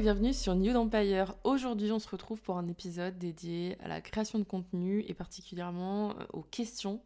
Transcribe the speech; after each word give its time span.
Bienvenue 0.00 0.34
sur 0.34 0.54
New 0.54 0.76
Empire. 0.76 1.36
Aujourd'hui, 1.42 1.90
on 1.90 1.98
se 1.98 2.08
retrouve 2.08 2.42
pour 2.42 2.58
un 2.58 2.68
épisode 2.68 3.16
dédié 3.16 3.78
à 3.82 3.88
la 3.88 4.02
création 4.02 4.38
de 4.38 4.44
contenu 4.44 5.02
et 5.08 5.14
particulièrement 5.14 6.10
euh, 6.10 6.24
aux 6.34 6.42
questions 6.42 7.00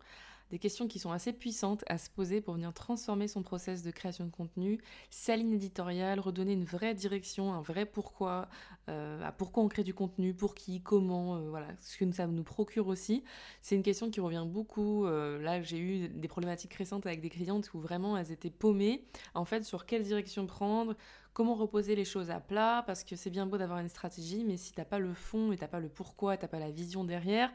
des 0.50 0.58
questions 0.58 0.88
qui 0.88 0.98
sont 0.98 1.12
assez 1.12 1.32
puissantes 1.32 1.84
à 1.86 1.96
se 1.96 2.10
poser 2.10 2.40
pour 2.40 2.54
venir 2.54 2.74
transformer 2.74 3.28
son 3.28 3.44
process 3.44 3.84
de 3.84 3.92
création 3.92 4.24
de 4.24 4.32
contenu, 4.32 4.80
sa 5.08 5.36
ligne 5.36 5.52
éditoriale, 5.52 6.18
redonner 6.18 6.54
une 6.54 6.64
vraie 6.64 6.92
direction, 6.92 7.52
un 7.52 7.62
vrai 7.62 7.86
pourquoi, 7.86 8.48
euh, 8.88 9.22
à 9.22 9.30
pourquoi 9.30 9.62
on 9.62 9.68
crée 9.68 9.84
du 9.84 9.94
contenu, 9.94 10.34
pour 10.34 10.56
qui, 10.56 10.82
comment, 10.82 11.36
euh, 11.36 11.48
voilà, 11.48 11.68
ce 11.80 11.96
que 11.96 12.10
ça 12.10 12.27
nous 12.27 12.42
procure 12.42 12.88
aussi. 12.88 13.22
C'est 13.62 13.77
une 13.77 13.84
question 13.84 14.10
qui 14.10 14.18
revient 14.18 14.44
beaucoup. 14.44 15.06
Là, 15.06 15.62
j'ai 15.62 15.78
eu 15.78 16.08
des 16.08 16.27
problématiques 16.27 16.75
récentes 16.75 17.06
avec 17.06 17.20
des 17.20 17.30
clientes 17.30 17.72
où 17.72 17.78
vraiment 17.78 18.16
elles 18.16 18.32
étaient 18.32 18.50
paumées, 18.50 19.04
en 19.34 19.44
fait, 19.44 19.62
sur 19.62 19.86
quelle 19.86 20.02
direction 20.02 20.48
prendre, 20.48 20.97
comment 21.33 21.55
reposer 21.55 21.95
les 21.95 22.05
choses 22.05 22.31
à 22.31 22.41
plat, 22.41 22.83
parce 22.86 23.05
que 23.05 23.17
c'est 23.17 23.31
bien 23.31 23.47
beau 23.47 23.59
d'avoir 23.59 23.78
une 23.78 23.89
stratégie, 23.89 24.45
mais 24.45 24.56
si 24.56 24.73
t'as 24.73 24.84
pas 24.84 24.98
le 24.98 25.14
fond 25.14 25.53
et 25.53 25.56
t'as 25.56 25.69
pas 25.69 25.81
le 25.81 25.89
pourquoi, 25.89 26.37
t'as 26.37 26.48
pas 26.48 26.59
la 26.59 26.70
vision 26.70 27.05
derrière, 27.05 27.53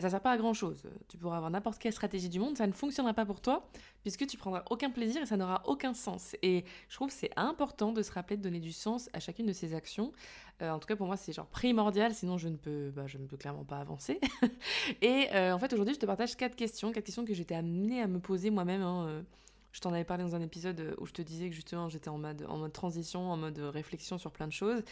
ça 0.00 0.10
sert 0.10 0.20
pas 0.20 0.32
à 0.32 0.36
grand 0.36 0.54
chose. 0.54 0.82
Tu 1.08 1.16
pourras 1.16 1.36
avoir 1.36 1.50
n'importe 1.50 1.78
quelle 1.78 1.92
stratégie 1.92 2.28
du 2.28 2.40
monde, 2.40 2.56
ça 2.56 2.66
ne 2.66 2.72
fonctionnera 2.72 3.14
pas 3.14 3.24
pour 3.24 3.40
toi, 3.40 3.68
puisque 4.02 4.26
tu 4.26 4.36
prendras 4.36 4.64
aucun 4.70 4.90
plaisir 4.90 5.22
et 5.22 5.26
ça 5.26 5.36
n'aura 5.36 5.62
aucun 5.66 5.94
sens. 5.94 6.36
Et 6.42 6.64
je 6.88 6.94
trouve 6.96 7.08
que 7.08 7.14
c'est 7.14 7.30
important 7.36 7.92
de 7.92 8.02
se 8.02 8.10
rappeler 8.12 8.36
de 8.36 8.42
donner 8.42 8.60
du 8.60 8.72
sens 8.72 9.08
à 9.12 9.20
chacune 9.20 9.46
de 9.46 9.52
ces 9.52 9.74
actions. 9.74 10.12
Euh, 10.62 10.70
en 10.70 10.78
tout 10.78 10.86
cas, 10.86 10.96
pour 10.96 11.06
moi, 11.06 11.16
c'est 11.16 11.32
genre 11.32 11.46
primordial, 11.46 12.12
sinon 12.14 12.38
je 12.38 12.48
ne 12.48 12.56
peux, 12.56 12.90
bah, 12.90 13.06
je 13.06 13.18
ne 13.18 13.26
peux 13.26 13.36
clairement 13.36 13.64
pas 13.64 13.78
avancer. 13.78 14.20
et 15.02 15.28
euh, 15.32 15.52
en 15.52 15.58
fait, 15.58 15.72
aujourd'hui, 15.72 15.94
je 15.94 16.00
te 16.00 16.06
partage 16.06 16.36
quatre 16.36 16.56
questions, 16.56 16.92
quatre 16.92 17.04
questions 17.04 17.24
que 17.24 17.34
j'étais 17.34 17.54
amenée 17.54 18.02
à 18.02 18.08
me 18.08 18.18
poser 18.18 18.50
moi-même. 18.50 18.82
Hein, 18.82 19.06
euh, 19.06 19.22
je 19.74 19.80
t'en 19.80 19.92
avais 19.92 20.04
parlé 20.04 20.22
dans 20.22 20.36
un 20.36 20.40
épisode 20.40 20.78
euh, 20.78 20.94
où 20.98 21.06
je 21.06 21.12
te 21.12 21.20
disais 21.20 21.48
que 21.50 21.54
justement 21.54 21.88
j'étais 21.88 22.08
en 22.08 22.16
mode, 22.16 22.46
en 22.48 22.58
mode 22.58 22.72
transition, 22.72 23.30
en 23.30 23.36
mode 23.36 23.58
réflexion 23.58 24.18
sur 24.18 24.30
plein 24.30 24.46
de 24.46 24.52
choses. 24.52 24.82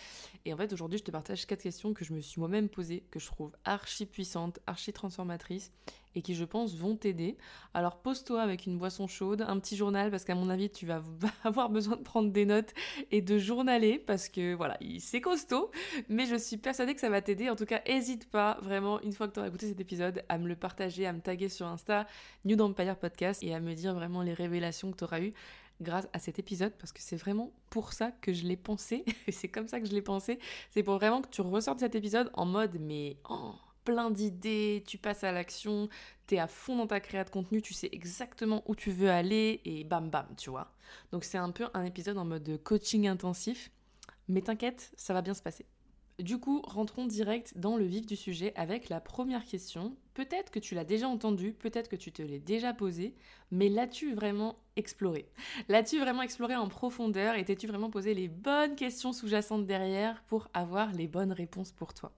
Et 0.45 0.53
en 0.53 0.57
fait 0.57 0.73
aujourd'hui 0.73 0.99
je 0.99 1.05
te 1.05 1.13
partage 1.13 1.47
quatre 1.47 1.63
questions 1.63 1.95
que 1.95 2.05
je 2.05 2.13
me 2.13 2.21
suis 2.21 2.41
moi-même 2.41 2.69
posées, 2.69 3.05
que 3.13 3.21
je 3.21 3.27
trouve 3.27 3.53
archi 3.65 4.07
puissantes, 4.07 4.59
archi 4.67 4.93
transformatrices 4.93 5.71
et 6.15 6.23
qui, 6.23 6.35
je 6.35 6.45
pense, 6.45 6.77
vont 6.77 6.97
t'aider. 6.97 7.37
Alors 7.75 7.97
pose-toi 7.97 8.41
avec 8.41 8.67
une 8.67 8.79
boisson 8.79 9.07
chaude, 9.07 9.45
un 9.47 9.59
petit 9.59 9.77
journal, 9.77 10.11
parce 10.11 10.25
qu'à 10.25 10.35
mon 10.35 10.51
avis, 10.51 10.71
tu 10.71 10.87
vas 10.87 11.03
avoir 11.45 11.71
besoin 11.71 11.97
de 11.97 12.03
prendre 12.03 12.31
des 12.31 12.47
notes 12.47 12.73
et 13.11 13.23
de 13.23 13.39
journaler, 13.39 13.99
parce 13.99 14.29
que 14.29 14.55
voilà, 14.55 14.79
c'est 14.99 15.21
costaud, 15.21 15.71
mais 16.09 16.27
je 16.27 16.37
suis 16.37 16.57
persuadée 16.57 16.95
que 16.95 17.01
ça 17.01 17.11
va 17.11 17.21
t'aider. 17.21 17.51
En 17.51 17.57
tout 17.57 17.67
cas, 17.67 17.81
hésite 17.87 18.31
pas, 18.31 18.59
vraiment, 18.63 19.01
une 19.03 19.13
fois 19.13 19.29
que 19.29 19.35
tu 19.35 19.41
auras 19.41 19.49
écouté 19.49 19.69
cet 19.69 19.81
épisode, 19.81 20.25
à 20.29 20.39
me 20.39 20.49
le 20.49 20.57
partager, 20.57 21.07
à 21.07 21.13
me 21.13 21.21
taguer 21.21 21.49
sur 21.49 21.67
Insta, 21.67 22.07
New 22.45 22.59
Empire 22.61 22.97
Podcast, 22.97 23.43
et 23.43 23.55
à 23.55 23.61
me 23.61 23.75
dire 23.75 23.95
vraiment 23.95 24.23
les 24.23 24.35
révélations 24.35 24.93
que 24.93 24.99
tu 24.99 25.05
auras 25.05 25.21
eues 25.21 25.35
grâce 25.81 26.09
à 26.13 26.19
cet 26.19 26.39
épisode 26.39 26.73
parce 26.79 26.93
que 26.93 27.01
c'est 27.01 27.17
vraiment 27.17 27.53
pour 27.71 27.93
ça 27.93 28.13
que 28.21 28.33
je 28.33 28.45
l'ai 28.47 28.57
pensé 28.57 29.05
c'est 29.29 29.49
comme 29.49 29.67
ça 29.67 29.81
que 29.81 29.87
je 29.87 29.93
l'ai 29.93 30.03
pensé 30.03 30.39
c'est 30.71 30.83
pour 30.83 30.95
vraiment 30.95 31.21
que 31.21 31.29
tu 31.29 31.41
ressortes 31.41 31.81
cet 31.81 31.95
épisode 31.95 32.31
en 32.35 32.47
mode 32.47 32.79
mais 32.81 33.17
plein 33.85 34.11
d'idées, 34.11 34.83
tu 34.87 34.99
passes 34.99 35.25
à 35.25 35.33
l'action, 35.33 35.89
t'es 36.27 36.39
à 36.39 36.47
fond 36.47 36.77
dans 36.77 36.87
ta 36.87 37.01
création 37.01 37.27
de 37.27 37.31
contenu, 37.31 37.63
tu 37.63 37.75
sais 37.75 37.89
exactement 37.93 38.63
où 38.67 38.75
tu 38.75 38.91
veux 38.91 39.11
aller 39.11 39.61
et 39.65 39.85
bam 39.85 40.11
bam, 40.11 40.27
tu 40.37 40.51
vois. 40.51 40.73
Donc 41.13 41.25
c'est 41.25 41.39
un 41.39 41.51
peu 41.51 41.69
un 41.75 41.85
épisode 41.85 42.19
en 42.19 42.25
mode 42.25 42.61
coaching 42.63 43.07
intensif, 43.09 43.71
mais 44.29 44.43
t'inquiète, 44.43 44.93
ça 44.97 45.15
va 45.15 45.23
bien 45.23 45.35
se 45.35 45.43
passer. 45.43 45.67
Du 46.19 46.39
coup, 46.39 46.61
rentrons 46.65 47.07
direct 47.07 47.57
dans 47.57 47.77
le 47.77 47.85
vif 47.85 48.07
du 48.07 48.17
sujet 48.17 48.53
avec 48.55 48.89
la 48.91 49.01
première 49.01 49.45
question. 49.45 49.97
Peut-être 50.15 50.53
que 50.53 50.59
tu 50.61 50.75
l'as 50.75 50.85
déjà 50.85 51.09
entendu, 51.09 51.53
peut-être 51.53 51.89
que 51.89 51.97
tu 51.97 52.13
te 52.13 52.23
l'es 52.23 52.39
déjà 52.39 52.75
posé, 52.75 53.15
mais 53.51 53.69
l'as-tu 53.69 54.15
vraiment 54.15 54.57
exploré 54.77 55.27
L'as-tu 55.69 55.99
vraiment 55.99 56.23
exploré 56.23 56.55
en 56.55 56.69
profondeur 56.69 57.35
et 57.35 57.45
t'es-tu 57.45 57.67
vraiment 57.67 57.91
posé 57.91 58.15
les 58.15 58.29
bonnes 58.29 58.77
questions 58.77 59.13
sous-jacentes 59.13 59.67
derrière 59.67 60.23
pour 60.25 60.49
avoir 60.55 60.93
les 60.93 61.09
bonnes 61.09 61.33
réponses 61.33 61.73
pour 61.73 61.95
toi? 61.95 62.13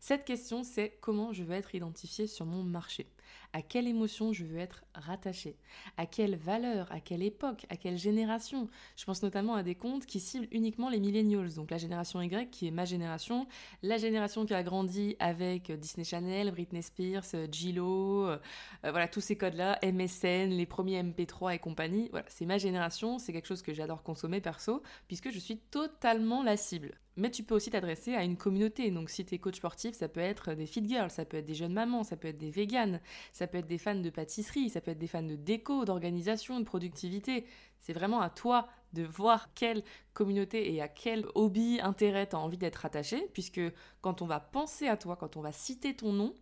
Cette 0.00 0.24
question, 0.24 0.64
c'est 0.64 0.98
comment 1.02 1.32
je 1.32 1.44
veux 1.44 1.54
être 1.54 1.74
identifié 1.74 2.26
sur 2.26 2.46
mon 2.46 2.62
marché 2.62 3.06
À 3.52 3.62
quelle 3.62 3.88
émotion 3.88 4.32
je 4.32 4.44
veux 4.44 4.58
être 4.58 4.84
rattaché 4.94 5.56
À 5.96 6.06
quelle 6.06 6.36
valeur? 6.36 6.90
À 6.92 7.00
quelle 7.00 7.22
époque? 7.22 7.66
À 7.68 7.76
quelle 7.76 7.98
génération? 7.98 8.68
Je 8.96 9.04
pense 9.04 9.22
notamment 9.22 9.54
à 9.54 9.62
des 9.62 9.74
comptes 9.74 10.06
qui 10.06 10.20
ciblent 10.20 10.48
uniquement 10.52 10.88
les 10.88 11.00
millennials, 11.00 11.54
donc 11.54 11.70
la 11.70 11.78
génération 11.78 12.22
Y 12.22 12.50
qui 12.50 12.68
est 12.68 12.70
ma 12.70 12.84
génération, 12.84 13.46
la 13.82 13.98
génération 13.98 14.46
qui 14.46 14.54
a 14.54 14.62
grandi 14.62 15.16
avec 15.18 15.72
Disney 15.72 16.04
Channel, 16.04 16.50
Britney 16.52 16.82
Spears, 16.82 17.50
Gillo, 17.50 18.28
euh, 18.28 18.38
voilà 18.82 19.08
tous 19.08 19.20
ces 19.20 19.36
codes-là, 19.36 19.78
MSN, 19.82 20.50
les 20.50 20.66
premiers 20.66 21.02
MP3 21.02 21.54
et 21.54 21.58
compagnie. 21.58 22.08
Voilà, 22.10 22.26
c'est 22.28 22.46
ma 22.46 22.58
génération, 22.58 23.18
c'est 23.18 23.32
quelque 23.32 23.48
chose 23.48 23.62
que 23.62 23.74
j'adore 23.74 24.02
consommer 24.02 24.40
perso, 24.40 24.82
puisque 25.08 25.30
je 25.30 25.38
suis 25.38 25.58
totalement 25.58 26.42
la 26.42 26.56
cible. 26.56 26.92
Mais 27.16 27.30
tu 27.30 27.42
peux 27.42 27.54
aussi 27.54 27.70
t'adresser 27.70 28.14
à 28.14 28.24
une 28.24 28.36
communauté. 28.36 28.90
Donc 28.90 29.10
si 29.10 29.24
tu 29.24 29.34
es 29.34 29.38
coach 29.38 29.56
sportif, 29.56 29.94
ça 29.94 30.08
peut 30.08 30.20
être 30.20 30.54
des 30.54 30.66
fit 30.66 30.86
girls, 30.88 31.10
ça 31.10 31.24
peut 31.24 31.36
être 31.36 31.44
des 31.44 31.54
jeunes 31.54 31.72
mamans, 31.72 32.04
ça 32.04 32.16
peut 32.16 32.28
être 32.28 32.38
des 32.38 32.50
véganes, 32.50 33.00
ça 33.32 33.46
peut 33.46 33.58
être 33.58 33.66
des 33.66 33.78
fans 33.78 33.94
de 33.94 34.10
pâtisserie, 34.10 34.70
ça 34.70 34.80
peut 34.80 34.90
être 34.90 34.98
des 34.98 35.06
fans 35.06 35.22
de 35.22 35.36
déco, 35.36 35.84
d'organisation, 35.84 36.58
de 36.60 36.64
productivité. 36.64 37.44
C'est 37.80 37.92
vraiment 37.92 38.20
à 38.20 38.30
toi 38.30 38.68
de 38.92 39.02
voir 39.02 39.54
quelle 39.54 39.82
communauté 40.12 40.74
et 40.74 40.82
à 40.82 40.88
quel 40.88 41.26
hobby, 41.34 41.80
intérêt 41.82 42.28
tu 42.28 42.36
as 42.36 42.38
envie 42.38 42.58
d'être 42.58 42.84
attaché, 42.84 43.28
puisque 43.32 43.60
quand 44.00 44.22
on 44.22 44.26
va 44.26 44.40
penser 44.40 44.88
à 44.88 44.96
toi, 44.96 45.16
quand 45.16 45.36
on 45.36 45.40
va 45.40 45.52
citer 45.52 45.94
ton 45.94 46.12
nom, 46.12 46.34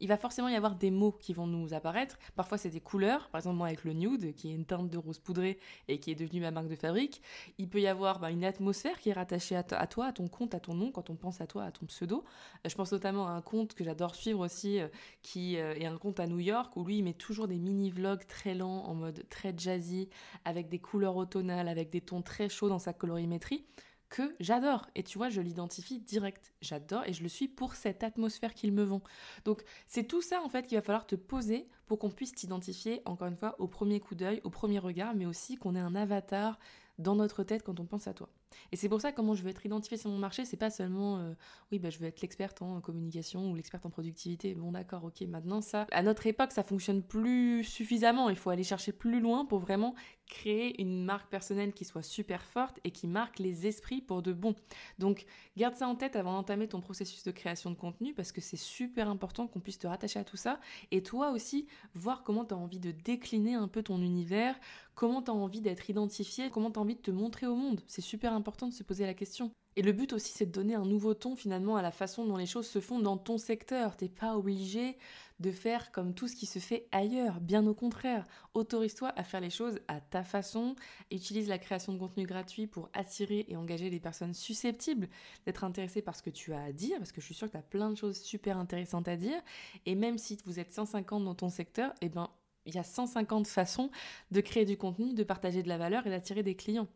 il 0.00 0.08
va 0.08 0.16
forcément 0.16 0.48
y 0.48 0.56
avoir 0.56 0.74
des 0.74 0.90
mots 0.90 1.12
qui 1.12 1.32
vont 1.32 1.46
nous 1.46 1.74
apparaître. 1.74 2.18
Parfois, 2.34 2.58
c'est 2.58 2.70
des 2.70 2.80
couleurs. 2.80 3.28
Par 3.28 3.40
exemple, 3.40 3.56
moi, 3.56 3.66
avec 3.66 3.84
le 3.84 3.92
nude, 3.92 4.34
qui 4.34 4.50
est 4.50 4.54
une 4.54 4.64
teinte 4.64 4.90
de 4.90 4.98
rose 4.98 5.18
poudrée 5.18 5.58
et 5.88 6.00
qui 6.00 6.10
est 6.10 6.14
devenue 6.14 6.40
ma 6.40 6.50
marque 6.50 6.68
de 6.68 6.74
fabrique, 6.74 7.22
il 7.58 7.68
peut 7.68 7.80
y 7.80 7.86
avoir 7.86 8.18
bah, 8.18 8.30
une 8.30 8.44
atmosphère 8.44 8.98
qui 8.98 9.10
est 9.10 9.12
rattachée 9.12 9.56
à, 9.56 9.62
toi, 9.62 10.06
à 10.06 10.12
ton 10.12 10.28
compte, 10.28 10.54
à 10.54 10.60
ton 10.60 10.74
nom, 10.74 10.90
quand 10.90 11.10
on 11.10 11.16
pense 11.16 11.40
à 11.40 11.46
toi, 11.46 11.64
à 11.64 11.70
ton 11.70 11.86
pseudo. 11.86 12.24
Euh, 12.64 12.68
je 12.68 12.74
pense 12.74 12.92
notamment 12.92 13.28
à 13.28 13.32
un 13.32 13.42
compte 13.42 13.74
que 13.74 13.84
j'adore 13.84 14.14
suivre 14.14 14.40
aussi, 14.40 14.80
euh, 14.80 14.88
qui 15.22 15.58
euh, 15.58 15.74
est 15.74 15.86
un 15.86 15.98
compte 15.98 16.20
à 16.20 16.26
New 16.26 16.40
York, 16.40 16.76
où 16.76 16.84
lui, 16.84 16.98
il 16.98 17.04
met 17.04 17.12
toujours 17.12 17.46
des 17.46 17.58
mini-vlogs 17.58 18.26
très 18.26 18.54
lents, 18.54 18.84
en 18.84 18.94
mode 18.94 19.24
très 19.28 19.54
jazzy, 19.56 20.08
avec 20.44 20.68
des 20.68 20.78
couleurs 20.78 21.16
automnales, 21.16 21.68
avec 21.68 21.90
des 21.90 22.00
tons 22.00 22.22
très 22.22 22.48
chauds 22.48 22.68
dans 22.68 22.78
sa 22.78 22.92
colorimétrie 22.92 23.64
que 24.10 24.34
j'adore. 24.40 24.86
Et 24.94 25.02
tu 25.02 25.16
vois, 25.16 25.30
je 25.30 25.40
l'identifie 25.40 26.00
direct. 26.00 26.52
J'adore 26.60 27.04
et 27.06 27.14
je 27.14 27.22
le 27.22 27.28
suis 27.28 27.48
pour 27.48 27.74
cette 27.74 28.02
atmosphère 28.04 28.52
qu'il 28.52 28.72
me 28.72 28.82
vend. 28.82 29.02
Donc 29.44 29.62
c'est 29.86 30.04
tout 30.04 30.20
ça 30.20 30.42
en 30.42 30.48
fait 30.50 30.66
qu'il 30.66 30.76
va 30.76 30.82
falloir 30.82 31.06
te 31.06 31.14
poser 31.14 31.66
pour 31.86 31.98
qu'on 31.98 32.10
puisse 32.10 32.34
t'identifier, 32.34 33.00
encore 33.06 33.28
une 33.28 33.36
fois, 33.36 33.56
au 33.58 33.66
premier 33.66 34.00
coup 34.00 34.14
d'œil, 34.14 34.40
au 34.44 34.50
premier 34.50 34.78
regard, 34.78 35.14
mais 35.14 35.26
aussi 35.26 35.56
qu'on 35.56 35.74
ait 35.74 35.80
un 35.80 35.94
avatar 35.94 36.58
dans 36.98 37.14
notre 37.14 37.42
tête 37.42 37.62
quand 37.62 37.80
on 37.80 37.86
pense 37.86 38.06
à 38.06 38.12
toi. 38.12 38.28
Et 38.72 38.76
c'est 38.76 38.88
pour 38.88 39.00
ça 39.00 39.12
comment 39.12 39.34
je 39.34 39.42
veux 39.42 39.50
être 39.50 39.64
identifiée 39.64 39.96
sur 39.96 40.10
mon 40.10 40.18
marché, 40.18 40.44
c'est 40.44 40.56
pas 40.56 40.70
seulement 40.70 41.18
euh, 41.18 41.32
oui 41.72 41.78
bah 41.78 41.90
je 41.90 41.98
veux 41.98 42.06
être 42.06 42.20
l'experte 42.20 42.62
en 42.62 42.80
communication 42.80 43.50
ou 43.50 43.54
l'experte 43.54 43.86
en 43.86 43.90
productivité. 43.90 44.54
Bon 44.54 44.72
d'accord, 44.72 45.04
ok, 45.04 45.20
maintenant 45.22 45.60
ça 45.60 45.86
à 45.92 46.02
notre 46.02 46.26
époque 46.26 46.52
ça 46.52 46.62
fonctionne 46.62 47.02
plus 47.02 47.64
suffisamment, 47.64 48.28
il 48.28 48.36
faut 48.36 48.50
aller 48.50 48.64
chercher 48.64 48.92
plus 48.92 49.20
loin 49.20 49.44
pour 49.44 49.58
vraiment 49.58 49.94
créer 50.26 50.80
une 50.80 51.04
marque 51.04 51.28
personnelle 51.28 51.72
qui 51.72 51.84
soit 51.84 52.02
super 52.02 52.42
forte 52.42 52.78
et 52.84 52.92
qui 52.92 53.08
marque 53.08 53.40
les 53.40 53.66
esprits 53.66 54.00
pour 54.00 54.22
de 54.22 54.32
bon. 54.32 54.54
Donc 54.98 55.26
garde 55.56 55.74
ça 55.74 55.88
en 55.88 55.96
tête 55.96 56.16
avant 56.16 56.32
d'entamer 56.34 56.68
ton 56.68 56.80
processus 56.80 57.24
de 57.24 57.32
création 57.32 57.70
de 57.70 57.76
contenu 57.76 58.14
parce 58.14 58.32
que 58.32 58.40
c'est 58.40 58.56
super 58.56 59.08
important 59.08 59.46
qu'on 59.48 59.60
puisse 59.60 59.78
te 59.78 59.86
rattacher 59.86 60.20
à 60.20 60.24
tout 60.24 60.36
ça 60.36 60.60
et 60.92 61.02
toi 61.02 61.30
aussi 61.32 61.66
voir 61.94 62.22
comment 62.22 62.44
tu 62.44 62.54
as 62.54 62.56
envie 62.56 62.78
de 62.78 62.92
décliner 62.92 63.54
un 63.54 63.68
peu 63.68 63.82
ton 63.82 64.00
univers, 64.00 64.58
comment 64.94 65.20
tu 65.20 65.30
as 65.30 65.34
envie 65.34 65.60
d'être 65.60 65.90
identifié, 65.90 66.50
comment 66.50 66.70
tu 66.70 66.78
as 66.78 66.82
envie 66.82 66.94
de 66.94 67.00
te 67.00 67.10
montrer 67.10 67.46
au 67.46 67.56
monde. 67.56 67.80
C'est 67.86 68.00
super 68.00 68.32
important 68.32 68.39
de 68.40 68.74
se 68.74 68.82
poser 68.82 69.06
la 69.06 69.14
question. 69.14 69.52
Et 69.76 69.82
le 69.82 69.92
but 69.92 70.12
aussi, 70.12 70.32
c'est 70.32 70.46
de 70.46 70.50
donner 70.50 70.74
un 70.74 70.84
nouveau 70.84 71.14
ton 71.14 71.36
finalement 71.36 71.76
à 71.76 71.82
la 71.82 71.92
façon 71.92 72.26
dont 72.26 72.36
les 72.36 72.46
choses 72.46 72.66
se 72.66 72.80
font 72.80 72.98
dans 72.98 73.16
ton 73.16 73.38
secteur. 73.38 73.96
T'es 73.96 74.08
pas 74.08 74.36
obligé 74.36 74.98
de 75.38 75.52
faire 75.52 75.92
comme 75.92 76.12
tout 76.12 76.26
ce 76.26 76.34
qui 76.34 76.46
se 76.46 76.58
fait 76.58 76.88
ailleurs. 76.90 77.40
Bien 77.40 77.66
au 77.66 77.72
contraire, 77.72 78.26
autorise-toi 78.54 79.12
à 79.16 79.22
faire 79.22 79.40
les 79.40 79.48
choses 79.48 79.78
à 79.86 80.00
ta 80.00 80.24
façon. 80.24 80.74
Utilise 81.10 81.48
la 81.48 81.58
création 81.58 81.92
de 81.92 81.98
contenu 81.98 82.26
gratuit 82.26 82.66
pour 82.66 82.90
attirer 82.92 83.46
et 83.48 83.56
engager 83.56 83.90
des 83.90 84.00
personnes 84.00 84.34
susceptibles 84.34 85.08
d'être 85.46 85.62
intéressées 85.62 86.02
par 86.02 86.16
ce 86.16 86.22
que 86.22 86.30
tu 86.30 86.52
as 86.52 86.62
à 86.62 86.72
dire, 86.72 86.98
parce 86.98 87.12
que 87.12 87.20
je 87.20 87.26
suis 87.26 87.34
sûre 87.34 87.46
que 87.46 87.52
tu 87.52 87.58
as 87.58 87.62
plein 87.62 87.90
de 87.90 87.96
choses 87.96 88.20
super 88.20 88.58
intéressantes 88.58 89.08
à 89.08 89.16
dire. 89.16 89.40
Et 89.86 89.94
même 89.94 90.18
si 90.18 90.36
vous 90.44 90.58
êtes 90.58 90.72
150 90.72 91.24
dans 91.24 91.34
ton 91.34 91.48
secteur, 91.48 91.94
eh 92.00 92.08
ben 92.08 92.28
il 92.66 92.74
y 92.74 92.78
a 92.78 92.84
150 92.84 93.46
façons 93.46 93.90
de 94.30 94.40
créer 94.40 94.64
du 94.64 94.76
contenu, 94.76 95.14
de 95.14 95.24
partager 95.24 95.62
de 95.62 95.68
la 95.68 95.78
valeur 95.78 96.06
et 96.06 96.10
d'attirer 96.10 96.42
des 96.42 96.54
clients. 96.54 96.88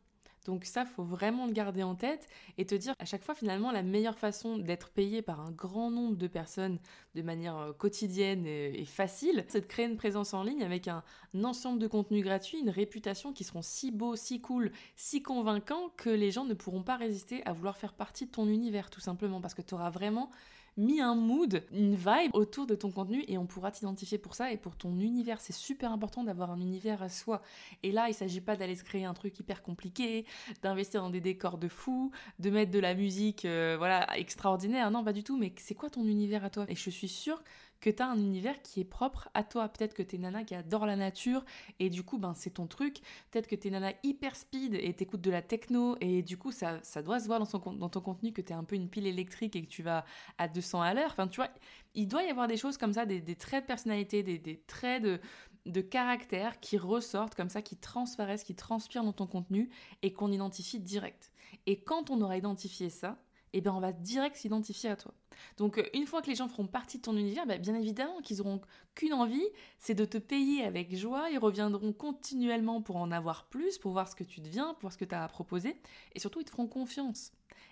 Donc 0.44 0.64
ça, 0.64 0.84
faut 0.84 1.02
vraiment 1.02 1.46
le 1.46 1.52
garder 1.52 1.82
en 1.82 1.94
tête 1.94 2.28
et 2.58 2.66
te 2.66 2.74
dire 2.74 2.94
à 2.98 3.04
chaque 3.04 3.22
fois 3.22 3.34
finalement 3.34 3.72
la 3.72 3.82
meilleure 3.82 4.18
façon 4.18 4.58
d'être 4.58 4.90
payé 4.90 5.22
par 5.22 5.40
un 5.40 5.50
grand 5.50 5.90
nombre 5.90 6.16
de 6.16 6.26
personnes 6.26 6.78
de 7.14 7.22
manière 7.22 7.56
euh, 7.56 7.72
quotidienne 7.72 8.46
et, 8.46 8.84
facile, 8.84 9.44
c'est 9.48 9.62
de 9.62 9.66
créer 9.66 9.86
une 9.86 9.96
présence 9.96 10.34
en 10.34 10.42
ligne 10.42 10.62
avec 10.62 10.88
un, 10.88 11.02
ensemble 11.42 11.78
de 11.78 11.86
contenus 11.86 12.22
gratuits, 12.22 12.58
une 12.58 12.70
réputation 12.70 13.32
qui 13.32 13.44
seront 13.44 13.62
si 13.62 13.90
beaux, 13.90 14.16
si 14.16 14.40
cool, 14.40 14.70
si 14.96 15.22
convaincants 15.22 15.90
que 15.96 16.10
les 16.10 16.30
gens 16.30 16.44
ne 16.44 16.54
pourront 16.54 16.82
pas 16.82 16.96
résister 16.96 17.44
à 17.46 17.52
vouloir 17.52 17.76
faire 17.76 17.94
partie 17.94 18.26
de 18.26 18.30
ton 18.30 18.46
univers 18.48 18.90
tout 18.90 19.00
simplement. 19.00 19.40
Parce 19.40 19.54
que 19.54 19.62
tu 19.62 19.74
auras 19.74 19.90
vraiment 19.90 20.30
mis 20.76 21.00
un 21.00 21.14
mood, 21.14 21.64
une 21.72 21.94
vibe 21.94 22.34
autour 22.34 22.66
de 22.66 22.74
ton 22.74 22.90
contenu 22.90 23.24
et 23.28 23.38
on 23.38 23.46
pourra 23.46 23.70
t'identifier 23.70 24.18
pour 24.18 24.34
ça 24.34 24.52
et 24.52 24.56
pour 24.56 24.76
ton 24.76 24.98
univers. 25.00 25.40
C'est 25.40 25.52
super 25.52 25.92
important 25.92 26.24
d'avoir 26.24 26.50
un 26.50 26.60
univers 26.60 27.02
à 27.02 27.08
soi. 27.08 27.42
Et 27.82 27.92
là, 27.92 28.08
il 28.08 28.14
s'agit 28.14 28.40
pas 28.40 28.56
d'aller 28.56 28.76
se 28.76 28.84
créer 28.84 29.04
un 29.04 29.14
truc 29.14 29.38
hyper 29.38 29.62
compliqué, 29.62 30.24
d'investir 30.62 31.02
dans 31.02 31.10
des 31.10 31.20
décors 31.20 31.58
de 31.58 31.68
fou, 31.68 32.10
de 32.38 32.50
mettre 32.50 32.70
de 32.70 32.80
la 32.80 32.94
musique 32.94 33.44
euh, 33.44 33.76
voilà 33.78 34.06
extraordinaire. 34.18 34.90
Non, 34.90 35.04
pas 35.04 35.12
du 35.12 35.24
tout. 35.24 35.36
Mais 35.36 35.52
c'est 35.58 35.74
quoi 35.74 35.90
ton 35.90 36.04
univers 36.04 36.44
à 36.44 36.50
toi? 36.50 36.64
Et 36.68 36.74
je 36.74 36.90
suis 36.90 37.08
sûre 37.08 37.42
que 37.84 37.90
tu 37.90 38.02
as 38.02 38.08
un 38.08 38.16
univers 38.16 38.62
qui 38.62 38.80
est 38.80 38.84
propre 38.84 39.28
à 39.34 39.44
toi. 39.44 39.68
Peut-être 39.68 39.92
que 39.92 40.02
tu 40.02 40.16
es 40.16 40.18
nana 40.18 40.42
qui 40.42 40.54
adore 40.54 40.86
la 40.86 40.96
nature 40.96 41.44
et 41.80 41.90
du 41.90 42.02
coup, 42.02 42.16
ben, 42.16 42.32
c'est 42.34 42.54
ton 42.54 42.66
truc. 42.66 43.00
Peut-être 43.30 43.46
que 43.46 43.54
tu 43.54 43.68
es 43.68 43.70
nana 43.70 43.92
hyper 44.02 44.34
speed 44.34 44.74
et 44.74 44.94
t'écoutes 44.94 45.20
de 45.20 45.30
la 45.30 45.42
techno 45.42 45.96
et 46.00 46.22
du 46.22 46.38
coup, 46.38 46.50
ça, 46.50 46.78
ça 46.82 47.02
doit 47.02 47.20
se 47.20 47.26
voir 47.26 47.40
dans, 47.40 47.88
ton 47.88 48.00
contenu 48.00 48.32
que 48.32 48.40
tu 48.40 48.52
es 48.52 48.54
un 48.54 48.64
peu 48.64 48.74
une 48.74 48.88
pile 48.88 49.06
électrique 49.06 49.54
et 49.54 49.62
que 49.62 49.68
tu 49.68 49.82
vas 49.82 50.06
à 50.38 50.48
200 50.48 50.63
à 50.72 50.94
l'heure. 50.94 51.10
Enfin, 51.10 51.28
tu 51.28 51.36
vois, 51.36 51.50
il 51.94 52.08
doit 52.08 52.22
y 52.22 52.28
avoir 52.28 52.46
des 52.46 52.56
choses 52.56 52.76
comme 52.76 52.92
ça, 52.92 53.06
des, 53.06 53.22
traits 53.36 53.64
de 53.64 53.66
personnalité, 53.66 54.22
des, 54.22 54.62
traits 54.66 55.02
de, 55.02 55.80
caractère 55.80 56.60
qui 56.60 56.78
ressortent 56.78 57.34
comme 57.34 57.48
ça, 57.48 57.62
qui 57.62 57.76
transparaissent, 57.76 58.44
qui 58.44 58.54
transpirent 58.54 59.04
dans 59.04 59.12
ton 59.12 59.26
contenu 59.26 59.70
et 60.02 60.12
qu'on 60.12 60.32
identifie 60.32 60.80
direct. 60.80 61.32
Et 61.66 61.80
quand 61.80 62.10
on 62.10 62.20
aura 62.20 62.36
identifié 62.36 62.90
ça, 62.90 63.18
eh 63.56 63.60
bien 63.60 63.72
on 63.72 63.80
va 63.80 63.92
direct 63.92 64.36
s'identifier 64.36 64.90
à 64.90 64.96
toi. 64.96 65.14
Donc 65.58 65.78
euh, 65.78 65.84
une 65.94 66.06
fois 66.06 66.22
que 66.22 66.26
les 66.28 66.34
gens 66.34 66.48
feront 66.48 66.66
partie 66.66 66.98
de 66.98 67.02
ton 67.02 67.16
univers, 67.16 67.46
bah, 67.46 67.56
bien 67.56 67.76
évidemment 67.76 68.20
qu'ils 68.20 68.40
auront 68.40 68.60
qu'une 68.96 69.14
envie, 69.14 69.46
c'est 69.78 69.94
de 69.94 70.04
te 70.04 70.18
payer 70.18 70.64
avec 70.64 70.94
joie, 70.96 71.30
ils 71.30 71.38
reviendront 71.38 71.92
continuellement 71.92 72.82
pour 72.82 72.96
en 72.96 73.12
avoir 73.12 73.46
plus, 73.46 73.78
pour 73.78 73.92
voir 73.92 74.08
ce 74.08 74.16
que 74.16 74.24
tu 74.24 74.40
deviens, 74.40 74.74
pour 74.74 74.82
voir 74.82 74.92
ce 74.92 74.98
que 74.98 75.04
tu 75.04 75.14
as 75.14 75.22
à 75.22 75.28
proposer, 75.28 75.76
et 76.14 76.18
surtout 76.18 76.40
ils 76.40 76.44
te 76.44 76.50
feront 76.50 76.66
confiance. 76.66 77.30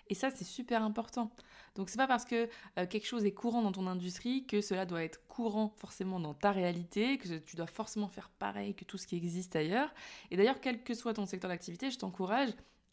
Et 0.09 0.15
ça, 0.15 0.29
c'est 0.29 0.43
super 0.43 0.83
important. 0.83 1.31
Donc, 1.75 1.89
c'est 1.89 1.97
pas 1.97 2.07
parce 2.07 2.25
que 2.25 2.49
euh, 2.77 2.85
quelque 2.85 3.07
chose 3.07 3.25
est 3.25 3.33
courant 3.33 3.61
dans 3.61 3.71
ton 3.71 3.87
industrie 3.87 4.45
que 4.45 4.61
cela 4.61 4.85
doit 4.85 5.03
être 5.03 5.25
courant 5.27 5.73
forcément 5.77 6.19
dans 6.19 6.33
ta 6.33 6.51
réalité, 6.51 7.17
que 7.17 7.37
tu 7.37 7.55
dois 7.55 7.67
forcément 7.67 8.07
faire 8.07 8.29
pareil 8.29 8.75
que 8.75 8.85
tout 8.85 8.97
ce 8.97 9.07
qui 9.07 9.15
existe 9.15 9.55
ailleurs. 9.55 9.93
Et 10.31 10.37
d'ailleurs, 10.37 10.59
quel 10.61 10.83
que 10.83 10.93
soit 10.93 11.13
ton 11.13 11.25
secteur 11.25 11.49
d'activité, 11.49 11.89
je 11.89 11.97
t'encourage 11.97 12.49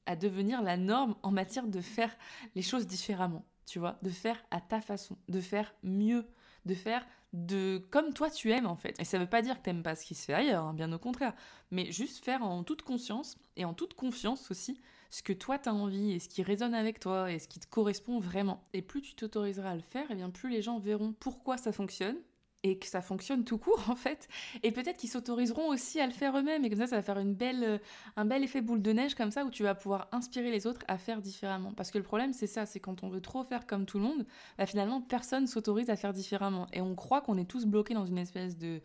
à 0.06 0.16
devenir 0.16 0.62
la 0.62 0.76
norme 0.76 1.14
en 1.22 1.30
matière 1.30 1.66
de 1.66 1.80
faire 1.80 2.16
les 2.54 2.62
choses 2.62 2.86
différemment, 2.86 3.44
tu 3.70 3.78
vois, 3.78 3.98
de 4.02 4.10
faire 4.10 4.44
à 4.50 4.60
ta 4.60 4.80
façon, 4.80 5.16
de 5.28 5.40
faire 5.40 5.72
mieux, 5.84 6.26
de 6.66 6.74
faire 6.74 7.06
de 7.32 7.80
comme 7.90 8.12
toi 8.12 8.28
tu 8.28 8.50
aimes 8.50 8.66
en 8.66 8.74
fait. 8.74 8.98
Et 8.98 9.04
ça 9.04 9.16
veut 9.16 9.28
pas 9.28 9.42
dire 9.42 9.58
que 9.58 9.62
t'aimes 9.62 9.84
pas 9.84 9.94
ce 9.94 10.04
qui 10.04 10.16
se 10.16 10.24
fait 10.24 10.34
ailleurs, 10.34 10.64
hein, 10.64 10.74
bien 10.74 10.92
au 10.92 10.98
contraire, 10.98 11.34
mais 11.70 11.92
juste 11.92 12.24
faire 12.24 12.42
en 12.42 12.64
toute 12.64 12.82
conscience 12.82 13.38
et 13.56 13.64
en 13.64 13.72
toute 13.72 13.94
confiance 13.94 14.50
aussi 14.50 14.80
ce 15.10 15.22
que 15.22 15.32
toi 15.32 15.56
t'as 15.56 15.70
envie 15.70 16.12
et 16.12 16.18
ce 16.18 16.28
qui 16.28 16.42
résonne 16.42 16.74
avec 16.74 16.98
toi 16.98 17.30
et 17.30 17.38
ce 17.38 17.46
qui 17.46 17.60
te 17.60 17.68
correspond 17.68 18.18
vraiment. 18.18 18.66
Et 18.72 18.82
plus 18.82 19.02
tu 19.02 19.14
t'autoriseras 19.14 19.70
à 19.70 19.76
le 19.76 19.82
faire, 19.82 20.10
et 20.10 20.16
bien 20.16 20.30
plus 20.30 20.50
les 20.50 20.62
gens 20.62 20.80
verront 20.80 21.12
pourquoi 21.12 21.56
ça 21.56 21.70
fonctionne 21.70 22.16
et 22.62 22.78
que 22.78 22.86
ça 22.86 23.00
fonctionne 23.00 23.44
tout 23.44 23.58
court 23.58 23.82
en 23.88 23.96
fait. 23.96 24.28
Et 24.62 24.72
peut-être 24.72 24.96
qu'ils 24.96 25.10
s'autoriseront 25.10 25.68
aussi 25.68 26.00
à 26.00 26.06
le 26.06 26.12
faire 26.12 26.36
eux-mêmes 26.36 26.64
et 26.64 26.70
comme 26.70 26.78
ça 26.78 26.86
ça 26.86 26.96
va 26.96 27.02
faire 27.02 27.18
euh, 27.18 27.78
un 28.16 28.24
bel 28.24 28.42
effet 28.42 28.60
boule 28.60 28.82
de 28.82 28.92
neige 28.92 29.14
comme 29.14 29.30
ça 29.30 29.44
où 29.44 29.50
tu 29.50 29.62
vas 29.62 29.74
pouvoir 29.74 30.08
inspirer 30.12 30.50
les 30.50 30.66
autres 30.66 30.82
à 30.88 30.98
faire 30.98 31.20
différemment. 31.20 31.72
Parce 31.72 31.90
que 31.90 31.98
le 31.98 32.04
problème 32.04 32.32
c'est 32.32 32.46
ça, 32.46 32.66
c'est 32.66 32.80
quand 32.80 33.02
on 33.02 33.08
veut 33.08 33.20
trop 33.20 33.44
faire 33.44 33.66
comme 33.66 33.86
tout 33.86 33.98
le 33.98 34.04
monde, 34.04 34.26
bah, 34.58 34.66
finalement 34.66 35.00
personne 35.00 35.46
s'autorise 35.46 35.90
à 35.90 35.96
faire 35.96 36.12
différemment. 36.12 36.66
Et 36.72 36.80
on 36.80 36.94
croit 36.94 37.20
qu'on 37.20 37.38
est 37.38 37.48
tous 37.48 37.66
bloqués 37.66 37.94
dans 37.94 38.06
une 38.06 38.18
espèce 38.18 38.56
de, 38.56 38.80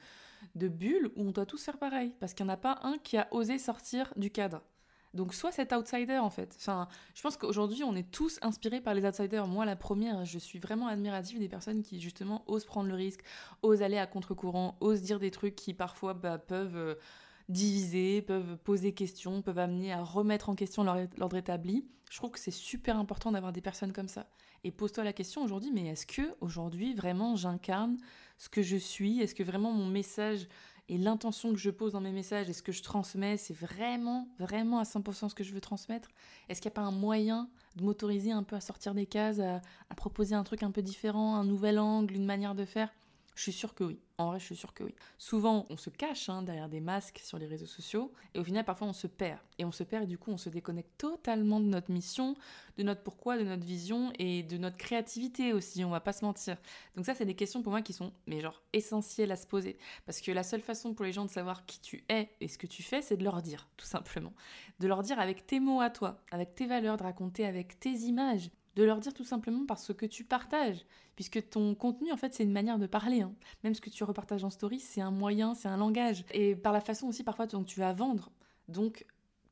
de 0.56 0.68
bulle 0.68 1.12
où 1.16 1.28
on 1.28 1.32
doit 1.32 1.46
tous 1.46 1.64
faire 1.64 1.78
pareil. 1.78 2.14
Parce 2.20 2.34
qu'il 2.34 2.46
n'y 2.46 2.52
en 2.52 2.54
a 2.54 2.58
pas 2.58 2.80
un 2.84 2.98
qui 2.98 3.18
a 3.18 3.28
osé 3.32 3.58
sortir 3.58 4.14
du 4.16 4.32
cadre. 4.32 4.62
Donc 5.16 5.34
soit 5.34 5.52
cet 5.52 5.74
outsider 5.74 6.18
en 6.18 6.30
fait. 6.30 6.56
Enfin, 6.58 6.88
je 7.14 7.22
pense 7.22 7.38
qu'aujourd'hui 7.38 7.84
on 7.84 7.96
est 7.96 8.12
tous 8.12 8.38
inspirés 8.42 8.82
par 8.82 8.94
les 8.94 9.06
outsiders. 9.06 9.48
Moi 9.48 9.66
la 9.66 9.76
première, 9.76 10.26
je 10.26 10.38
suis 10.38 10.60
vraiment 10.60 10.88
admirative 10.88 11.40
des 11.40 11.50
personnes 11.50 11.82
qui 11.82 12.00
justement 12.00 12.44
osent 12.48 12.66
prendre 12.66 12.90
le 12.90 12.96
risque, 12.96 13.22
osent 13.62 13.82
aller 13.82 13.98
à 13.98 14.08
contre-courant, 14.08 14.78
osent 14.82 15.02
dire 15.02 15.20
des 15.20 15.32
trucs 15.32 15.56
qui 15.56 15.74
parfois 15.74 16.14
bah, 16.14 16.38
peuvent 16.38 16.76
euh, 16.76 16.96
diviser, 17.50 18.22
peuvent 18.22 18.58
poser 18.58 18.94
questions, 18.94 19.42
peuvent 19.42 19.60
amener 19.60 19.94
à 19.94 20.04
remettre 20.04 20.50
en 20.50 20.56
question 20.56 20.84
l'ordre 20.84 21.38
établi. 21.38 21.88
Je 22.12 22.18
trouve 22.18 22.32
que 22.32 22.40
c'est 22.40 22.52
super 22.52 22.98
important 22.98 23.32
d'avoir 23.32 23.52
des 23.52 23.62
personnes 23.62 23.94
comme 23.94 24.08
ça. 24.08 24.28
Et 24.64 24.72
pose-toi 24.72 25.04
la 25.04 25.14
question 25.14 25.44
aujourd'hui, 25.44 25.72
mais 25.72 25.88
est-ce 25.88 26.06
que 26.08 26.36
aujourd'hui 26.42 26.94
vraiment 26.94 27.36
j'incarne 27.36 27.98
ce 28.38 28.50
que 28.50 28.64
je 28.64 28.78
suis? 28.78 29.22
Est-ce 29.22 29.36
que 29.36 29.44
vraiment 29.44 29.72
mon 29.72 29.86
message 29.86 30.48
et 30.88 30.98
l'intention 30.98 31.52
que 31.52 31.60
je 31.60 31.72
pose 31.72 31.94
dans 31.94 32.02
mes 32.02 32.12
messages 32.12 32.50
et 32.50 32.54
ce 32.54 32.62
que 32.62 32.72
je 32.72 32.84
transmets, 32.84 33.38
c'est 33.38 33.56
vraiment, 33.56 34.28
vraiment 34.38 34.80
à 34.80 34.84
100% 34.84 35.30
ce 35.30 35.36
que 35.36 35.44
je 35.44 35.54
veux 35.54 35.62
transmettre. 35.62 36.10
Est-ce 36.48 36.62
qu'il 36.62 36.70
n'y 36.70 36.74
a 36.74 36.82
pas 36.82 36.88
un 36.88 36.92
moyen 36.92 37.50
de 37.76 37.84
m'autoriser 37.84 38.32
un 38.32 38.44
peu 38.44 38.56
à 38.56 38.62
sortir 38.62 38.94
des 38.94 39.08
cases, 39.08 39.40
à, 39.40 39.62
proposer 39.96 40.36
un 40.36 40.44
truc 40.44 40.62
un 40.62 40.72
peu 40.72 40.84
différent, 40.84 41.36
un 41.36 41.44
nouvel 41.44 41.80
angle, 41.80 42.14
une 42.14 42.26
manière 42.26 42.54
de 42.54 42.66
faire? 42.66 42.94
Je 43.36 43.42
suis 43.42 43.52
sûre 43.52 43.74
que 43.74 43.84
oui. 43.84 44.00
En 44.18 44.28
vrai, 44.28 44.40
je 44.40 44.46
suis 44.46 44.56
sûre 44.56 44.74
que 44.74 44.86
oui. 44.86 44.96
Souvent, 45.18 45.66
on 45.70 45.76
se 45.76 45.90
cache 45.90 46.30
hein, 46.30 46.42
derrière 46.42 46.70
des 46.70 46.80
masques 46.80 47.20
sur 47.22 47.38
les 47.38 47.48
réseaux 47.48 47.66
sociaux 47.66 48.14
et 48.34 48.40
au 48.40 48.46
final, 48.46 48.64
parfois, 48.64 48.88
on 48.88 48.94
se 48.94 49.08
perd. 49.08 49.40
Et 49.58 49.66
on 49.66 49.74
se 49.74 49.84
perd 49.84 50.04
et 50.04 50.08
du 50.08 50.18
coup, 50.18 50.32
on 50.32 50.38
se 50.38 50.48
déconnecte 50.48 50.98
totalement 50.98 51.60
de 51.60 51.66
notre 51.66 51.92
mission, 51.92 52.36
de 52.78 52.84
notre 52.84 53.04
pourquoi, 53.04 53.38
de 53.38 53.44
notre 53.44 53.66
vision 53.66 54.14
et 54.18 54.42
de 54.44 54.58
notre 54.58 54.78
créativité 54.78 55.52
aussi, 55.52 55.84
on 55.84 55.90
va 55.90 56.00
pas 56.00 56.14
se 56.14 56.24
mentir. 56.24 56.58
Donc 56.96 57.06
ça, 57.06 57.14
c'est 57.14 57.26
des 57.26 57.36
questions 57.36 57.62
pour 57.62 57.72
moi 57.72 57.82
qui 57.82 57.92
sont, 57.92 58.14
mais 58.26 58.40
genre, 58.40 58.62
essentielles 58.72 59.34
à 59.34 59.36
se 59.36 59.48
poser. 59.48 59.78
Parce 60.06 60.22
que 60.22 60.32
la 60.32 60.44
seule 60.44 60.62
façon 60.62 60.94
pour 60.94 61.04
les 61.04 61.12
gens 61.12 61.26
de 61.26 61.30
savoir 61.30 61.66
qui 61.66 61.82
tu 61.82 62.06
es 62.08 62.30
et 62.40 62.48
ce 62.48 62.58
que 62.58 62.68
tu 62.68 62.84
fais, 62.84 63.02
c'est 63.02 63.18
de 63.18 63.24
leur 63.24 63.42
dire, 63.42 63.68
tout 63.76 63.86
simplement. 63.86 64.34
De 64.80 64.88
leur 64.88 65.04
dire 65.04 65.20
avec 65.20 65.46
tes 65.46 65.60
mots 65.60 65.82
à 65.82 65.90
toi, 65.90 66.22
avec 66.32 66.56
tes 66.56 66.68
valeurs, 66.68 66.96
de 66.96 67.04
raconter 67.04 67.46
avec 67.46 67.80
tes 67.82 67.92
images 67.92 68.50
de 68.76 68.84
leur 68.84 69.00
dire 69.00 69.14
tout 69.14 69.24
simplement 69.24 69.66
parce 69.66 69.94
que 69.94 70.06
tu 70.06 70.24
partages, 70.24 70.86
puisque 71.16 71.50
ton 71.50 71.76
contenu, 71.76 72.12
en 72.12 72.18
fait, 72.18 72.34
c'est 72.34 72.44
une 72.44 72.52
manière 72.52 72.80
de 72.80 72.88
parler. 72.88 73.22
Hein. 73.22 73.34
Même 73.64 73.74
ce 73.74 73.82
que 73.82 73.90
tu 73.90 74.04
repartages 74.04 74.44
en 74.44 74.50
story, 74.50 74.80
c'est 74.80 75.02
un 75.02 75.12
moyen, 75.12 75.56
c'est 75.56 75.70
un 75.70 75.78
langage. 75.78 76.26
Et 76.34 76.56
par 76.56 76.74
la 76.74 76.82
façon 76.82 77.08
aussi, 77.08 77.24
parfois, 77.24 77.48
dont 77.48 77.64
tu 77.64 77.80
vas 77.80 77.94
vendre. 77.94 78.32
Donc, 78.68 79.06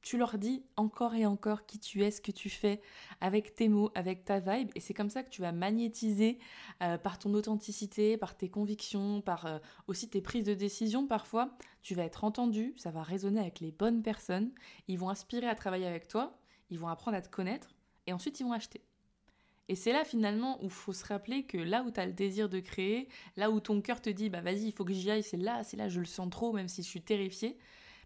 tu 0.04 0.18
leur 0.18 0.38
dis 0.38 0.64
encore 0.76 1.16
et 1.16 1.26
encore 1.26 1.66
qui 1.66 1.80
tu 1.80 2.04
es, 2.04 2.12
ce 2.12 2.22
que 2.22 2.32
tu 2.32 2.50
fais, 2.50 2.82
avec 3.22 3.56
tes 3.56 3.70
mots, 3.70 3.90
avec 3.96 4.26
ta 4.26 4.40
vibe, 4.40 4.70
et 4.76 4.82
c'est 4.82 4.94
comme 4.94 5.10
ça 5.10 5.24
que 5.24 5.30
tu 5.30 5.42
vas 5.42 5.54
magnétiser 5.54 6.38
euh, 6.84 6.98
par 6.98 7.18
ton 7.18 7.34
authenticité, 7.34 8.18
par 8.18 8.36
tes 8.36 8.50
convictions, 8.50 9.22
par 9.22 9.46
euh, 9.46 9.60
aussi 9.88 10.10
tes 10.10 10.22
prises 10.22 10.44
de 10.44 10.54
décision 10.54 11.08
parfois. 11.08 11.58
Tu 11.82 11.96
vas 11.96 12.04
être 12.04 12.26
entendu, 12.26 12.74
ça 12.76 12.92
va 12.92 13.02
résonner 13.02 13.40
avec 13.40 13.62
les 13.62 13.72
bonnes 13.72 14.04
personnes, 14.04 14.52
ils 14.90 15.00
vont 15.00 15.10
aspirer 15.10 15.48
à 15.48 15.56
travailler 15.56 15.88
avec 15.88 16.10
toi, 16.10 16.38
ils 16.70 16.80
vont 16.80 16.90
apprendre 16.90 17.16
à 17.16 17.22
te 17.22 17.30
connaître, 17.30 17.74
et 18.06 18.12
ensuite 18.12 18.42
ils 18.42 18.44
vont 18.44 18.52
acheter. 18.52 18.82
Et 19.70 19.76
c'est 19.76 19.94
là 19.94 20.04
finalement 20.04 20.64
où 20.64 20.70
faut 20.70 20.94
se 20.94 21.06
rappeler 21.06 21.44
que 21.44 21.58
là 21.58 21.84
où 21.84 21.92
tu 21.92 22.00
as 22.00 22.06
le 22.06 22.14
désir 22.14 22.50
de 22.50 22.60
créer, 22.60 23.08
là 23.38 23.50
où 23.50 23.60
ton 23.60 23.82
cœur 23.82 24.02
te 24.02 24.10
dit 24.10 24.30
bah 24.30 24.42
vas-y, 24.42 24.66
il 24.66 24.72
faut 24.74 24.84
que 24.86 24.94
j'y 24.94 25.10
aille, 25.10 25.24
c'est 25.24 25.38
là, 25.38 25.64
c'est 25.64 25.78
là, 25.78 25.88
je 25.90 26.00
le 26.00 26.06
sens 26.06 26.30
trop, 26.30 26.52
même 26.52 26.68
si 26.68 26.84
je 26.84 26.88
suis 26.88 27.02
terrifiée, 27.02 27.58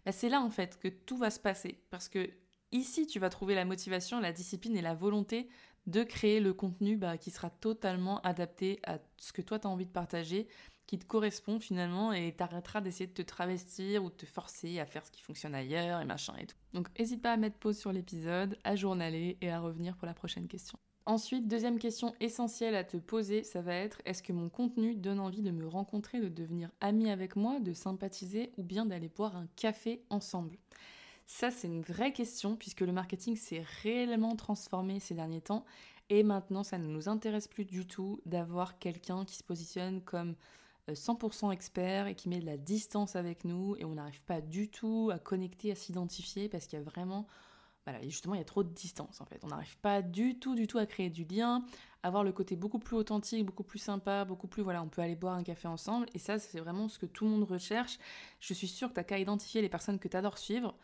bah 0.06 0.12
c'est 0.12 0.28
là 0.28 0.40
en 0.40 0.50
fait 0.50 0.78
que 0.78 0.88
tout 0.88 1.16
va 1.16 1.30
se 1.30 1.40
passer. 1.40 1.80
Parce 1.90 2.08
que 2.08 2.30
ici, 2.72 3.06
tu 3.06 3.18
vas 3.18 3.28
trouver 3.28 3.54
la 3.54 3.64
motivation, 3.64 4.20
la 4.20 4.32
discipline 4.32 4.76
et 4.76 4.82
la 4.82 4.94
volonté 4.94 5.48
de 5.86 6.02
créer 6.02 6.40
le 6.40 6.52
contenu 6.52 6.96
bah, 6.96 7.16
qui 7.18 7.30
sera 7.30 7.50
totalement 7.50 8.20
adapté 8.20 8.78
à 8.84 8.98
ce 9.16 9.32
que 9.32 9.42
toi 9.42 9.58
tu 9.58 9.66
as 9.66 9.70
envie 9.70 9.86
de 9.86 9.90
partager, 9.90 10.46
qui 10.86 10.98
te 10.98 11.06
correspond 11.06 11.60
finalement 11.60 12.12
et 12.12 12.32
t'arrêteras 12.32 12.80
d'essayer 12.80 13.06
de 13.06 13.12
te 13.12 13.22
travestir 13.22 14.04
ou 14.04 14.10
de 14.10 14.14
te 14.14 14.26
forcer 14.26 14.80
à 14.80 14.86
faire 14.86 15.04
ce 15.06 15.10
qui 15.10 15.22
fonctionne 15.22 15.54
ailleurs 15.54 16.00
et 16.00 16.04
machin 16.04 16.34
et 16.38 16.46
tout. 16.46 16.56
Donc 16.72 16.88
n'hésite 16.98 17.22
pas 17.22 17.32
à 17.32 17.36
mettre 17.36 17.58
pause 17.58 17.78
sur 17.78 17.92
l'épisode, 17.92 18.58
à 18.64 18.76
journaler 18.76 19.38
et 19.40 19.50
à 19.50 19.60
revenir 19.60 19.96
pour 19.96 20.06
la 20.06 20.14
prochaine 20.14 20.46
question. 20.46 20.78
Ensuite, 21.08 21.48
deuxième 21.48 21.78
question 21.78 22.14
essentielle 22.20 22.74
à 22.74 22.84
te 22.84 22.98
poser, 22.98 23.42
ça 23.42 23.62
va 23.62 23.72
être 23.72 24.02
est-ce 24.04 24.22
que 24.22 24.34
mon 24.34 24.50
contenu 24.50 24.94
donne 24.94 25.20
envie 25.20 25.40
de 25.40 25.50
me 25.50 25.66
rencontrer, 25.66 26.20
de 26.20 26.28
devenir 26.28 26.70
ami 26.82 27.10
avec 27.10 27.34
moi, 27.34 27.60
de 27.60 27.72
sympathiser 27.72 28.52
ou 28.58 28.62
bien 28.62 28.84
d'aller 28.84 29.08
boire 29.08 29.34
un 29.34 29.46
café 29.56 30.02
ensemble? 30.10 30.58
Ça, 31.26 31.50
c'est 31.50 31.66
une 31.66 31.80
vraie 31.80 32.12
question 32.12 32.56
puisque 32.56 32.82
le 32.82 32.92
marketing 32.92 33.36
s'est 33.36 33.64
réellement 33.82 34.36
transformé 34.36 35.00
ces 35.00 35.14
derniers 35.14 35.40
temps. 35.40 35.64
Et 36.10 36.22
maintenant, 36.22 36.62
ça 36.62 36.76
ne 36.76 36.86
nous 36.86 37.08
intéresse 37.08 37.48
plus 37.48 37.64
du 37.64 37.86
tout 37.86 38.20
d'avoir 38.26 38.78
quelqu'un 38.78 39.24
qui 39.24 39.36
se 39.36 39.44
positionne 39.44 40.02
comme 40.02 40.34
100% 40.90 41.46
euh, 41.46 41.50
expert 41.52 42.06
et 42.06 42.16
qui 42.16 42.28
met 42.28 42.40
de 42.40 42.44
la 42.46 42.58
distance 42.58 43.16
avec 43.16 43.46
nous. 43.46 43.76
Et 43.78 43.86
on 43.86 43.94
n'arrive 43.94 44.20
pas 44.24 44.42
du 44.42 44.68
tout 44.68 45.08
à 45.10 45.18
connecter, 45.18 45.72
à 45.72 45.74
s'identifier 45.74 46.50
parce 46.50 46.66
qu'il 46.66 46.78
y 46.78 46.82
a 46.82 46.84
vraiment 46.84 47.26
justement, 48.02 48.34
il 48.34 48.38
y 48.38 48.42
a 48.42 48.44
trop 48.44 48.62
de 48.62 48.72
distance 48.72 49.20
en 49.20 49.24
fait. 49.24 49.40
On 49.44 49.48
n'arrive 49.48 49.78
pas 49.78 50.02
du 50.02 50.38
tout, 50.38 50.54
du 50.54 50.66
tout 50.66 50.78
à 50.78 50.86
créer 50.86 51.10
du 51.10 51.24
lien, 51.24 51.64
avoir 52.02 52.24
le 52.24 52.32
côté 52.32 52.56
beaucoup 52.56 52.78
plus 52.78 52.96
authentique, 52.96 53.44
beaucoup 53.44 53.62
plus 53.62 53.78
sympa, 53.78 54.24
beaucoup 54.24 54.46
plus, 54.46 54.62
voilà, 54.62 54.82
on 54.82 54.88
peut 54.88 55.02
aller 55.02 55.16
boire 55.16 55.34
un 55.34 55.42
café 55.42 55.68
ensemble. 55.68 56.06
Et 56.14 56.18
ça, 56.18 56.38
c'est 56.38 56.60
vraiment 56.60 56.88
ce 56.88 56.98
que 56.98 57.06
tout 57.06 57.24
le 57.24 57.30
monde 57.30 57.44
recherche. 57.44 57.98
Je 58.40 58.54
suis 58.54 58.68
sûre 58.68 58.88
que 58.88 58.94
tu 58.94 59.00
n'as 59.00 59.04
qu'à 59.04 59.18
identifier 59.18 59.62
les 59.62 59.68
personnes 59.68 59.98
que 59.98 60.08
tu 60.08 60.16
adores 60.16 60.38
suivre. 60.38 60.74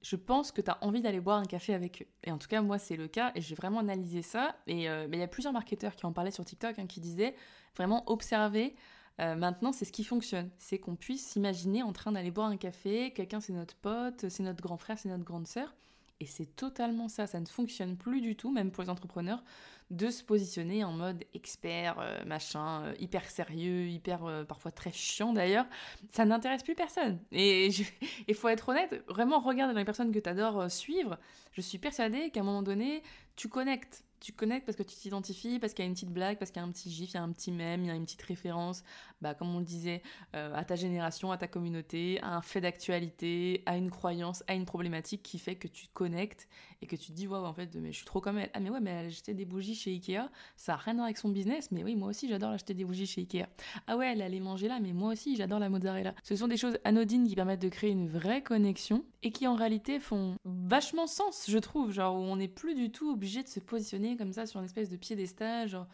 Je 0.00 0.16
pense 0.16 0.52
que 0.52 0.60
tu 0.60 0.70
as 0.70 0.78
envie 0.84 1.02
d'aller 1.02 1.20
boire 1.20 1.38
un 1.38 1.44
café 1.44 1.74
avec 1.74 2.02
eux. 2.02 2.06
Et 2.24 2.30
en 2.30 2.38
tout 2.38 2.46
cas, 2.46 2.62
moi, 2.62 2.78
c'est 2.78 2.96
le 2.96 3.08
cas. 3.08 3.32
Et 3.34 3.40
j'ai 3.40 3.54
vraiment 3.54 3.80
analysé 3.80 4.22
ça. 4.22 4.56
Et 4.66 4.88
euh, 4.88 5.08
il 5.12 5.18
y 5.18 5.22
a 5.22 5.28
plusieurs 5.28 5.52
marketeurs 5.52 5.96
qui 5.96 6.06
en 6.06 6.12
parlaient 6.12 6.30
sur 6.30 6.44
TikTok, 6.44 6.78
hein, 6.78 6.86
qui 6.86 7.00
disaient 7.00 7.34
vraiment 7.76 8.08
observer. 8.08 8.76
Euh, 9.20 9.34
maintenant, 9.34 9.72
c'est 9.72 9.84
ce 9.84 9.92
qui 9.92 10.04
fonctionne. 10.04 10.50
C'est 10.58 10.78
qu'on 10.78 10.94
puisse 10.94 11.26
s'imaginer 11.26 11.82
en 11.82 11.92
train 11.92 12.12
d'aller 12.12 12.30
boire 12.30 12.48
un 12.48 12.56
café. 12.56 13.12
Quelqu'un, 13.12 13.40
c'est 13.40 13.52
notre 13.52 13.74
pote, 13.74 14.28
c'est 14.28 14.44
notre 14.44 14.62
grand 14.62 14.76
frère, 14.76 14.98
c'est 14.98 15.08
notre 15.08 15.24
grande 15.24 15.48
sœur. 15.48 15.74
Et 16.20 16.26
c'est 16.26 16.56
totalement 16.56 17.08
ça. 17.08 17.26
Ça 17.26 17.38
ne 17.38 17.46
fonctionne 17.46 17.96
plus 17.96 18.20
du 18.20 18.36
tout, 18.36 18.50
même 18.50 18.70
pour 18.72 18.82
les 18.82 18.90
entrepreneurs, 18.90 19.42
de 19.90 20.10
se 20.10 20.22
positionner 20.22 20.84
en 20.84 20.92
mode 20.92 21.24
expert, 21.32 21.98
euh, 21.98 22.24
machin, 22.26 22.82
euh, 22.82 22.94
hyper 22.98 23.24
sérieux, 23.30 23.86
hyper 23.86 24.24
euh, 24.24 24.44
parfois 24.44 24.70
très 24.70 24.92
chiant 24.92 25.32
d'ailleurs, 25.32 25.66
ça 26.10 26.24
n'intéresse 26.24 26.62
plus 26.62 26.74
personne. 26.74 27.18
Et 27.32 27.70
il 28.28 28.34
faut 28.34 28.48
être 28.48 28.68
honnête, 28.68 29.02
vraiment 29.08 29.40
regarde 29.40 29.74
les 29.74 29.84
personnes 29.84 30.12
que 30.12 30.18
tu 30.18 30.28
adores 30.28 30.70
suivre. 30.70 31.18
Je 31.52 31.60
suis 31.60 31.78
persuadée 31.78 32.30
qu'à 32.30 32.40
un 32.40 32.44
moment 32.44 32.62
donné, 32.62 33.02
tu 33.36 33.48
connectes 33.48 34.04
tu 34.20 34.32
connectes 34.32 34.66
parce 34.66 34.76
que 34.76 34.82
tu 34.82 34.96
t'identifies, 34.96 35.58
parce 35.58 35.74
qu'il 35.74 35.84
y 35.84 35.86
a 35.86 35.88
une 35.88 35.94
petite 35.94 36.12
blague, 36.12 36.38
parce 36.38 36.50
qu'il 36.50 36.60
y 36.60 36.64
a 36.64 36.68
un 36.68 36.72
petit 36.72 36.90
gif, 36.90 37.10
il 37.10 37.14
y 37.14 37.16
a 37.18 37.22
un 37.22 37.32
petit 37.32 37.52
mème, 37.52 37.84
il 37.84 37.88
y 37.88 37.90
a 37.90 37.94
une 37.94 38.04
petite 38.04 38.22
référence, 38.22 38.82
bah, 39.20 39.34
comme 39.34 39.54
on 39.54 39.58
le 39.58 39.64
disait, 39.64 40.02
euh, 40.34 40.54
à 40.54 40.64
ta 40.64 40.76
génération, 40.76 41.32
à 41.32 41.38
ta 41.38 41.48
communauté, 41.48 42.20
à 42.22 42.36
un 42.36 42.42
fait 42.42 42.60
d'actualité, 42.60 43.62
à 43.66 43.76
une 43.76 43.90
croyance, 43.90 44.42
à 44.46 44.54
une 44.54 44.64
problématique 44.64 45.22
qui 45.22 45.38
fait 45.38 45.56
que 45.56 45.68
tu 45.68 45.88
te 45.88 45.92
connectes 45.92 46.48
et 46.82 46.86
que 46.86 46.96
tu 46.96 47.08
te 47.08 47.12
dis, 47.12 47.26
waouh, 47.26 47.44
en 47.44 47.52
fait, 47.52 47.74
mais 47.74 47.92
je 47.92 47.96
suis 47.96 48.06
trop 48.06 48.20
comme 48.20 48.38
elle. 48.38 48.50
Ah, 48.54 48.60
mais 48.60 48.70
ouais, 48.70 48.80
mais 48.80 48.90
elle 48.90 49.06
achetait 49.06 49.34
des 49.34 49.44
bougies 49.44 49.74
chez 49.74 49.90
Ikea, 49.90 50.30
ça 50.56 50.72
n'a 50.72 50.76
rien 50.76 50.92
à 50.92 50.96
voir 50.96 51.04
avec 51.06 51.18
son 51.18 51.28
business, 51.28 51.70
mais 51.72 51.82
oui, 51.82 51.96
moi 51.96 52.08
aussi, 52.08 52.28
j'adore 52.28 52.50
acheter 52.50 52.74
des 52.74 52.84
bougies 52.84 53.06
chez 53.06 53.22
Ikea. 53.22 53.46
Ah 53.86 53.96
ouais, 53.96 54.12
elle 54.12 54.22
allait 54.22 54.40
manger 54.40 54.68
là, 54.68 54.78
mais 54.80 54.92
moi 54.92 55.12
aussi, 55.12 55.36
j'adore 55.36 55.58
la 55.58 55.68
mozzarella. 55.68 56.14
Ce 56.22 56.36
sont 56.36 56.48
des 56.48 56.56
choses 56.56 56.78
anodines 56.84 57.26
qui 57.26 57.34
permettent 57.34 57.62
de 57.62 57.68
créer 57.68 57.90
une 57.90 58.08
vraie 58.08 58.42
connexion 58.42 59.04
et 59.22 59.32
qui 59.32 59.46
en 59.46 59.54
réalité 59.54 59.98
font 59.98 60.36
vachement 60.44 61.06
sens, 61.06 61.46
je 61.48 61.58
trouve, 61.58 61.92
genre 61.92 62.16
où 62.16 62.20
on 62.20 62.36
n'est 62.36 62.48
plus 62.48 62.74
du 62.74 62.90
tout 62.90 63.10
obligé 63.10 63.42
de 63.42 63.48
se 63.48 63.60
positionner 63.60 64.07
comme 64.16 64.32
ça 64.32 64.46
sur 64.46 64.60
une 64.60 64.66
espèce 64.66 64.88
de 64.88 64.96
piédestal, 64.96 65.68
genre 65.68 65.86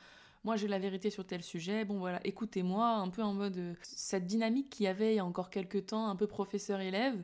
moi 0.44 0.56
j'ai 0.56 0.68
la 0.68 0.78
vérité 0.78 1.11
sur 1.11 1.26
tel 1.26 1.42
sujet, 1.42 1.85
bon 1.85 1.99
voilà, 1.99 2.21
écoutez-moi, 2.26 2.87
un 2.87 3.09
peu 3.09 3.23
en 3.23 3.33
mode 3.33 3.56
euh, 3.56 3.75
cette 3.83 4.26
dynamique 4.26 4.71
qu'il 4.71 4.85
y 4.85 4.88
avait 4.88 5.14
il 5.14 5.16
y 5.16 5.21
a 5.21 5.25
encore 5.25 5.50
quelques 5.50 5.87
temps, 5.87 6.09
un 6.09 6.16
peu 6.16 6.26
professeur-élève, 6.26 7.23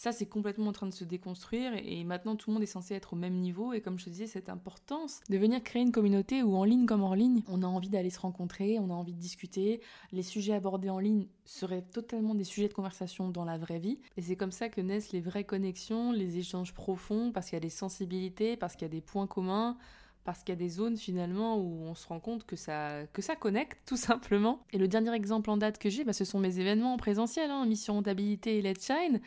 ça 0.00 0.12
c'est 0.12 0.24
complètement 0.24 0.68
en 0.68 0.72
train 0.72 0.86
de 0.86 0.94
se 0.94 1.04
déconstruire 1.04 1.72
et 1.74 2.04
maintenant 2.04 2.34
tout 2.34 2.48
le 2.48 2.54
monde 2.54 2.62
est 2.62 2.66
censé 2.66 2.94
être 2.94 3.12
au 3.12 3.16
même 3.16 3.34
niveau 3.34 3.74
et 3.74 3.82
comme 3.82 3.98
je 3.98 4.06
te 4.06 4.10
disais 4.10 4.26
cette 4.26 4.48
importance 4.48 5.20
de 5.28 5.36
venir 5.36 5.62
créer 5.62 5.82
une 5.82 5.92
communauté 5.92 6.42
où 6.42 6.56
en 6.56 6.64
ligne 6.64 6.86
comme 6.86 7.02
en 7.02 7.12
ligne 7.12 7.42
on 7.48 7.62
a 7.62 7.66
envie 7.66 7.90
d'aller 7.90 8.08
se 8.08 8.18
rencontrer, 8.18 8.78
on 8.78 8.88
a 8.88 8.94
envie 8.94 9.12
de 9.12 9.18
discuter, 9.18 9.82
les 10.12 10.22
sujets 10.22 10.54
abordés 10.54 10.88
en 10.88 11.00
ligne 11.00 11.26
seraient 11.44 11.82
totalement 11.82 12.34
des 12.34 12.44
sujets 12.44 12.68
de 12.68 12.72
conversation 12.72 13.28
dans 13.28 13.44
la 13.44 13.58
vraie 13.58 13.78
vie 13.78 13.98
et 14.16 14.22
c'est 14.22 14.36
comme 14.36 14.52
ça 14.52 14.70
que 14.70 14.80
naissent 14.80 15.12
les 15.12 15.20
vraies 15.20 15.44
connexions, 15.44 16.12
les 16.12 16.38
échanges 16.38 16.72
profonds 16.72 17.30
parce 17.30 17.48
qu'il 17.48 17.56
y 17.56 17.58
a 17.58 17.60
des 17.60 17.68
sensibilités, 17.68 18.56
parce 18.56 18.76
qu'il 18.76 18.86
y 18.86 18.90
a 18.90 18.94
des 18.94 19.02
points 19.02 19.26
communs, 19.26 19.76
parce 20.24 20.40
qu'il 20.40 20.50
y 20.50 20.52
a 20.52 20.56
des 20.56 20.68
zones 20.68 20.96
finalement 20.96 21.56
où 21.56 21.82
on 21.84 21.94
se 21.94 22.06
rend 22.06 22.20
compte 22.20 22.44
que 22.44 22.56
ça, 22.56 23.06
que 23.12 23.22
ça 23.22 23.36
connecte 23.36 23.78
tout 23.86 23.96
simplement. 23.96 24.64
Et 24.72 24.78
le 24.78 24.88
dernier 24.88 25.14
exemple 25.14 25.50
en 25.50 25.56
date 25.56 25.78
que 25.78 25.90
j'ai, 25.90 26.04
bah, 26.04 26.12
ce 26.12 26.24
sont 26.24 26.38
mes 26.38 26.58
événements 26.58 26.94
en 26.94 26.96
présentiel, 26.96 27.50
hein, 27.50 27.64
Mission 27.66 27.94
Rentabilité 27.94 28.58
et 28.58 28.62
Let's 28.62 28.86
Shine, 28.86 29.20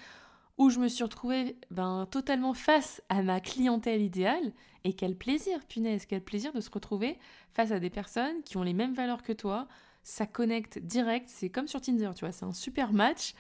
où 0.58 0.70
je 0.70 0.80
me 0.80 0.88
suis 0.88 1.04
retrouvée 1.04 1.58
ben, 1.72 2.08
totalement 2.10 2.54
face 2.54 3.02
à 3.10 3.24
ma 3.24 3.40
clientèle 3.40 4.02
idéale. 4.02 4.54
Et 4.84 4.94
quel 4.94 5.16
plaisir, 5.16 5.60
punaise, 5.68 6.06
quel 6.06 6.22
plaisir 6.22 6.54
de 6.54 6.60
se 6.60 6.70
retrouver 6.70 7.18
face 7.54 7.72
à 7.72 7.80
des 7.80 7.90
personnes 7.90 8.44
qui 8.44 8.58
ont 8.58 8.64
les 8.64 8.74
mêmes 8.74 8.94
valeurs 8.94 9.24
que 9.24 9.34
toi. 9.34 9.68
Ça 10.04 10.26
connecte 10.26 10.80
direct, 10.80 11.30
c'est 11.30 11.50
comme 11.50 11.68
sur 11.68 11.80
Tinder, 11.80 12.12
tu 12.16 12.26
vois, 12.26 12.34
c'est 12.34 12.44
un 12.44 12.52
super 12.52 12.92
match. 12.92 13.34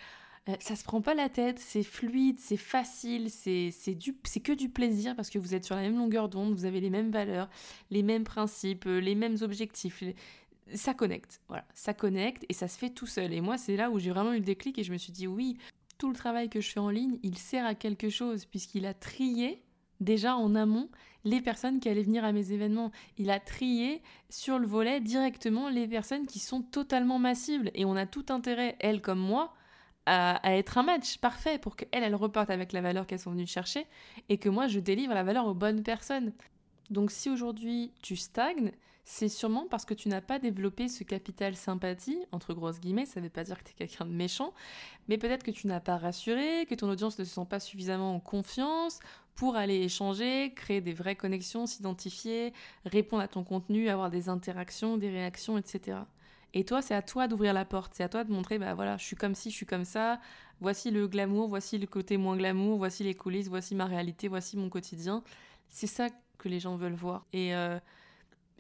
Euh, 0.50 0.55
ça 0.59 0.75
se 0.75 0.83
prend 0.83 1.01
pas 1.01 1.13
la 1.13 1.29
tête, 1.29 1.59
c'est 1.59 1.83
fluide, 1.83 2.38
c'est 2.39 2.57
facile, 2.57 3.29
c'est 3.29 3.71
que 4.43 4.51
du 4.51 4.69
plaisir 4.69 5.15
parce 5.15 5.29
que 5.29 5.39
vous 5.39 5.55
êtes 5.55 5.63
sur 5.63 5.75
la 5.75 5.81
même 5.81 5.97
longueur 5.97 6.27
d'onde, 6.27 6.53
vous 6.53 6.65
avez 6.65 6.81
les 6.81 6.89
mêmes 6.89 7.12
valeurs, 7.12 7.50
les 7.91 8.03
mêmes 8.03 8.25
principes, 8.25 8.85
euh, 8.85 9.00
les 9.00 9.15
mêmes 9.15 9.38
objectifs. 9.41 10.03
Ça 10.73 10.93
connecte, 10.93 11.41
voilà, 11.47 11.65
ça 11.73 11.93
connecte 11.93 12.45
et 12.50 12.53
ça 12.53 12.67
se 12.67 12.77
fait 12.77 12.89
tout 12.89 13.07
seul. 13.07 13.33
Et 13.33 13.41
moi, 13.41 13.57
c'est 13.57 13.77
là 13.77 13.89
où 13.89 14.00
j'ai 14.00 14.12
vraiment 14.12 14.33
eu 14.33 14.39
le 14.39 14.43
déclic 14.43 14.77
et 14.79 14.83
je 14.83 14.91
me 14.91 14.97
suis 14.97 15.13
dit 15.13 15.27
oui, 15.27 15.57
tout 15.97 16.09
le 16.09 16.15
travail 16.15 16.50
que 16.50 16.59
je 16.59 16.69
fais 16.69 16.79
en 16.79 16.89
ligne, 16.89 17.19
il 17.23 17.38
sert 17.38 17.65
à 17.65 17.75
quelque 17.75 18.09
chose 18.09 18.45
puisqu'il 18.45 18.85
a 18.85 18.93
trié 18.93 19.63
déjà 20.01 20.35
en 20.35 20.55
amont 20.55 20.89
les 21.23 21.39
personnes 21.39 21.79
qui 21.79 21.88
allaient 21.88 22.03
venir 22.03 22.25
à 22.25 22.33
mes 22.33 22.51
événements. 22.51 22.91
Il 23.17 23.29
a 23.29 23.39
trié 23.39 24.01
sur 24.29 24.59
le 24.59 24.67
volet 24.67 25.00
directement 25.00 25.69
les 25.69 25.88
personnes 25.88 26.25
qui 26.25 26.39
sont 26.39 26.62
totalement 26.62 27.19
massives. 27.19 27.71
Et 27.73 27.85
on 27.85 27.95
a 27.95 28.05
tout 28.05 28.25
intérêt, 28.29 28.75
elle 28.79 29.01
comme 29.01 29.19
moi, 29.19 29.53
à, 30.05 30.39
être 30.57 30.77
un 30.77 30.83
match 30.83 31.17
parfait 31.17 31.57
pour 31.57 31.75
qu'elle, 31.75 32.03
elle 32.03 32.15
reparte 32.15 32.50
avec 32.50 32.74
la 32.74 32.81
valeur 32.81 33.07
qu'elles 33.07 33.19
sont 33.19 33.31
venues 33.31 33.48
chercher 33.48 33.86
et 34.29 34.38
que 34.38 34.50
moi, 34.50 34.67
je 34.67 34.79
délivre 34.79 35.13
la 35.13 35.24
valeur 35.24 35.45
aux 35.45 35.53
bonnes 35.53 35.83
personnes. 35.83 36.33
Donc 36.89 37.12
si 37.12 37.29
aujourd'hui 37.29 37.93
tu 38.01 38.15
stagnes, 38.15 38.72
c'est 39.05 39.29
sûrement 39.29 39.67
parce 39.69 39.86
que 39.86 39.93
tu 39.93 40.07
n'as 40.07 40.22
pas 40.22 40.39
développé 40.39 40.88
ce 40.88 41.03
capital 41.03 41.55
sympathie, 41.55 42.19
entre 42.31 42.53
grosses 42.53 42.79
guillemets, 42.79 43.05
ça 43.05 43.19
ne 43.19 43.25
veut 43.25 43.31
pas 43.31 43.43
dire 43.43 43.57
que 43.57 43.63
tu 43.63 43.72
es 43.72 43.74
quelqu'un 43.74 44.05
de 44.05 44.12
méchant, 44.12 44.53
mais 45.07 45.17
peut-être 45.17 45.43
que 45.43 45.51
tu 45.51 45.67
n'as 45.67 45.81
pas 45.81 45.98
rassuré, 45.98 46.65
que 46.69 46.75
ton 46.75 46.89
audience 46.89 47.19
ne 47.19 47.25
se 47.25 47.33
sent 47.33 47.45
pas 47.50 47.60
suffisamment 47.60 48.15
en 48.15 48.19
confiance 48.19 49.00
pour 49.36 49.55
aller 49.55 49.75
échanger, 49.81 50.53
créer 50.55 50.79
des 50.79 50.93
vraies 50.93 51.15
connexions, 51.15 51.65
s'identifier, 51.65 52.53
répondre 52.86 53.24
à 53.24 53.27
ton 53.27 53.43
contenu, 53.43 53.89
avoir 53.89 54.10
des 54.10 54.29
interactions, 54.29 54.98
des 54.98 55.10
réactions, 55.10 55.57
etc. 55.57 55.98
Et 56.53 56.65
toi, 56.65 56.81
c'est 56.81 56.93
à 56.93 57.01
toi 57.01 57.27
d'ouvrir 57.27 57.53
la 57.53 57.65
porte, 57.65 57.93
c'est 57.95 58.03
à 58.03 58.10
toi 58.10 58.24
de 58.24 58.31
montrer, 58.31 58.60
bah 58.60 58.75
voilà, 58.75 58.98
je 58.98 59.03
suis 59.03 59.15
comme 59.15 59.33
ci, 59.33 59.50
je 59.50 59.55
suis 59.55 59.65
comme 59.65 59.86
ça, 59.86 60.19
voici 60.62 60.91
le 60.91 61.07
glamour, 61.07 61.48
voici 61.48 61.77
le 61.79 61.88
côté 61.88 62.17
moins 62.17 62.38
glamour, 62.38 62.77
voici 62.77 63.03
les 63.03 63.15
coulisses, 63.15 63.48
voici 63.48 63.74
ma 63.74 63.86
réalité, 63.86 64.27
voici 64.27 64.55
mon 64.57 64.69
quotidien. 64.69 65.24
C'est 65.69 65.88
ça 65.88 66.10
que 66.38 66.50
les 66.50 66.60
gens 66.60 66.75
veulent 66.75 66.93
voir. 66.93 67.25
Et 67.33 67.55
euh, 67.55 67.79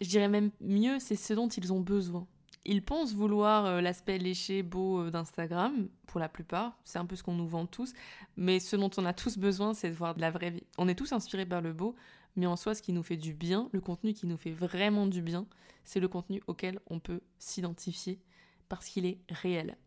je 0.01 0.09
dirais 0.09 0.27
même 0.27 0.49
mieux, 0.59 0.97
c'est 0.99 1.15
ce 1.15 1.33
dont 1.33 1.47
ils 1.47 1.71
ont 1.71 1.81
besoin. 1.81 2.25
Ils 2.65 2.83
pensent 2.83 3.13
vouloir 3.13 3.65
euh, 3.65 3.81
l'aspect 3.81 4.17
léché, 4.17 4.63
beau 4.63 5.01
euh, 5.01 5.11
d'Instagram, 5.11 5.89
pour 6.07 6.19
la 6.19 6.29
plupart, 6.29 6.77
c'est 6.85 6.97
un 6.97 7.05
peu 7.05 7.15
ce 7.15 7.21
qu'on 7.21 7.33
nous 7.33 7.47
vend 7.47 7.65
tous, 7.65 7.93
mais 8.37 8.59
ce 8.59 8.75
dont 8.75 8.89
on 8.97 9.05
a 9.05 9.13
tous 9.13 9.37
besoin, 9.37 9.73
c'est 9.73 9.89
de 9.89 9.95
voir 9.95 10.15
de 10.15 10.21
la 10.21 10.31
vraie 10.31 10.49
vie. 10.49 10.63
On 10.77 10.87
est 10.87 10.95
tous 10.95 11.11
inspirés 11.11 11.45
par 11.45 11.61
le 11.61 11.73
beau, 11.73 11.95
mais 12.35 12.45
en 12.45 12.55
soi, 12.55 12.75
ce 12.75 12.81
qui 12.81 12.93
nous 12.93 13.03
fait 13.03 13.17
du 13.17 13.33
bien, 13.33 13.69
le 13.71 13.81
contenu 13.81 14.13
qui 14.13 14.25
nous 14.27 14.37
fait 14.37 14.51
vraiment 14.51 15.07
du 15.07 15.21
bien, 15.21 15.45
c'est 15.83 15.99
le 15.99 16.07
contenu 16.07 16.41
auquel 16.47 16.79
on 16.87 16.99
peut 16.99 17.21
s'identifier 17.37 18.19
parce 18.69 18.87
qu'il 18.87 19.05
est 19.05 19.19
réel. 19.29 19.77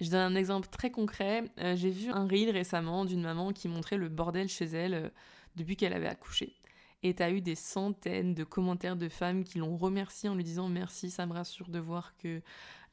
Je 0.00 0.10
donne 0.10 0.32
un 0.32 0.34
exemple 0.34 0.68
très 0.68 0.90
concret. 0.90 1.44
Euh, 1.60 1.76
j'ai 1.76 1.90
vu 1.90 2.10
un 2.10 2.26
reel 2.26 2.50
récemment 2.50 3.04
d'une 3.04 3.22
maman 3.22 3.52
qui 3.52 3.68
montrait 3.68 3.96
le 3.96 4.08
bordel 4.08 4.48
chez 4.48 4.66
elle 4.66 4.94
euh, 4.94 5.08
depuis 5.56 5.76
qu'elle 5.76 5.92
avait 5.92 6.08
accouché. 6.08 6.54
Et 7.02 7.14
tu 7.14 7.22
as 7.22 7.30
eu 7.30 7.40
des 7.40 7.54
centaines 7.54 8.34
de 8.34 8.44
commentaires 8.44 8.96
de 8.96 9.08
femmes 9.08 9.44
qui 9.44 9.58
l'ont 9.58 9.76
remercié 9.76 10.28
en 10.28 10.34
lui 10.34 10.44
disant 10.44 10.68
merci, 10.68 11.10
ça 11.10 11.26
me 11.26 11.32
rassure 11.32 11.68
de 11.68 11.78
voir 11.78 12.16
que 12.16 12.42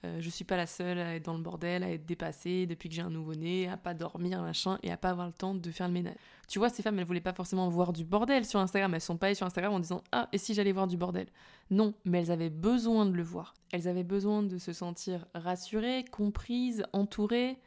euh, 0.03 0.17
je 0.20 0.29
suis 0.29 0.43
pas 0.43 0.58
la 0.58 0.65
seule 0.65 0.98
à 0.98 1.15
être 1.15 1.25
dans 1.25 1.36
le 1.36 1.41
bordel, 1.41 1.84
à 1.84 1.91
être 1.91 2.05
dépassée 2.05 2.65
depuis 2.65 2.89
que 2.89 2.96
j'ai 2.96 3.03
un 3.03 3.12
nouveau-né, 3.12 3.70
à 3.70 3.77
pas 3.77 3.93
dormir, 3.93 4.41
machin, 4.41 4.79
et 4.81 4.91
à 4.91 4.98
pas 4.98 5.10
avoir 5.10 5.27
le 5.27 5.34
temps 5.34 5.53
de 5.53 5.72
faire 5.72 5.88
le 5.88 5.93
ménage. 5.93 6.15
Tu 6.48 6.58
vois, 6.58 6.70
ces 6.70 6.81
femmes, 6.81 6.98
elles 6.98 7.05
voulaient 7.05 7.22
pas 7.22 7.34
forcément 7.34 7.70
voir 7.70 7.93
du 7.93 8.03
bordel 8.03 8.43
sur 8.46 8.60
Instagram. 8.60 8.93
Elles 8.93 9.01
sont 9.01 9.17
pas 9.17 9.27
allées 9.27 9.36
sur 9.36 9.46
Instagram 9.46 9.74
en 9.74 9.79
disant 9.79 10.03
Ah, 10.12 10.27
et 10.34 10.38
si 10.38 10.53
j'allais 10.53 10.72
voir 10.72 10.88
du 10.88 10.98
bordel? 10.98 11.27
Non, 11.70 11.93
mais 12.03 12.20
elles 12.20 12.31
avaient 12.31 12.50
besoin 12.50 13.05
de 13.05 13.12
le 13.12 13.24
voir. 13.24 13.53
Elles 13.72 13.88
avaient 13.88 14.03
besoin 14.03 14.41
de 14.41 14.58
se 14.58 14.74
sentir 14.74 15.27
rassurées, 15.36 16.03
comprises, 16.12 16.84
entourées, 16.93 17.60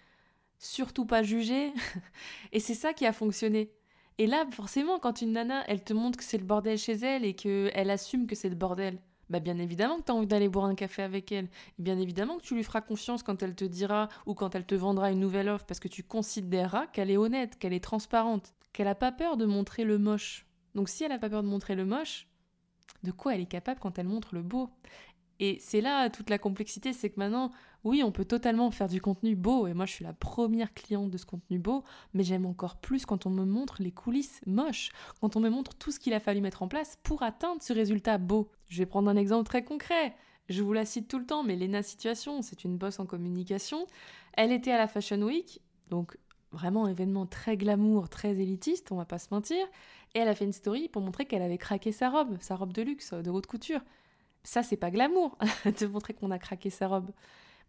surtout 0.59 1.07
pas 1.07 1.23
jugées. 1.23 1.73
et 2.53 2.59
c'est 2.59 2.75
ça 2.75 2.93
qui 2.93 3.07
a 3.07 3.13
fonctionné. 3.13 3.71
Et 4.19 4.27
là, 4.27 4.45
forcément, 4.51 4.99
quand 4.99 5.23
une 5.23 5.33
nana, 5.33 5.65
elle 5.69 5.83
te 5.83 5.93
montre 5.93 6.19
que 6.19 6.25
c'est 6.25 6.39
le 6.39 6.45
bordel 6.45 6.79
chez 6.79 6.95
elle 6.95 7.25
et 7.25 7.35
qu'elle 7.35 7.91
assume 7.91 8.27
que 8.27 8.35
c'est 8.35 8.49
le 8.49 8.55
bordel, 8.55 8.99
bah 9.31 9.41
bien 9.41 9.59
évidemment 9.59 9.99
que 9.99 10.05
tu 10.05 10.13
as 10.13 10.15
envie 10.15 10.27
d'aller 10.27 10.49
boire 10.49 10.67
un 10.67 10.75
café 10.75 11.03
avec 11.03 11.33
elle. 11.33 11.49
bien 11.79 11.99
évidemment 11.99 12.37
que 12.39 12.43
tu 12.43 12.55
lui 12.55 12.65
feras 12.65 12.81
confiance 12.81 13.23
quand 13.23 13.43
elle 13.43 13.55
te 13.55 13.65
dira 13.65 14.09
ou 14.27 14.35
quand 14.35 14.55
elle 14.55 14.67
te 14.67 14.75
vendra 14.75 15.11
une 15.11 15.21
nouvelle 15.21 15.49
offre 15.49 15.65
parce 15.67 15.81
que 15.81 15.89
tu 15.89 16.03
considéreras 16.03 16.87
qu'elle 16.87 17.11
est 17.11 17.17
honnête, 17.17 17.59
qu'elle 17.59 17.73
est 17.73 17.83
transparente, 17.83 18.55
qu'elle 18.73 18.87
n'a 18.87 18.95
pas 18.95 19.13
peur 19.13 19.37
de 19.37 19.47
montrer 19.47 19.85
le 19.85 19.99
moche. 19.99 20.47
Donc 20.75 20.89
si 20.89 21.05
elle 21.05 21.11
n'a 21.11 21.19
pas 21.19 21.31
peur 21.31 21.43
de 21.43 21.49
montrer 21.49 21.75
le 21.75 21.85
moche, 21.85 22.27
de 23.03 23.11
quoi 23.11 23.35
elle 23.35 23.41
est 23.41 23.47
capable 23.47 23.81
quand 23.81 23.99
elle 23.99 24.09
montre 24.09 24.35
le 24.35 24.43
beau? 24.43 24.71
Et 25.41 25.59
c'est 25.61 25.81
là 25.81 26.09
toute 26.11 26.31
la 26.31 26.39
complexité, 26.39 26.93
c'est 26.93 27.11
que 27.11 27.19
maintenant, 27.19 27.51
oui, 27.83 28.03
on 28.03 28.13
peut 28.13 28.25
totalement 28.25 28.71
faire 28.71 28.89
du 28.89 29.01
contenu 29.01 29.37
beau, 29.37 29.67
et 29.67 29.75
moi 29.75 29.85
je 29.85 29.93
suis 29.93 30.05
la 30.05 30.13
première 30.13 30.73
cliente 30.73 31.11
de 31.11 31.19
ce 31.19 31.27
contenu 31.27 31.59
beau, 31.59 31.85
mais 32.15 32.23
j'aime 32.23 32.47
encore 32.47 32.77
plus 32.77 33.05
quand 33.05 33.27
on 33.27 33.31
me 33.31 33.45
montre 33.45 33.77
les 33.81 33.91
coulisses 33.91 34.41
moches, 34.47 34.91
quand 35.21 35.37
on 35.37 35.41
me 35.41 35.51
montre 35.51 35.75
tout 35.75 35.91
ce 35.91 35.99
qu'il 35.99 36.15
a 36.15 36.21
fallu 36.21 36.41
mettre 36.41 36.63
en 36.63 36.69
place 36.69 36.99
pour 37.03 37.23
atteindre 37.23 37.63
ce 37.63 37.73
résultat 37.73 38.19
beau. 38.19 38.51
Je 38.69 38.79
vais 38.79 38.87
prendre 38.87 39.11
un 39.11 39.17
exemple 39.17 39.47
très 39.47 39.65
concret. 39.65 40.15
Je 40.49 40.63
vous 40.63 40.73
la 40.73 40.85
cite 40.85 41.09
tout 41.09 41.19
le 41.19 41.27
temps, 41.27 41.43
mais 41.43 41.57
Lena 41.57 41.83
Situation, 41.83 42.43
c'est 42.43 42.65
une 42.65 42.77
bosse 42.77 43.01
en 43.01 43.07
communication. 43.07 43.87
Elle 44.35 44.53
était 44.53 44.73
à 44.73 44.79
la 44.79 44.89
Fashion 44.89 45.21
Week, 45.23 45.61
donc 45.89 46.19
vraiment 46.53 46.87
événement 46.87 47.27
très 47.27 47.57
glamour, 47.57 48.09
très 48.09 48.33
élitiste, 48.33 48.93
on 48.93 48.97
va 48.97 49.05
pas 49.05 49.19
se 49.19 49.29
mentir, 49.33 49.65
et 50.15 50.21
elle 50.21 50.29
a 50.29 50.35
fait 50.35 50.45
une 50.45 50.53
story 50.53 50.89
pour 50.89 51.03
montrer 51.03 51.27
qu'elle 51.27 51.43
avait 51.43 51.59
craqué 51.59 51.93
sa 51.93 52.09
robe, 52.09 52.37
sa 52.41 52.57
robe 52.57 52.73
de 52.73 52.83
luxe, 52.83 53.13
de 53.13 53.31
haute 53.31 53.47
couture. 53.47 53.81
Ça, 54.45 54.63
c'est 54.63 54.77
pas 54.77 54.91
glamour 54.91 55.37
de 55.65 55.87
montrer 55.87 56.15
qu'on 56.15 56.31
a 56.31 56.39
craqué 56.39 56.71
sa 56.71 56.87
robe. 56.87 57.11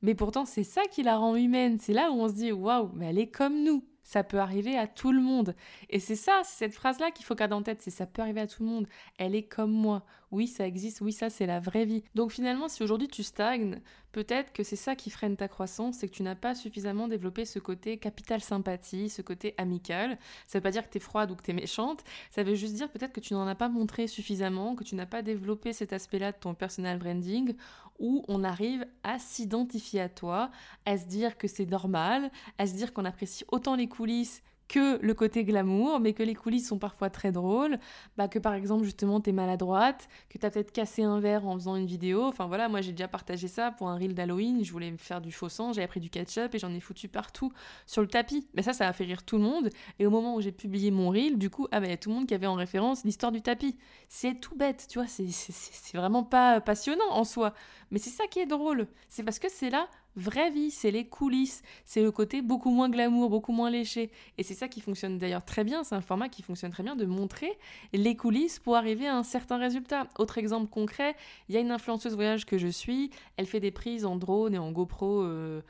Mais 0.01 0.13
pourtant, 0.13 0.45
c'est 0.45 0.63
ça 0.63 0.83
qui 0.91 1.03
la 1.03 1.17
rend 1.17 1.35
humaine. 1.35 1.79
C'est 1.79 1.93
là 1.93 2.11
où 2.11 2.15
on 2.15 2.27
se 2.27 2.33
dit 2.33 2.51
waouh, 2.51 2.91
mais 2.93 3.07
elle 3.07 3.17
est 3.19 3.31
comme 3.31 3.63
nous. 3.63 3.83
Ça 4.03 4.23
peut 4.23 4.37
arriver 4.37 4.77
à 4.77 4.85
tout 4.85 5.11
le 5.11 5.21
monde. 5.21 5.55
Et 5.89 5.99
c'est 5.99 6.15
ça, 6.15 6.41
c'est 6.43 6.65
cette 6.65 6.75
phrase-là 6.75 7.09
qu'il 7.09 7.25
faut 7.25 7.33
garder 7.33 7.55
en 7.55 7.63
tête, 7.63 7.81
c'est 7.81 7.89
ça 7.89 8.05
peut 8.05 8.21
arriver 8.21 8.41
à 8.41 8.47
tout 8.47 8.61
le 8.61 8.69
monde. 8.69 8.87
Elle 9.17 9.33
est 9.33 9.47
comme 9.47 9.71
moi. 9.71 10.05
Oui, 10.35 10.47
ça 10.47 10.67
existe, 10.67 10.99
oui, 10.99 11.13
ça 11.13 11.29
c'est 11.29 11.45
la 11.45 11.61
vraie 11.61 11.85
vie. 11.85 12.03
Donc 12.13 12.33
finalement, 12.33 12.67
si 12.67 12.83
aujourd'hui 12.83 13.07
tu 13.07 13.23
stagnes, 13.23 13.79
peut-être 14.11 14.51
que 14.51 14.63
c'est 14.63 14.75
ça 14.75 14.93
qui 14.93 15.09
freine 15.09 15.37
ta 15.37 15.47
croissance, 15.47 15.95
c'est 15.95 16.09
que 16.09 16.13
tu 16.13 16.23
n'as 16.23 16.35
pas 16.35 16.55
suffisamment 16.55 17.07
développé 17.07 17.45
ce 17.45 17.57
côté 17.57 17.97
capital 17.97 18.41
sympathie, 18.41 19.09
ce 19.09 19.21
côté 19.21 19.53
amical. 19.57 20.19
Ça 20.45 20.57
veut 20.57 20.63
pas 20.63 20.71
dire 20.71 20.85
que 20.85 20.91
tu 20.91 20.97
es 20.97 20.99
froide 20.99 21.31
ou 21.31 21.37
que 21.37 21.43
tu 21.43 21.51
es 21.51 21.53
méchante, 21.53 22.03
ça 22.31 22.43
veut 22.43 22.53
juste 22.53 22.73
dire 22.73 22.91
peut-être 22.91 23.13
que 23.13 23.21
tu 23.21 23.33
n'en 23.33 23.47
as 23.47 23.55
pas 23.55 23.69
montré 23.69 24.07
suffisamment, 24.07 24.75
que 24.75 24.83
tu 24.83 24.95
n'as 24.95 25.05
pas 25.05 25.21
développé 25.21 25.71
cet 25.71 25.93
aspect-là 25.93 26.33
de 26.33 26.37
ton 26.37 26.53
personal 26.53 26.99
branding 26.99 27.55
où 27.97 28.25
on 28.27 28.43
arrive 28.43 28.85
à 29.03 29.19
s'identifier 29.19 30.01
à 30.01 30.09
toi, 30.09 30.51
à 30.85 30.97
se 30.97 31.05
dire 31.05 31.37
que 31.37 31.47
c'est 31.47 31.65
normal, 31.65 32.29
à 32.57 32.67
se 32.67 32.73
dire 32.73 32.91
qu'on 32.91 33.05
apprécie 33.05 33.45
autant 33.53 33.77
les 33.77 33.87
coulisses 33.87 34.43
que 34.67 34.99
le 35.01 35.13
côté 35.13 35.43
glamour, 35.43 35.99
mais 35.99 36.13
que 36.13 36.23
les 36.23 36.35
coulisses 36.35 36.67
sont 36.67 36.79
parfois 36.79 37.09
très 37.09 37.31
drôles, 37.31 37.77
bah 38.17 38.27
que 38.27 38.39
par 38.39 38.53
exemple 38.53 38.83
justement 38.83 39.21
t'es 39.21 39.31
maladroite, 39.31 40.07
que 40.29 40.37
t'as 40.37 40.49
peut-être 40.49 40.71
cassé 40.71 41.03
un 41.03 41.19
verre 41.19 41.47
en 41.47 41.53
faisant 41.53 41.75
une 41.75 41.85
vidéo, 41.85 42.23
enfin 42.23 42.47
voilà, 42.47 42.67
moi 42.67 42.81
j'ai 42.81 42.91
déjà 42.91 43.07
partagé 43.07 43.47
ça 43.47 43.71
pour 43.71 43.89
un 43.89 43.95
reel 43.95 44.15
d'Halloween, 44.15 44.63
je 44.63 44.71
voulais 44.71 44.93
faire 44.97 45.21
du 45.21 45.31
faux 45.31 45.49
sang, 45.49 45.73
j'avais 45.73 45.87
pris 45.87 45.99
du 45.99 46.09
ketchup 46.09 46.55
et 46.55 46.59
j'en 46.59 46.73
ai 46.73 46.79
foutu 46.79 47.07
partout 47.07 47.51
sur 47.85 48.01
le 48.01 48.07
tapis. 48.07 48.47
Mais 48.55 48.63
ça, 48.63 48.73
ça 48.73 48.87
a 48.87 48.93
fait 48.93 49.05
rire 49.05 49.23
tout 49.23 49.37
le 49.37 49.43
monde, 49.43 49.69
et 49.99 50.05
au 50.05 50.09
moment 50.09 50.35
où 50.35 50.41
j'ai 50.41 50.51
publié 50.51 50.91
mon 50.91 51.09
reel, 51.09 51.37
du 51.37 51.49
coup, 51.49 51.67
ah 51.71 51.79
bah 51.79 51.87
y 51.87 51.91
a 51.91 51.97
tout 51.97 52.09
le 52.09 52.15
monde 52.15 52.27
qui 52.27 52.33
avait 52.33 52.47
en 52.47 52.55
référence 52.55 53.03
l'histoire 53.03 53.31
du 53.31 53.41
tapis. 53.41 53.77
C'est 54.09 54.39
tout 54.39 54.55
bête, 54.55 54.87
tu 54.89 54.99
vois, 54.99 55.07
c'est 55.07 55.97
vraiment 55.97 56.23
pas 56.23 56.59
passionnant 56.61 57.11
en 57.11 57.23
soi, 57.23 57.53
mais 57.91 57.99
c'est 57.99 58.09
ça 58.09 58.25
qui 58.27 58.39
est 58.39 58.45
drôle, 58.45 58.87
c'est 59.09 59.23
parce 59.23 59.39
que 59.39 59.47
c'est 59.49 59.69
là 59.69 59.87
vraie 60.15 60.51
vie, 60.51 60.71
c'est 60.71 60.91
les 60.91 61.05
coulisses, 61.05 61.61
c'est 61.83 62.01
le 62.01 62.11
côté 62.11 62.41
beaucoup 62.41 62.69
moins 62.69 62.89
glamour, 62.89 63.29
beaucoup 63.29 63.51
moins 63.51 63.69
léché. 63.69 64.11
Et 64.37 64.43
c'est 64.43 64.53
ça 64.53 64.67
qui 64.67 64.81
fonctionne 64.81 65.17
d'ailleurs 65.17 65.45
très 65.45 65.63
bien, 65.63 65.83
c'est 65.83 65.95
un 65.95 66.01
format 66.01 66.29
qui 66.29 66.41
fonctionne 66.41 66.71
très 66.71 66.83
bien 66.83 66.95
de 66.95 67.05
montrer 67.05 67.57
les 67.93 68.15
coulisses 68.15 68.59
pour 68.59 68.75
arriver 68.75 69.07
à 69.07 69.15
un 69.15 69.23
certain 69.23 69.57
résultat. 69.57 70.07
Autre 70.17 70.37
exemple 70.37 70.69
concret, 70.69 71.15
il 71.49 71.55
y 71.55 71.57
a 71.57 71.61
une 71.61 71.71
influenceuse 71.71 72.15
voyage 72.15 72.45
que 72.45 72.57
je 72.57 72.67
suis, 72.67 73.11
elle 73.37 73.45
fait 73.45 73.59
des 73.59 73.71
prises 73.71 74.05
en 74.05 74.15
drone 74.15 74.53
et 74.53 74.57
en 74.57 74.71
GoPro 74.71 75.23
euh, 75.23 75.61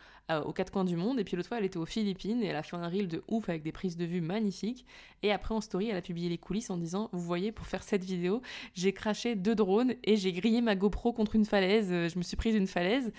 aux 0.44 0.54
quatre 0.54 0.72
coins 0.72 0.86
du 0.86 0.96
monde, 0.96 1.20
et 1.20 1.24
puis 1.24 1.38
l'autre 1.38 1.50
fois 1.50 1.60
elle 1.60 1.66
était 1.66 1.78
aux 1.78 1.86
Philippines 1.86 2.42
et 2.42 2.48
elle 2.48 2.56
a 2.56 2.64
fait 2.64 2.76
un 2.76 2.88
reel 2.88 3.08
de 3.08 3.24
ouf 3.28 3.48
avec 3.48 3.62
des 3.62 3.72
prises 3.72 3.96
de 3.96 4.06
vue 4.06 4.22
magnifiques. 4.22 4.86
Et 5.22 5.32
après 5.32 5.54
en 5.54 5.62
story, 5.62 5.90
elle 5.90 5.98
a 5.98 6.02
publié 6.02 6.30
les 6.30 6.38
coulisses 6.38 6.72
en 6.72 6.78
disant, 6.78 7.10
vous 7.12 7.22
voyez, 7.22 7.52
pour 7.52 7.68
faire 7.68 7.84
cette 7.84 8.04
vidéo, 8.04 8.42
j'ai 8.74 8.92
craché 8.92 9.36
deux 9.36 9.54
drones 9.54 9.94
et 10.04 10.16
j'ai 10.18 10.34
grillé 10.34 10.62
ma 10.62 10.76
GoPro 10.76 11.14
contre 11.14 11.36
une 11.36 11.46
falaise, 11.46 11.90
je 11.90 12.18
me 12.18 12.24
suis 12.24 12.38
prise 12.38 12.56
une 12.56 12.68
falaise. 12.68 13.12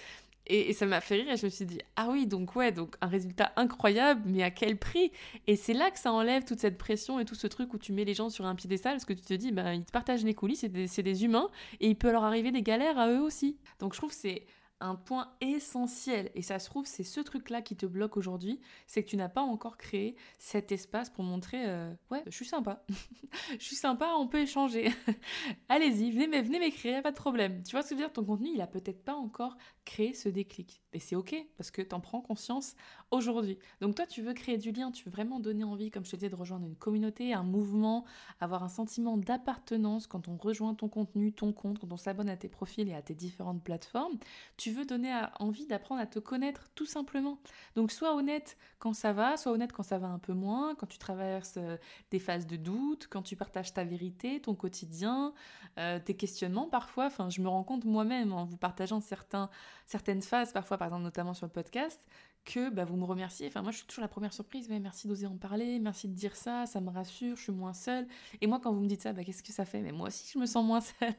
Et, 0.48 0.72
ça 0.72 0.86
m'a 0.86 1.00
fait 1.00 1.16
rire 1.16 1.32
et 1.32 1.36
je 1.36 1.46
me 1.46 1.50
suis 1.50 1.64
dit, 1.64 1.80
ah 1.96 2.08
oui, 2.10 2.26
donc 2.26 2.54
ouais, 2.54 2.70
donc 2.70 2.96
un 3.00 3.08
résultat 3.08 3.52
incroyable, 3.56 4.22
mais 4.26 4.42
à 4.42 4.50
quel 4.50 4.76
prix? 4.76 5.10
Et 5.46 5.56
c'est 5.56 5.72
là 5.72 5.90
que 5.90 5.98
ça 5.98 6.12
enlève 6.12 6.44
toute 6.44 6.60
cette 6.60 6.78
pression 6.78 7.18
et 7.18 7.24
tout 7.24 7.34
ce 7.34 7.46
truc 7.46 7.74
où 7.74 7.78
tu 7.78 7.92
mets 7.92 8.04
les 8.04 8.14
gens 8.14 8.30
sur 8.30 8.46
un 8.46 8.54
piédestal 8.54 8.92
parce 8.92 9.04
que 9.04 9.12
tu 9.12 9.22
te 9.22 9.34
dis, 9.34 9.50
bah, 9.50 9.74
ils 9.74 9.84
te 9.84 9.92
partagent 9.92 10.24
les 10.24 10.34
coulisses, 10.34 10.60
c'est 10.60 10.68
des, 10.68 11.02
des, 11.02 11.24
humains 11.24 11.48
et 11.80 11.88
il 11.88 11.96
peut 11.96 12.10
leur 12.12 12.24
arriver 12.24 12.52
des 12.52 12.62
galères 12.62 12.98
à 12.98 13.10
eux 13.10 13.20
aussi. 13.20 13.56
Donc 13.80 13.94
je 13.94 13.98
trouve 13.98 14.10
que 14.10 14.16
c'est 14.16 14.46
un 14.80 14.94
point 14.94 15.32
essentiel, 15.40 16.30
et 16.34 16.42
ça 16.42 16.58
se 16.58 16.68
trouve, 16.68 16.86
c'est 16.86 17.04
ce 17.04 17.20
truc-là 17.20 17.62
qui 17.62 17.76
te 17.76 17.86
bloque 17.86 18.16
aujourd'hui, 18.16 18.60
c'est 18.86 19.02
que 19.02 19.08
tu 19.08 19.16
n'as 19.16 19.28
pas 19.28 19.40
encore 19.40 19.78
créé 19.78 20.16
cet 20.38 20.70
espace 20.72 21.10
pour 21.10 21.24
montrer 21.24 21.66
euh, 21.66 21.92
Ouais, 22.10 22.22
je 22.26 22.32
suis 22.32 22.44
sympa, 22.44 22.84
je 23.58 23.64
suis 23.64 23.76
sympa, 23.76 24.12
on 24.18 24.28
peut 24.28 24.40
échanger. 24.40 24.90
Allez-y, 25.68 26.10
venez, 26.10 26.42
venez 26.42 26.58
m'écrire, 26.58 27.02
pas 27.02 27.10
de 27.10 27.16
problème. 27.16 27.62
Tu 27.62 27.72
vois 27.72 27.82
ce 27.82 27.90
que 27.90 27.94
je 27.94 28.00
veux 28.00 28.06
dire? 28.06 28.12
Ton 28.12 28.24
contenu, 28.24 28.50
il 28.52 28.60
a 28.60 28.66
peut-être 28.66 29.02
pas 29.02 29.14
encore 29.14 29.56
créé 29.84 30.12
ce 30.12 30.28
déclic. 30.28 30.82
Et 30.96 30.98
c'est 30.98 31.14
ok, 31.14 31.36
parce 31.58 31.70
que 31.70 31.82
tu 31.82 31.94
en 31.94 32.00
prends 32.00 32.22
conscience 32.22 32.74
aujourd'hui. 33.10 33.58
Donc 33.82 33.96
toi, 33.96 34.06
tu 34.06 34.22
veux 34.22 34.32
créer 34.32 34.56
du 34.56 34.72
lien, 34.72 34.90
tu 34.90 35.04
veux 35.04 35.10
vraiment 35.10 35.40
donner 35.40 35.62
envie, 35.62 35.90
comme 35.90 36.06
je 36.06 36.10
te 36.10 36.16
disais, 36.16 36.30
de 36.30 36.34
rejoindre 36.34 36.64
une 36.64 36.74
communauté, 36.74 37.34
un 37.34 37.42
mouvement, 37.42 38.06
avoir 38.40 38.64
un 38.64 38.70
sentiment 38.70 39.18
d'appartenance 39.18 40.06
quand 40.06 40.26
on 40.26 40.38
rejoint 40.38 40.74
ton 40.74 40.88
contenu, 40.88 41.34
ton 41.34 41.52
compte, 41.52 41.78
quand 41.80 41.92
on 41.92 41.98
s'abonne 41.98 42.30
à 42.30 42.36
tes 42.38 42.48
profils 42.48 42.88
et 42.88 42.94
à 42.94 43.02
tes 43.02 43.14
différentes 43.14 43.62
plateformes. 43.62 44.16
Tu 44.56 44.70
veux 44.70 44.86
donner 44.86 45.14
envie 45.38 45.66
d'apprendre 45.66 46.00
à 46.00 46.06
te 46.06 46.18
connaître 46.18 46.70
tout 46.74 46.86
simplement. 46.86 47.38
Donc 47.74 47.92
sois 47.92 48.14
honnête 48.14 48.56
quand 48.78 48.94
ça 48.94 49.12
va, 49.12 49.36
sois 49.36 49.52
honnête 49.52 49.74
quand 49.74 49.82
ça 49.82 49.98
va 49.98 50.06
un 50.06 50.18
peu 50.18 50.32
moins, 50.32 50.74
quand 50.76 50.86
tu 50.86 50.96
traverses 50.96 51.58
euh, 51.58 51.76
des 52.10 52.18
phases 52.18 52.46
de 52.46 52.56
doute, 52.56 53.06
quand 53.10 53.20
tu 53.20 53.36
partages 53.36 53.74
ta 53.74 53.84
vérité, 53.84 54.40
ton 54.40 54.54
quotidien, 54.54 55.34
euh, 55.78 55.98
tes 55.98 56.16
questionnements 56.16 56.68
parfois. 56.68 57.04
Enfin, 57.04 57.28
je 57.28 57.42
me 57.42 57.48
rends 57.48 57.64
compte 57.64 57.84
moi-même 57.84 58.32
en 58.32 58.46
vous 58.46 58.56
partageant 58.56 59.02
certains, 59.02 59.50
certaines 59.84 60.22
phases, 60.22 60.54
parfois 60.54 60.78
par 60.78 60.85
notamment 60.90 61.34
sur 61.34 61.46
le 61.46 61.52
podcast, 61.52 62.06
que 62.46 62.70
bah, 62.70 62.84
vous 62.84 62.96
me 62.96 63.04
remerciez. 63.04 63.48
Enfin, 63.48 63.60
moi, 63.60 63.72
je 63.72 63.78
suis 63.78 63.86
toujours 63.86 64.02
la 64.02 64.08
première 64.08 64.32
surprise. 64.32 64.68
Ouais, 64.70 64.78
merci 64.78 65.08
d'oser 65.08 65.26
en 65.26 65.36
parler, 65.36 65.78
merci 65.80 66.08
de 66.08 66.14
dire 66.14 66.34
ça, 66.36 66.64
ça 66.66 66.80
me 66.80 66.90
rassure, 66.90 67.36
je 67.36 67.42
suis 67.42 67.52
moins 67.52 67.74
seule. 67.74 68.06
Et 68.40 68.46
moi, 68.46 68.60
quand 68.62 68.72
vous 68.72 68.80
me 68.80 68.86
dites 68.86 69.02
ça, 69.02 69.12
bah, 69.12 69.24
qu'est-ce 69.24 69.42
que 69.42 69.52
ça 69.52 69.64
fait? 69.64 69.80
Mais 69.82 69.92
moi 69.92 70.08
aussi, 70.08 70.30
je 70.32 70.38
me 70.38 70.46
sens 70.46 70.64
moins 70.64 70.80
seule. 71.00 71.14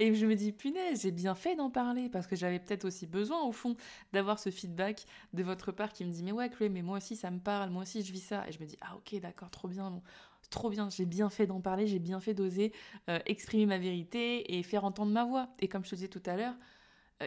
Et 0.00 0.14
je 0.14 0.26
me 0.26 0.34
dis, 0.34 0.52
punaise, 0.52 1.02
j'ai 1.02 1.12
bien 1.12 1.34
fait 1.34 1.54
d'en 1.56 1.70
parler 1.70 2.08
parce 2.08 2.26
que 2.26 2.36
j'avais 2.36 2.58
peut-être 2.58 2.84
aussi 2.84 3.06
besoin, 3.06 3.42
au 3.42 3.52
fond, 3.52 3.76
d'avoir 4.12 4.38
ce 4.38 4.50
feedback 4.50 5.06
de 5.32 5.42
votre 5.42 5.72
part 5.72 5.92
qui 5.92 6.04
me 6.04 6.10
dit, 6.10 6.22
mais 6.22 6.32
ouais, 6.32 6.50
Chloé, 6.50 6.68
mais 6.68 6.82
moi 6.82 6.98
aussi, 6.98 7.16
ça 7.16 7.30
me 7.30 7.38
parle, 7.38 7.70
moi 7.70 7.82
aussi, 7.82 8.02
je 8.02 8.12
vis 8.12 8.20
ça. 8.20 8.46
Et 8.48 8.52
je 8.52 8.58
me 8.60 8.66
dis, 8.66 8.76
ah, 8.80 8.96
ok, 8.96 9.20
d'accord, 9.20 9.50
trop 9.50 9.68
bien. 9.68 10.02
trop 10.50 10.68
bien, 10.68 10.90
j'ai 10.90 11.06
bien 11.06 11.30
fait 11.30 11.46
d'en 11.46 11.60
parler, 11.60 11.86
j'ai 11.86 12.00
bien 12.00 12.18
fait 12.20 12.34
d'oser 12.34 12.72
euh, 13.08 13.20
exprimer 13.26 13.66
ma 13.66 13.78
vérité 13.78 14.58
et 14.58 14.62
faire 14.64 14.84
entendre 14.84 15.12
ma 15.12 15.24
voix. 15.24 15.48
Et 15.60 15.68
comme 15.68 15.84
je 15.84 15.90
te 15.90 15.94
disais 15.94 16.08
tout 16.08 16.22
à 16.26 16.36
l'heure, 16.36 16.54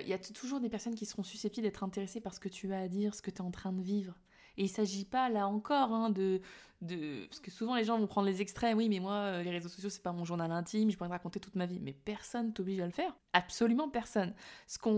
il 0.01 0.08
y 0.08 0.13
a 0.13 0.17
toujours 0.17 0.60
des 0.60 0.69
personnes 0.69 0.95
qui 0.95 1.05
seront 1.05 1.23
susceptibles 1.23 1.65
d'être 1.65 1.84
intéressées 1.84 2.21
par 2.21 2.34
ce 2.34 2.39
que 2.39 2.49
tu 2.49 2.73
as 2.73 2.79
à 2.79 2.88
dire, 2.88 3.13
ce 3.15 3.21
que 3.21 3.31
tu 3.31 3.38
es 3.38 3.41
en 3.41 3.51
train 3.51 3.73
de 3.73 3.81
vivre. 3.81 4.15
Et 4.58 4.62
il 4.63 4.67
ne 4.67 4.73
s'agit 4.73 5.05
pas, 5.05 5.29
là 5.29 5.47
encore, 5.47 5.91
hein, 5.91 6.10
de, 6.10 6.41
de... 6.81 7.25
Parce 7.25 7.39
que 7.39 7.51
souvent, 7.51 7.75
les 7.75 7.84
gens 7.84 7.99
vont 7.99 8.08
prendre 8.08 8.27
les 8.27 8.41
extraits. 8.41 8.75
Oui, 8.75 8.88
mais 8.88 8.99
moi, 8.99 9.13
euh, 9.13 9.43
les 9.43 9.51
réseaux 9.51 9.69
sociaux, 9.69 9.89
c'est 9.89 10.01
pas 10.01 10.13
mon 10.13 10.23
journal 10.23 10.51
intime, 10.51 10.89
je 10.89 10.97
pourrais 10.97 11.10
raconter 11.10 11.39
toute 11.39 11.55
ma 11.55 11.65
vie. 11.65 11.79
Mais 11.81 11.93
personne 11.93 12.53
t'oblige 12.53 12.79
à 12.79 12.86
le 12.86 12.91
faire. 12.91 13.13
Absolument 13.34 13.89
personne. 13.89 14.34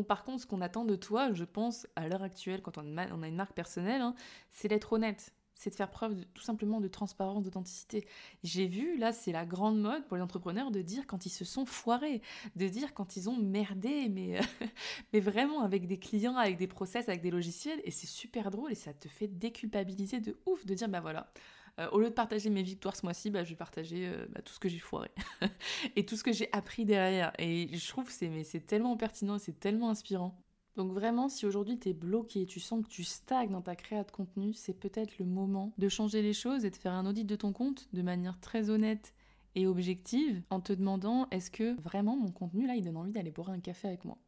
Par 0.07 0.23
contre, 0.23 0.41
ce 0.41 0.47
qu'on 0.47 0.61
attend 0.61 0.85
de 0.85 0.95
toi, 0.95 1.33
je 1.33 1.43
pense, 1.43 1.87
à 1.95 2.07
l'heure 2.07 2.23
actuelle, 2.23 2.61
quand 2.61 2.77
on 2.77 2.97
a 2.97 3.07
une 3.07 3.35
marque 3.35 3.53
personnelle, 3.53 4.01
hein, 4.01 4.13
c'est 4.51 4.67
d'être 4.67 4.93
honnête 4.93 5.33
c'est 5.57 5.71
de 5.71 5.75
faire 5.75 5.89
preuve 5.89 6.15
tout 6.33 6.43
simplement 6.43 6.79
de 6.79 6.87
transparence, 6.87 7.43
d'authenticité. 7.43 8.07
J'ai 8.43 8.67
vu, 8.67 8.97
là, 8.97 9.11
c'est 9.11 9.31
la 9.31 9.45
grande 9.45 9.79
mode 9.79 10.05
pour 10.07 10.15
les 10.15 10.23
entrepreneurs 10.23 10.71
de 10.71 10.81
dire 10.81 11.07
quand 11.07 11.25
ils 11.25 11.31
se 11.31 11.45
sont 11.45 11.65
foirés, 11.65 12.21
de 12.55 12.67
dire 12.67 12.93
quand 12.93 13.17
ils 13.17 13.29
ont 13.29 13.37
merdé, 13.37 14.07
mais, 14.09 14.39
mais 15.13 15.19
vraiment 15.19 15.61
avec 15.61 15.87
des 15.87 15.97
clients, 15.97 16.35
avec 16.35 16.57
des 16.57 16.67
process, 16.67 17.09
avec 17.09 17.21
des 17.21 17.31
logiciels, 17.31 17.81
et 17.83 17.91
c'est 17.91 18.07
super 18.07 18.51
drôle 18.51 18.71
et 18.71 18.75
ça 18.75 18.93
te 18.93 19.07
fait 19.07 19.27
déculpabiliser 19.27 20.19
de 20.19 20.37
ouf, 20.45 20.65
de 20.65 20.73
dire 20.73 20.89
bah 20.89 21.01
voilà. 21.01 21.31
Euh, 21.79 21.87
au 21.91 21.99
lieu 21.99 22.09
de 22.09 22.13
partager 22.13 22.49
mes 22.49 22.63
victoires 22.63 22.95
ce 22.95 23.05
mois-ci, 23.05 23.29
bah, 23.29 23.43
je 23.43 23.49
vais 23.51 23.55
partager 23.55 24.07
euh, 24.07 24.25
bah, 24.29 24.41
tout 24.41 24.53
ce 24.53 24.59
que 24.59 24.67
j'ai 24.67 24.79
foiré 24.79 25.11
et 25.95 26.05
tout 26.05 26.15
ce 26.15 26.23
que 26.23 26.31
j'ai 26.31 26.49
appris 26.51 26.85
derrière. 26.85 27.31
Et 27.37 27.69
je 27.77 27.87
trouve 27.87 28.05
que 28.05 28.11
c'est 28.11 28.65
tellement 28.65 28.97
pertinent, 28.97 29.37
c'est 29.37 29.59
tellement 29.59 29.89
inspirant. 29.91 30.35
Donc 30.77 30.91
vraiment, 30.91 31.27
si 31.27 31.47
aujourd'hui 31.47 31.79
tu 31.79 31.89
es 31.89 31.93
bloqué, 31.93 32.45
tu 32.45 32.59
sens 32.59 32.85
que 32.85 32.89
tu 32.89 33.03
stagnes 33.03 33.49
dans 33.49 33.63
ta 33.63 33.75
création 33.75 34.05
de 34.05 34.11
contenu, 34.11 34.53
c'est 34.53 34.75
peut-être 34.75 35.17
le 35.17 35.25
moment 35.25 35.73
de 35.79 35.89
changer 35.89 36.21
les 36.21 36.33
choses 36.33 36.65
et 36.65 36.69
de 36.69 36.75
faire 36.75 36.93
un 36.93 37.07
audit 37.07 37.25
de 37.25 37.35
ton 37.35 37.51
compte 37.51 37.89
de 37.93 38.03
manière 38.03 38.39
très 38.39 38.69
honnête 38.69 39.15
et 39.55 39.65
objective 39.65 40.43
en 40.51 40.61
te 40.61 40.71
demandant 40.71 41.27
est-ce 41.31 41.49
que 41.49 41.81
vraiment 41.81 42.15
mon 42.15 42.31
contenu 42.31 42.67
là 42.67 42.75
il 42.75 42.83
donne 42.83 42.97
envie 42.97 43.11
d'aller 43.11 43.31
boire 43.31 43.49
un 43.49 43.59
café 43.59 43.87
avec 43.87 44.05
moi? 44.05 44.19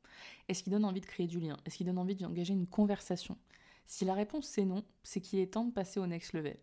Est-ce 0.47 0.63
qu'il 0.63 0.73
donne 0.73 0.85
envie 0.85 1.01
de 1.01 1.05
créer 1.05 1.27
du 1.27 1.39
lien? 1.39 1.55
Est-ce 1.65 1.77
qu'il 1.77 1.85
donne 1.85 1.99
envie 1.99 2.15
d'engager 2.15 2.55
une 2.55 2.65
conversation? 2.65 3.38
Si 3.85 4.03
la 4.03 4.15
réponse 4.15 4.47
c'est 4.47 4.65
non, 4.65 4.83
c'est 5.03 5.21
qu'il 5.21 5.38
est 5.38 5.53
temps 5.53 5.65
de 5.65 5.71
passer 5.71 5.99
au 5.99 6.07
next 6.07 6.33
level. 6.33 6.57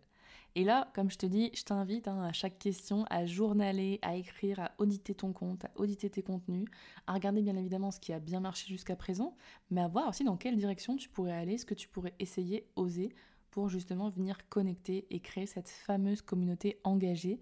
Et 0.57 0.63
là, 0.63 0.89
comme 0.95 1.11
je 1.11 1.19
te 1.19 1.27
dis, 1.27 1.51
je 1.53 1.61
t'invite 1.61 2.07
hein, 2.07 2.23
à 2.23 2.33
chaque 2.33 2.57
question 2.57 3.05
à 3.11 3.27
journaler, 3.27 3.99
à 4.01 4.15
écrire, 4.15 4.59
à 4.59 4.71
auditer 4.79 5.13
ton 5.13 5.31
compte, 5.31 5.65
à 5.65 5.71
auditer 5.75 6.09
tes 6.09 6.23
contenus, 6.23 6.67
à 7.05 7.13
regarder 7.13 7.43
bien 7.43 7.55
évidemment 7.55 7.91
ce 7.91 7.99
qui 7.99 8.11
a 8.11 8.19
bien 8.19 8.39
marché 8.39 8.65
jusqu'à 8.67 8.95
présent, 8.95 9.37
mais 9.69 9.81
à 9.81 9.87
voir 9.87 10.09
aussi 10.09 10.23
dans 10.23 10.35
quelle 10.35 10.57
direction 10.57 10.95
tu 10.95 11.09
pourrais 11.09 11.33
aller, 11.33 11.59
ce 11.59 11.65
que 11.67 11.75
tu 11.75 11.87
pourrais 11.87 12.15
essayer, 12.17 12.65
oser 12.75 13.13
pour 13.51 13.69
justement 13.69 14.09
venir 14.09 14.49
connecter 14.49 15.05
et 15.11 15.19
créer 15.19 15.45
cette 15.45 15.69
fameuse 15.69 16.23
communauté 16.23 16.79
engagée 16.83 17.39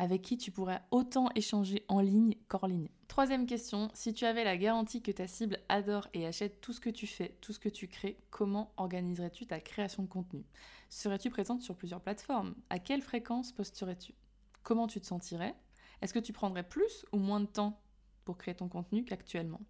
avec 0.00 0.22
qui 0.22 0.38
tu 0.38 0.50
pourrais 0.50 0.80
autant 0.90 1.28
échanger 1.34 1.84
en 1.88 2.00
ligne 2.00 2.34
qu'hors 2.48 2.66
ligne. 2.66 2.88
Troisième 3.06 3.44
question, 3.44 3.90
si 3.92 4.14
tu 4.14 4.24
avais 4.24 4.44
la 4.44 4.56
garantie 4.56 5.02
que 5.02 5.12
ta 5.12 5.26
cible 5.26 5.58
adore 5.68 6.08
et 6.14 6.26
achète 6.26 6.62
tout 6.62 6.72
ce 6.72 6.80
que 6.80 6.88
tu 6.88 7.06
fais, 7.06 7.36
tout 7.42 7.52
ce 7.52 7.58
que 7.58 7.68
tu 7.68 7.86
crées, 7.86 8.16
comment 8.30 8.72
organiserais-tu 8.78 9.46
ta 9.46 9.60
création 9.60 10.02
de 10.02 10.08
contenu? 10.08 10.46
Serais-tu 10.88 11.28
présente 11.28 11.60
sur 11.60 11.76
plusieurs 11.76 12.00
plateformes? 12.00 12.54
À 12.70 12.78
quelle 12.78 13.02
fréquence 13.02 13.52
posterais-tu? 13.52 14.14
Comment 14.62 14.86
tu 14.86 15.02
te 15.02 15.06
sentirais? 15.06 15.54
Est-ce 16.00 16.14
que 16.14 16.18
tu 16.18 16.32
prendrais 16.32 16.66
plus 16.66 17.04
ou 17.12 17.18
moins 17.18 17.40
de 17.40 17.44
temps 17.44 17.78
pour 18.24 18.38
créer 18.38 18.54
ton 18.54 18.68
contenu 18.68 19.04
qu'actuellement? 19.04 19.60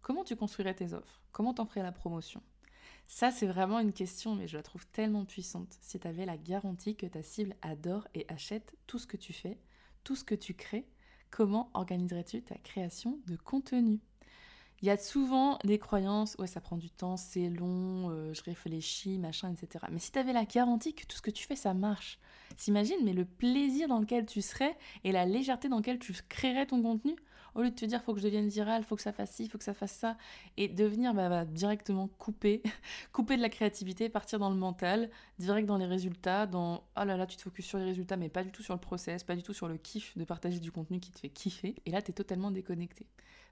Comment 0.00 0.22
tu 0.22 0.36
construirais 0.36 0.74
tes 0.74 0.92
offres? 0.92 1.24
Comment 1.32 1.54
t'en 1.54 1.66
ferais 1.66 1.82
la 1.82 1.90
promotion? 1.90 2.40
Ça, 3.12 3.32
c'est 3.32 3.48
vraiment 3.48 3.80
une 3.80 3.92
question, 3.92 4.36
mais 4.36 4.46
je 4.46 4.56
la 4.56 4.62
trouve 4.62 4.86
tellement 4.86 5.24
puissante. 5.24 5.76
Si 5.80 5.98
tu 5.98 6.06
avais 6.06 6.24
la 6.24 6.36
garantie 6.36 6.94
que 6.94 7.06
ta 7.06 7.24
cible 7.24 7.56
adore 7.60 8.06
et 8.14 8.24
achète 8.28 8.76
tout 8.86 9.00
ce 9.00 9.08
que 9.08 9.16
tu 9.16 9.32
fais, 9.32 9.58
tout 10.04 10.14
ce 10.14 10.22
que 10.22 10.36
tu 10.36 10.54
crées, 10.54 10.86
comment 11.28 11.70
organiserais-tu 11.74 12.40
ta 12.40 12.54
création 12.54 13.18
de 13.26 13.34
contenu? 13.34 13.98
Il 14.80 14.86
y 14.86 14.90
a 14.90 14.96
souvent 14.96 15.58
des 15.64 15.80
croyances, 15.80 16.36
ouais, 16.38 16.46
ça 16.46 16.60
prend 16.60 16.76
du 16.76 16.88
temps, 16.88 17.16
c'est 17.16 17.50
long, 17.50 18.10
euh, 18.10 18.32
je 18.32 18.44
réfléchis, 18.44 19.18
machin, 19.18 19.52
etc. 19.52 19.86
Mais 19.90 19.98
si 19.98 20.12
tu 20.12 20.18
avais 20.20 20.32
la 20.32 20.44
garantie 20.44 20.94
que 20.94 21.04
tout 21.04 21.16
ce 21.16 21.22
que 21.22 21.32
tu 21.32 21.48
fais, 21.48 21.56
ça 21.56 21.74
marche, 21.74 22.20
t'imagines, 22.58 23.04
mais 23.04 23.12
le 23.12 23.24
plaisir 23.24 23.88
dans 23.88 23.98
lequel 23.98 24.24
tu 24.24 24.40
serais 24.40 24.78
et 25.02 25.10
la 25.10 25.26
légèreté 25.26 25.68
dans 25.68 25.78
laquelle 25.78 25.98
tu 25.98 26.14
créerais 26.28 26.66
ton 26.66 26.80
contenu, 26.80 27.16
au 27.54 27.62
lieu 27.62 27.70
de 27.70 27.74
te 27.74 27.84
dire 27.84 28.02
faut 28.02 28.12
que 28.12 28.20
je 28.20 28.24
devienne 28.24 28.48
viral, 28.48 28.84
faut 28.84 28.96
que 28.96 29.02
ça 29.02 29.12
fasse 29.12 29.32
ci, 29.32 29.48
faut 29.48 29.58
que 29.58 29.64
ça 29.64 29.74
fasse 29.74 29.92
ça, 29.92 30.16
et 30.56 30.68
devenir 30.68 31.14
bah, 31.14 31.28
bah, 31.28 31.44
directement 31.44 32.08
couper, 32.18 32.62
couper 33.12 33.36
de 33.36 33.42
la 33.42 33.48
créativité, 33.48 34.08
partir 34.08 34.38
dans 34.38 34.50
le 34.50 34.56
mental, 34.56 35.10
direct 35.38 35.66
dans 35.66 35.78
les 35.78 35.86
résultats, 35.86 36.46
dans 36.46 36.84
oh 36.96 37.04
là 37.04 37.16
là, 37.16 37.26
tu 37.26 37.36
te 37.36 37.42
focuses 37.42 37.66
sur 37.66 37.78
les 37.78 37.84
résultats, 37.84 38.16
mais 38.16 38.28
pas 38.28 38.44
du 38.44 38.52
tout 38.52 38.62
sur 38.62 38.74
le 38.74 38.80
process, 38.80 39.24
pas 39.24 39.36
du 39.36 39.42
tout 39.42 39.54
sur 39.54 39.68
le 39.68 39.76
kiff 39.76 40.16
de 40.16 40.24
partager 40.24 40.60
du 40.60 40.72
contenu 40.72 41.00
qui 41.00 41.10
te 41.10 41.18
fait 41.18 41.30
kiffer, 41.30 41.74
et 41.86 41.90
là 41.90 42.02
tu 42.02 42.10
es 42.10 42.14
totalement 42.14 42.50
déconnecté. 42.50 43.06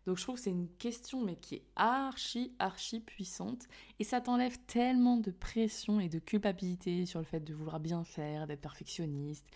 Donc 0.09 0.17
je 0.17 0.23
trouve 0.23 0.37
que 0.37 0.41
c'est 0.41 0.51
une 0.51 0.71
question 0.79 1.23
mais 1.23 1.37
qui 1.37 1.57
est 1.57 1.65
archi 1.77 2.55
archi 2.59 3.01
puissante 3.01 3.67
et 3.99 4.05
ça 4.05 4.23
t'enlève 4.23 4.57
tellement 4.67 5.19
de 5.19 5.31
pression 5.31 6.01
et 6.01 6.09
de 6.09 6.19
culpabilité 6.19 7.05
sur 7.05 7.19
le 7.19 7.27
fait 7.27 7.41
de 7.41 7.53
vouloir 7.53 7.79
bien 7.79 8.05
faire, 8.05 8.47
d'être 8.47 8.63
perfectionniste 8.63 9.47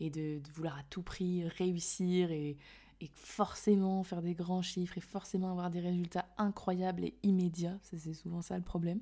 et 0.00 0.08
de, 0.08 0.40
vouloir 0.54 0.78
à 0.78 0.82
tout 0.84 1.02
prix 1.02 1.46
réussir 1.48 2.30
et, 2.32 2.56
et 3.00 3.08
forcément 3.14 4.02
faire 4.02 4.22
des 4.22 4.34
grands 4.34 4.62
chiffres 4.62 4.98
et 4.98 5.00
forcément 5.00 5.50
avoir 5.50 5.70
des 5.70 5.80
résultats 5.80 6.26
incroyables 6.38 7.04
et 7.04 7.14
immédiats. 7.22 7.78
C'est 7.82 8.14
souvent 8.14 8.42
ça 8.42 8.56
le 8.56 8.62
problème. 8.62 9.00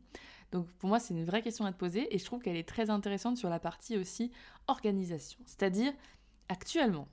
Donc 0.53 0.71
pour 0.79 0.89
moi, 0.89 0.99
c'est 0.99 1.15
une 1.15 1.25
vraie 1.25 1.43
question 1.43 1.65
à 1.65 1.73
te 1.73 1.79
poser 1.79 2.15
et 2.15 2.19
je 2.19 2.25
trouve 2.25 2.41
qu'elle 2.41 2.57
est 2.57 2.69
très 2.69 2.91
intéressante 2.91 3.37
sur 3.37 3.51
la 3.51 3.59
partie 3.59 3.99
aussi 3.99 4.31
organisation. 4.67 5.41
C'est-à-dire, 5.47 5.93
actuellement, 6.49 7.09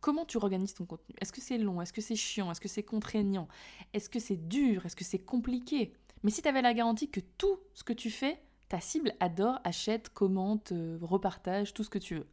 comment 0.00 0.24
tu 0.24 0.36
organises 0.36 0.74
ton 0.74 0.86
contenu? 0.86 1.14
Est-ce 1.20 1.32
que 1.32 1.40
c'est 1.40 1.58
long? 1.58 1.80
Est-ce 1.82 1.92
que 1.92 2.00
c'est 2.00 2.16
chiant? 2.16 2.50
Est-ce 2.50 2.60
que 2.60 2.68
c'est 2.68 2.82
contraignant? 2.82 3.48
Est-ce 3.92 4.08
que 4.08 4.20
c'est 4.20 4.48
dur? 4.48 4.86
Est-ce 4.86 4.96
que 4.96 5.04
c'est 5.04 5.18
compliqué? 5.18 5.92
Mais 6.22 6.30
si 6.30 6.42
tu 6.42 6.48
avais 6.48 6.62
la 6.62 6.74
garantie 6.74 7.10
que 7.10 7.20
tout 7.20 7.58
ce 7.74 7.84
que 7.84 7.92
tu 7.92 8.10
fais, 8.10 8.40
ta 8.68 8.80
cible 8.80 9.14
adore, 9.20 9.60
achète, 9.64 10.10
commente, 10.10 10.72
euh, 10.72 10.98
repartage, 11.00 11.74
tout 11.74 11.84
ce 11.84 11.90
que 11.90 11.98
tu 11.98 12.16
veux. 12.16 12.26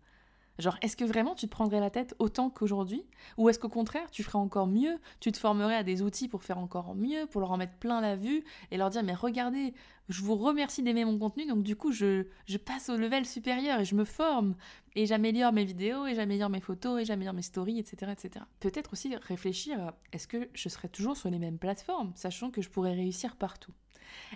Genre, 0.57 0.77
est-ce 0.81 0.95
que 0.95 1.03
vraiment 1.03 1.35
tu 1.35 1.47
te 1.47 1.51
prendrais 1.51 1.79
la 1.79 1.89
tête 1.89 2.15
autant 2.19 2.49
qu'aujourd'hui? 2.49 3.05
Ou 3.37 3.49
est-ce 3.49 3.59
qu'au 3.59 3.69
contraire, 3.69 4.09
tu 4.11 4.23
ferais 4.23 4.37
encore 4.37 4.67
mieux? 4.67 4.97
Tu 5.19 5.31
te 5.31 5.37
formerais 5.37 5.75
à 5.75 5.83
des 5.83 6.01
outils 6.01 6.27
pour 6.27 6.43
faire 6.43 6.57
encore 6.57 6.95
mieux, 6.95 7.25
pour 7.25 7.41
leur 7.41 7.51
en 7.51 7.57
mettre 7.57 7.75
plein 7.77 7.99
la 7.99 8.15
vue 8.15 8.43
et 8.71 8.77
leur 8.77 8.89
dire 8.89 9.03
Mais 9.03 9.13
regardez, 9.13 9.73
je 10.07 10.21
vous 10.21 10.35
remercie 10.35 10.83
d'aimer 10.83 11.03
mon 11.03 11.17
contenu, 11.17 11.45
donc 11.45 11.63
du 11.63 11.75
coup, 11.75 11.91
je, 11.91 12.25
je 12.45 12.57
passe 12.57 12.89
au 12.89 12.95
level 12.95 13.25
supérieur 13.25 13.79
et 13.79 13.85
je 13.85 13.95
me 13.95 14.05
forme 14.05 14.55
et 14.95 15.05
j'améliore 15.05 15.51
mes 15.51 15.65
vidéos 15.65 16.05
et 16.05 16.15
j'améliore 16.15 16.49
mes 16.49 16.61
photos 16.61 17.01
et 17.01 17.05
j'améliore 17.05 17.33
mes 17.33 17.41
stories, 17.41 17.79
etc. 17.79 18.11
etc. 18.11 18.45
Peut-être 18.59 18.93
aussi 18.93 19.15
réfléchir 19.15 19.93
est-ce 20.13 20.27
que 20.27 20.49
je 20.53 20.69
serais 20.69 20.89
toujours 20.89 21.17
sur 21.17 21.29
les 21.29 21.39
mêmes 21.39 21.57
plateformes, 21.57 22.13
sachant 22.15 22.49
que 22.51 22.61
je 22.61 22.69
pourrais 22.69 22.93
réussir 22.93 23.35
partout? 23.35 23.73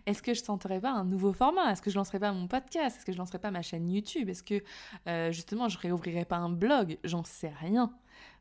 Est-ce 0.06 0.22
que 0.22 0.34
je 0.34 0.44
tenterais 0.44 0.80
pas 0.80 0.92
un 0.92 1.06
nouveau 1.06 1.34
format? 1.34 1.72
Est-ce 1.72 1.82
que 1.82 1.90
je 1.90 1.96
lancerais 1.96 2.20
pas 2.20 2.32
mon 2.32 2.48
podcast? 2.48 2.98
Est-ce 2.98 3.06
que 3.06 3.12
je 3.12 3.18
lancerais 3.18 3.40
pas 3.40 3.52
ma 3.52 3.62
chaîne 3.62 3.90
YouTube? 3.90 4.30
Est-ce 4.30 4.44
que 4.44 4.64
euh, 5.08 5.32
justement 5.32 5.68
je 5.68 5.78
réouvrirais 5.78 6.26
pas 6.26 6.38
un 6.38 6.50
blog? 6.50 6.98
J'en 7.04 7.24
sais 7.24 7.50
rien. 7.50 7.94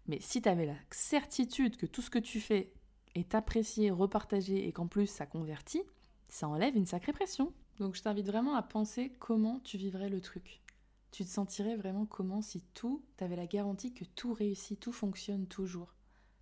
Mais 0.07 0.19
si 0.21 0.41
tu 0.41 0.49
avais 0.49 0.67
la 0.67 0.77
certitude 0.91 1.77
que 1.77 1.87
tout 1.87 2.03
ce 2.03 2.11
que 2.11 2.19
tu 2.19 2.41
fais 2.41 2.73
est 3.15 3.35
apprécié, 3.35 3.91
repartagé 3.91 4.67
et 4.67 4.73
qu'en 4.73 4.87
plus 4.87 5.07
ça 5.07 5.27
convertit, 5.27 5.83
ça 6.29 6.49
enlève 6.49 6.77
une 6.77 6.87
sacrée 6.87 7.13
pression. 7.13 7.53
Donc 7.79 7.95
je 7.95 8.03
t'invite 8.03 8.27
vraiment 8.27 8.55
à 8.55 8.63
penser 8.63 9.13
comment 9.19 9.61
tu 9.65 9.77
vivrais 9.77 10.09
le 10.09 10.21
truc. 10.21 10.63
Tu 11.11 11.25
te 11.25 11.31
sentirais 11.31 11.77
vraiment 11.77 12.07
comment 12.07 12.43
si 12.43 12.63
tout, 12.75 13.03
t'avais 13.17 13.37
la 13.37 13.47
garantie 13.47 13.95
que 13.95 14.05
tout 14.05 14.33
réussit, 14.33 14.79
tout 14.79 14.93
fonctionne 14.93 15.47
toujours? 15.47 15.95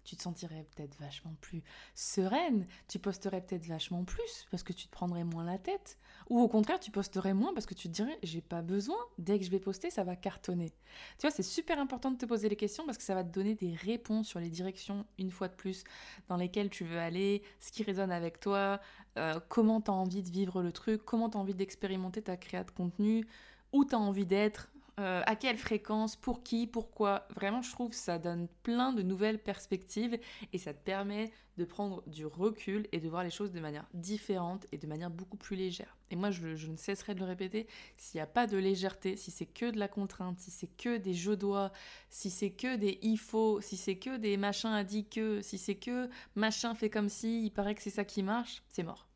Tu 0.06 0.16
te 0.16 0.22
sentirais 0.22 0.66
peut-être 0.74 0.96
vachement 0.98 1.34
plus 1.40 1.62
sereine, 1.94 2.66
tu 2.88 2.98
posterais 2.98 3.40
peut-être 3.40 3.66
vachement 3.66 4.04
plus 4.04 4.46
parce 4.50 4.62
que 4.62 4.72
tu 4.72 4.86
te 4.86 4.92
prendrais 4.92 5.24
moins 5.24 5.44
la 5.44 5.58
tête, 5.58 5.98
ou 6.30 6.40
au 6.40 6.48
contraire 6.48 6.80
tu 6.80 6.90
posterais 6.90 7.34
moins 7.34 7.52
parce 7.52 7.66
que 7.66 7.74
tu 7.74 7.88
te 7.88 7.92
dirais 7.92 8.18
j'ai 8.22 8.40
pas 8.40 8.62
besoin, 8.62 8.96
dès 9.18 9.38
que 9.38 9.44
je 9.44 9.50
vais 9.50 9.60
poster 9.60 9.90
ça 9.90 10.04
va 10.04 10.16
cartonner. 10.16 10.72
Tu 11.18 11.22
vois, 11.22 11.30
c'est 11.30 11.42
super 11.42 11.78
important 11.78 12.10
de 12.10 12.16
te 12.16 12.26
poser 12.26 12.48
les 12.48 12.56
questions 12.56 12.86
parce 12.86 12.98
que 12.98 13.04
ça 13.04 13.14
va 13.14 13.24
te 13.24 13.32
donner 13.32 13.54
des 13.54 13.74
réponses 13.74 14.28
sur 14.28 14.40
les 14.40 14.48
directions, 14.48 15.06
une 15.18 15.30
fois 15.30 15.48
de 15.48 15.54
plus, 15.54 15.84
dans 16.28 16.36
lesquelles 16.36 16.70
tu 16.70 16.84
veux 16.84 16.98
aller, 16.98 17.42
ce 17.60 17.72
qui 17.72 17.82
résonne 17.82 18.12
avec 18.12 18.40
toi, 18.40 18.80
euh, 19.18 19.40
comment 19.48 19.80
tu 19.80 19.90
as 19.90 19.94
envie 19.94 20.22
de 20.22 20.30
vivre 20.30 20.62
le 20.62 20.72
truc, 20.72 21.04
comment 21.04 21.28
tu 21.28 21.36
as 21.36 21.40
envie 21.40 21.54
d'expérimenter 21.54 22.22
ta 22.22 22.36
création 22.36 22.66
de 22.66 22.70
contenu, 22.70 23.26
où 23.72 23.84
tu 23.84 23.94
as 23.94 23.98
envie 23.98 24.26
d'être, 24.26 24.70
euh, 24.98 25.22
à 25.26 25.36
quelle 25.36 25.58
fréquence, 25.58 26.16
pour 26.16 26.42
qui, 26.42 26.66
pourquoi. 26.66 27.28
Vraiment, 27.34 27.60
je 27.60 27.70
trouve 27.70 27.90
que 27.90 27.96
ça 27.96 28.18
donne 28.18 28.48
plein 28.62 28.92
de 28.92 29.02
nouvelles 29.02 29.38
perspectives 29.38 30.18
et 30.52 30.58
ça 30.58 30.72
te 30.72 30.82
permet 30.82 31.30
de 31.58 31.64
prendre 31.64 32.02
du 32.06 32.24
recul 32.24 32.86
et 32.92 33.00
de 33.00 33.08
voir 33.08 33.22
les 33.22 33.30
choses 33.30 33.52
de 33.52 33.60
manière 33.60 33.86
différente 33.92 34.66
et 34.72 34.78
de 34.78 34.86
manière 34.86 35.10
beaucoup 35.10 35.36
plus 35.36 35.54
légère. 35.56 35.96
Et 36.10 36.16
moi, 36.16 36.30
je, 36.30 36.66
ne 36.66 36.76
cesserai 36.76 37.14
de 37.14 37.20
le 37.20 37.26
répéter, 37.26 37.66
s'il 37.96 38.18
n'y 38.18 38.22
a 38.22 38.26
pas 38.26 38.46
de 38.46 38.56
légèreté, 38.56 39.16
si 39.16 39.30
c'est 39.30 39.46
que 39.46 39.70
de 39.70 39.78
la 39.78 39.88
contrainte, 39.88 40.38
si 40.38 40.50
c'est 40.50 40.66
que 40.66 40.96
des 40.96 41.14
jeux 41.14 41.36
doigts, 41.36 41.72
si 42.08 42.30
c'est 42.30 42.50
que 42.50 42.76
des 42.76 42.98
il 43.02 43.18
faut, 43.18 43.60
si 43.60 43.76
c'est 43.76 43.96
que 43.96 44.16
des 44.16 44.36
machins 44.36 44.72
a 44.72 44.84
dit 44.84 45.06
que, 45.06 45.42
si 45.42 45.58
c'est 45.58 45.76
que 45.76 46.08
machin 46.34 46.74
fait 46.74 46.90
comme 46.90 47.08
si, 47.08 47.44
il 47.44 47.50
paraît 47.50 47.74
que 47.74 47.82
c'est 47.82 47.90
ça 47.90 48.04
qui 48.04 48.22
marche, 48.22 48.62
c'est 48.68 48.82
mort. 48.82 49.06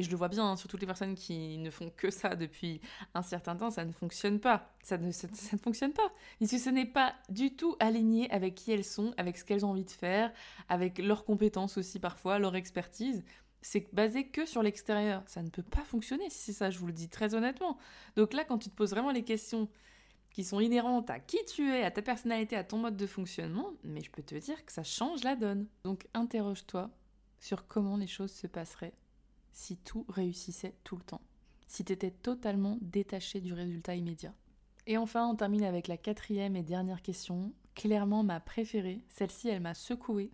Et 0.00 0.02
je 0.02 0.10
le 0.10 0.16
vois 0.16 0.28
bien 0.28 0.52
hein, 0.52 0.56
sur 0.56 0.66
toutes 0.66 0.80
les 0.80 0.86
personnes 0.86 1.14
qui 1.14 1.58
ne 1.58 1.68
font 1.68 1.92
que 1.94 2.10
ça 2.10 2.34
depuis 2.34 2.80
un 3.12 3.20
certain 3.20 3.54
temps, 3.54 3.70
ça 3.70 3.84
ne 3.84 3.92
fonctionne 3.92 4.40
pas. 4.40 4.72
Ça 4.82 4.96
ne, 4.96 5.12
fonctionne 5.62 5.92
pas. 5.92 6.10
Et 6.40 6.46
si 6.46 6.58
ce 6.58 6.70
n'est 6.70 6.86
pas 6.86 7.12
du 7.28 7.54
tout 7.54 7.76
aligné 7.80 8.30
avec 8.30 8.54
qui 8.54 8.72
elles 8.72 8.82
sont, 8.82 9.12
avec 9.18 9.36
ce 9.36 9.44
qu'elles 9.44 9.66
ont 9.66 9.72
envie 9.72 9.84
de 9.84 9.90
faire, 9.90 10.32
avec 10.70 10.96
leurs 10.96 11.26
compétences 11.26 11.76
aussi 11.76 12.00
parfois, 12.00 12.38
leur 12.38 12.56
expertise. 12.56 13.22
C'est 13.60 13.92
basé 13.92 14.26
que 14.26 14.46
sur 14.46 14.62
l'extérieur. 14.62 15.22
Ça 15.26 15.42
ne 15.42 15.50
peut 15.50 15.62
pas 15.62 15.84
fonctionner 15.84 16.30
si 16.30 16.38
c'est 16.38 16.54
ça, 16.54 16.70
je 16.70 16.78
vous 16.78 16.86
le 16.86 16.94
dis 16.94 17.10
très 17.10 17.34
honnêtement. 17.34 17.76
Donc 18.16 18.32
là, 18.32 18.44
quand 18.44 18.56
tu 18.56 18.70
te 18.70 18.74
poses 18.74 18.92
vraiment 18.92 19.10
les 19.10 19.22
questions 19.22 19.68
qui 20.30 20.44
sont 20.44 20.60
inhérentes 20.60 21.10
à 21.10 21.20
qui 21.20 21.44
tu 21.44 21.70
es, 21.70 21.84
à 21.84 21.90
ta 21.90 22.00
personnalité, 22.00 22.56
à 22.56 22.64
ton 22.64 22.78
mode 22.78 22.96
de 22.96 23.06
fonctionnement, 23.06 23.74
mais 23.84 24.00
je 24.00 24.10
peux 24.10 24.22
te 24.22 24.34
dire 24.36 24.64
que 24.64 24.72
ça 24.72 24.82
change 24.82 25.24
la 25.24 25.36
donne. 25.36 25.66
Donc 25.84 26.06
interroge-toi 26.14 26.88
sur 27.38 27.66
comment 27.68 27.98
les 27.98 28.06
choses 28.06 28.32
se 28.32 28.46
passeraient 28.46 28.94
si 29.52 29.76
tout 29.76 30.04
réussissait 30.08 30.74
tout 30.84 30.96
le 30.96 31.02
temps, 31.02 31.22
si 31.66 31.84
tu 31.84 31.92
étais 31.92 32.10
totalement 32.10 32.78
détaché 32.80 33.40
du 33.40 33.52
résultat 33.52 33.94
immédiat. 33.94 34.34
Et 34.86 34.96
enfin, 34.96 35.26
on 35.26 35.36
termine 35.36 35.64
avec 35.64 35.88
la 35.88 35.96
quatrième 35.96 36.56
et 36.56 36.62
dernière 36.62 37.02
question, 37.02 37.52
clairement 37.74 38.22
ma 38.22 38.40
préférée. 38.40 39.04
Celle-ci, 39.08 39.48
elle 39.48 39.60
m'a 39.60 39.74
secouée. 39.74 40.32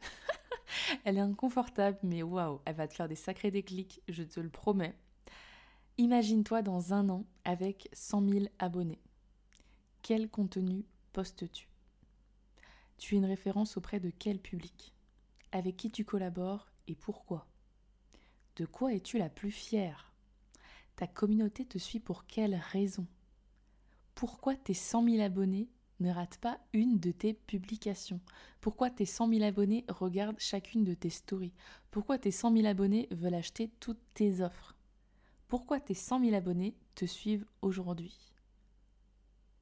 elle 1.05 1.19
est 1.19 1.21
inconfortable, 1.21 1.99
mais 2.03 2.23
waouh, 2.23 2.61
elle 2.65 2.77
va 2.77 2.89
te 2.89 2.95
faire 2.95 3.09
des 3.09 3.17
sacrés 3.17 3.51
déclics, 3.51 4.03
je 4.09 4.23
te 4.23 4.41
le 4.41 4.49
promets. 4.49 4.97
Imagine-toi 5.99 6.63
dans 6.63 6.93
un 6.93 7.09
an 7.09 7.25
avec 7.45 7.89
100 7.93 8.29
000 8.29 8.45
abonnés. 8.59 9.01
Quel 10.03 10.29
contenu 10.29 10.85
postes-tu? 11.13 11.69
Tu 12.99 13.15
es 13.15 13.19
une 13.19 13.25
référence 13.25 13.77
auprès 13.77 14.01
de 14.01 14.11
quel 14.11 14.39
public? 14.39 14.95
Avec 15.53 15.77
qui 15.77 15.91
tu 15.91 16.05
collabores 16.05 16.69
et 16.87 16.95
pourquoi? 16.95 17.47
De 18.57 18.65
quoi 18.65 18.95
es-tu 18.95 19.19
la 19.19 19.29
plus 19.29 19.51
fière? 19.51 20.13
Ta 20.97 21.07
communauté 21.07 21.67
te 21.67 21.79
suit 21.79 22.01
pour 22.01 22.27
quelle 22.27 22.55
raison? 22.55 23.07
Pourquoi 24.15 24.57
tes 24.57 24.73
100 24.73 25.05
000 25.05 25.23
abonnés 25.23 25.69
ne 26.01 26.11
ratent 26.11 26.39
pas 26.39 26.59
une 26.73 26.99
de 26.99 27.11
tes 27.11 27.35
publications? 27.35 28.21
Pourquoi 28.63 28.89
tes 28.89 29.05
100 29.05 29.29
000 29.29 29.43
abonnés 29.45 29.85
regardent 29.89 30.41
chacune 30.41 30.85
de 30.85 30.95
tes 30.95 31.11
stories? 31.11 31.53
Pourquoi 31.91 32.19
tes 32.19 32.31
100 32.31 32.57
000 32.57 32.67
abonnés 32.67 33.09
veulent 33.11 33.35
acheter 33.35 33.71
toutes 33.79 34.03
tes 34.15 34.41
offres? 34.41 34.75
Pourquoi 35.49 35.79
tes 35.79 35.95
100 35.95 36.21
000 36.25 36.35
abonnés 36.35 36.75
te 36.95 37.05
suivent 37.05 37.47
aujourd'hui? 37.61 38.33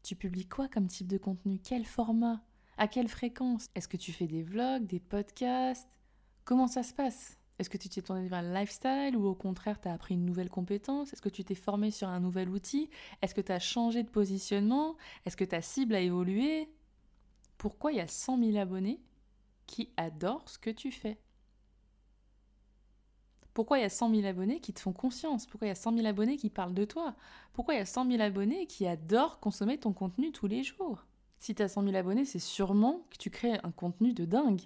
Tu 0.04 0.14
publies 0.14 0.46
quoi 0.46 0.68
comme 0.68 0.86
type 0.86 1.08
de 1.08 1.18
contenu? 1.18 1.58
Quel 1.58 1.84
format? 1.84 2.44
À 2.76 2.86
quelle 2.86 3.08
fréquence? 3.08 3.70
Est-ce 3.74 3.88
que 3.88 3.96
tu 3.96 4.12
fais 4.12 4.28
des 4.28 4.44
vlogs, 4.44 4.86
des 4.86 5.00
podcasts? 5.00 5.88
Comment 6.44 6.68
ça 6.68 6.84
se 6.84 6.94
passe? 6.94 7.38
Est-ce 7.58 7.70
que 7.70 7.78
tu 7.78 7.88
t'es 7.88 8.02
tourné 8.02 8.26
vers 8.26 8.42
le 8.42 8.52
lifestyle 8.52 9.16
ou 9.16 9.26
au 9.26 9.34
contraire 9.34 9.80
tu 9.80 9.88
as 9.88 9.92
appris 9.92 10.14
une 10.14 10.24
nouvelle 10.24 10.50
compétence? 10.50 11.12
Est-ce 11.12 11.22
que 11.22 11.28
tu 11.28 11.44
t'es 11.44 11.54
formé 11.54 11.90
sur 11.90 12.08
un 12.08 12.20
nouvel 12.20 12.48
outil? 12.48 12.90
Est-ce 13.22 13.34
que 13.34 13.40
tu 13.40 13.52
as 13.52 13.60
changé 13.60 14.02
de 14.02 14.08
positionnement? 14.08 14.96
Est-ce 15.24 15.36
que 15.36 15.44
ta 15.44 15.62
cible 15.62 15.94
a 15.94 16.00
évolué? 16.00 16.68
Pourquoi 17.56 17.92
il 17.92 17.98
y 17.98 18.00
a 18.00 18.08
100 18.08 18.38
000 18.38 18.56
abonnés 18.56 19.00
qui 19.66 19.90
adorent 19.96 20.48
ce 20.48 20.58
que 20.58 20.70
tu 20.70 20.90
fais? 20.90 21.18
Pourquoi 23.54 23.78
il 23.78 23.82
y 23.82 23.84
a 23.84 23.88
100 23.88 24.10
000 24.12 24.26
abonnés 24.26 24.58
qui 24.58 24.72
te 24.72 24.80
font 24.80 24.92
conscience? 24.92 25.46
Pourquoi 25.46 25.68
il 25.68 25.70
y 25.70 25.72
a 25.72 25.76
100 25.76 25.94
000 25.94 26.06
abonnés 26.08 26.36
qui 26.36 26.50
parlent 26.50 26.74
de 26.74 26.84
toi? 26.84 27.14
Pourquoi 27.52 27.74
il 27.74 27.78
y 27.78 27.80
a 27.80 27.86
100 27.86 28.10
000 28.10 28.20
abonnés 28.20 28.66
qui 28.66 28.84
adorent 28.84 29.38
consommer 29.38 29.78
ton 29.78 29.92
contenu 29.92 30.32
tous 30.32 30.48
les 30.48 30.64
jours? 30.64 31.06
Si 31.38 31.54
tu 31.54 31.62
as 31.62 31.68
100 31.68 31.84
000 31.84 31.94
abonnés, 31.94 32.24
c'est 32.24 32.40
sûrement 32.40 33.06
que 33.10 33.16
tu 33.16 33.30
crées 33.30 33.60
un 33.62 33.70
contenu 33.70 34.12
de 34.12 34.24
dingue 34.24 34.62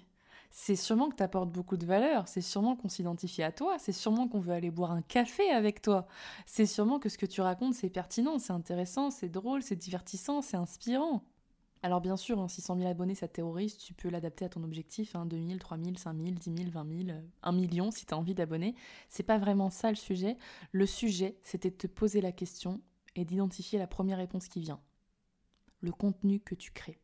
c'est 0.49 0.75
sûrement 0.75 1.09
que 1.09 1.15
tu 1.15 1.23
apportes 1.23 1.51
beaucoup 1.51 1.77
de 1.77 1.85
valeur, 1.85 2.27
c'est 2.27 2.41
sûrement 2.41 2.75
qu'on 2.75 2.89
s'identifie 2.89 3.43
à 3.43 3.51
toi, 3.51 3.77
c'est 3.79 3.91
sûrement 3.91 4.27
qu'on 4.27 4.39
veut 4.39 4.53
aller 4.53 4.71
boire 4.71 4.91
un 4.91 5.01
café 5.01 5.49
avec 5.51 5.81
toi, 5.81 6.07
c'est 6.45 6.65
sûrement 6.65 6.99
que 6.99 7.09
ce 7.09 7.17
que 7.17 7.25
tu 7.25 7.41
racontes 7.41 7.75
c'est 7.75 7.89
pertinent, 7.89 8.39
c'est 8.39 8.53
intéressant, 8.53 9.11
c'est 9.11 9.29
drôle, 9.29 9.61
c'est 9.61 9.75
divertissant, 9.75 10.41
c'est 10.41 10.57
inspirant. 10.57 11.23
Alors 11.81 12.01
bien 12.01 12.17
sûr, 12.17 12.39
hein, 12.39 12.49
si 12.49 12.61
100 12.61 12.77
000 12.77 12.89
abonnés 12.89 13.15
ça 13.15 13.27
te 13.27 13.33
terrorise, 13.33 13.77
tu 13.77 13.93
peux 13.93 14.09
l'adapter 14.09 14.45
à 14.45 14.49
ton 14.49 14.63
objectif, 14.63 15.15
hein, 15.15 15.25
2 15.25 15.37
000, 15.37 15.59
3 15.59 15.77
000, 15.77 15.95
5 15.95 16.17
000, 16.17 16.29
10 16.31 16.63
000, 16.63 16.71
20 16.71 17.05
000, 17.07 17.19
1 17.41 17.51
million 17.53 17.91
si 17.91 18.05
tu 18.05 18.13
as 18.13 18.17
envie 18.17 18.35
d'abonner. 18.35 18.75
C'est 19.07 19.23
pas 19.23 19.37
vraiment 19.37 19.69
ça 19.69 19.89
le 19.89 19.95
sujet. 19.95 20.35
Le 20.73 20.85
sujet, 20.85 21.37
c'était 21.43 21.69
de 21.69 21.75
te 21.75 21.87
poser 21.87 22.19
la 22.19 22.33
question 22.33 22.81
et 23.15 23.23
d'identifier 23.23 23.79
la 23.79 23.87
première 23.87 24.17
réponse 24.17 24.49
qui 24.49 24.59
vient. 24.59 24.81
Le 25.79 25.93
contenu 25.93 26.41
que 26.41 26.55
tu 26.55 26.71
crées. 26.71 26.99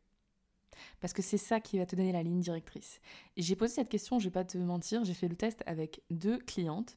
Parce 1.00 1.12
que 1.12 1.22
c'est 1.22 1.38
ça 1.38 1.60
qui 1.60 1.78
va 1.78 1.86
te 1.86 1.96
donner 1.96 2.12
la 2.12 2.22
ligne 2.22 2.40
directrice. 2.40 3.00
J'ai 3.36 3.56
posé 3.56 3.74
cette 3.74 3.88
question, 3.88 4.18
je 4.18 4.24
vais 4.24 4.32
pas 4.32 4.44
te 4.44 4.58
mentir, 4.58 5.04
j'ai 5.04 5.14
fait 5.14 5.28
le 5.28 5.36
test 5.36 5.62
avec 5.66 6.02
deux 6.10 6.38
clientes. 6.38 6.96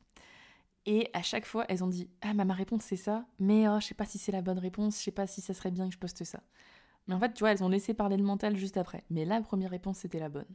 Et 0.85 1.09
à 1.13 1.21
chaque 1.21 1.45
fois, 1.45 1.65
elles 1.69 1.83
ont 1.83 1.87
dit 1.87 2.09
Ah, 2.21 2.33
ma 2.33 2.53
réponse 2.53 2.83
c'est 2.83 2.95
ça, 2.95 3.25
mais 3.39 3.67
oh, 3.67 3.79
je 3.79 3.87
sais 3.87 3.95
pas 3.95 4.05
si 4.05 4.17
c'est 4.17 4.31
la 4.31 4.41
bonne 4.41 4.59
réponse, 4.59 4.97
je 4.97 5.03
sais 5.03 5.11
pas 5.11 5.27
si 5.27 5.41
ça 5.41 5.53
serait 5.53 5.71
bien 5.71 5.87
que 5.87 5.93
je 5.93 5.99
poste 5.99 6.23
ça. 6.23 6.41
Mais 7.07 7.15
en 7.15 7.19
fait, 7.19 7.33
tu 7.33 7.39
vois, 7.39 7.51
elles 7.51 7.63
ont 7.63 7.69
laissé 7.69 7.93
parler 7.93 8.17
le 8.17 8.23
mental 8.23 8.55
juste 8.55 8.77
après. 8.77 9.03
Mais 9.09 9.25
la 9.25 9.41
première 9.41 9.71
réponse, 9.71 9.97
c'était 9.97 10.19
la 10.19 10.29
bonne. 10.29 10.45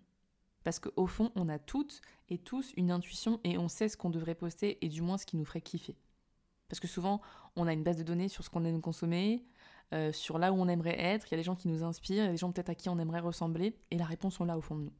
Parce 0.62 0.78
qu'au 0.78 1.06
fond, 1.06 1.30
on 1.34 1.48
a 1.48 1.58
toutes 1.58 2.00
et 2.28 2.38
tous 2.38 2.72
une 2.76 2.90
intuition 2.90 3.40
et 3.44 3.58
on 3.58 3.68
sait 3.68 3.88
ce 3.88 3.96
qu'on 3.96 4.10
devrait 4.10 4.34
poster 4.34 4.78
et 4.80 4.88
du 4.88 5.02
moins 5.02 5.18
ce 5.18 5.26
qui 5.26 5.37
nous 5.37 5.44
ferait 5.44 5.60
kiffer. 5.60 5.96
Parce 6.68 6.80
que 6.80 6.88
souvent, 6.88 7.20
on 7.56 7.66
a 7.66 7.72
une 7.72 7.82
base 7.82 7.98
de 7.98 8.02
données 8.02 8.28
sur 8.28 8.42
ce 8.42 8.50
qu'on 8.50 8.64
aime 8.64 8.80
consommer, 8.80 9.44
euh, 9.92 10.12
sur 10.12 10.38
là 10.38 10.53
où 10.53 10.57
on 10.57 10.68
aimerait 10.68 10.99
être, 10.99 11.29
il 11.29 11.33
y 11.33 11.35
a 11.35 11.38
des 11.38 11.44
gens 11.44 11.57
qui 11.57 11.68
nous 11.68 11.85
inspirent, 11.85 12.25
il 12.25 12.27
y 12.27 12.29
a 12.29 12.33
des 12.33 12.37
gens 12.37 12.53
peut-être 12.53 12.70
à 12.70 12.75
qui 12.75 12.88
on 12.88 12.99
aimerait 12.99 13.20
ressembler, 13.20 13.77
et 13.90 13.99
la 13.99 14.07
réponse 14.07 14.35
sont 14.37 14.44
là 14.44 14.57
au 14.57 14.61
fond 14.61 14.77
de 14.77 14.85
nous. 14.85 14.92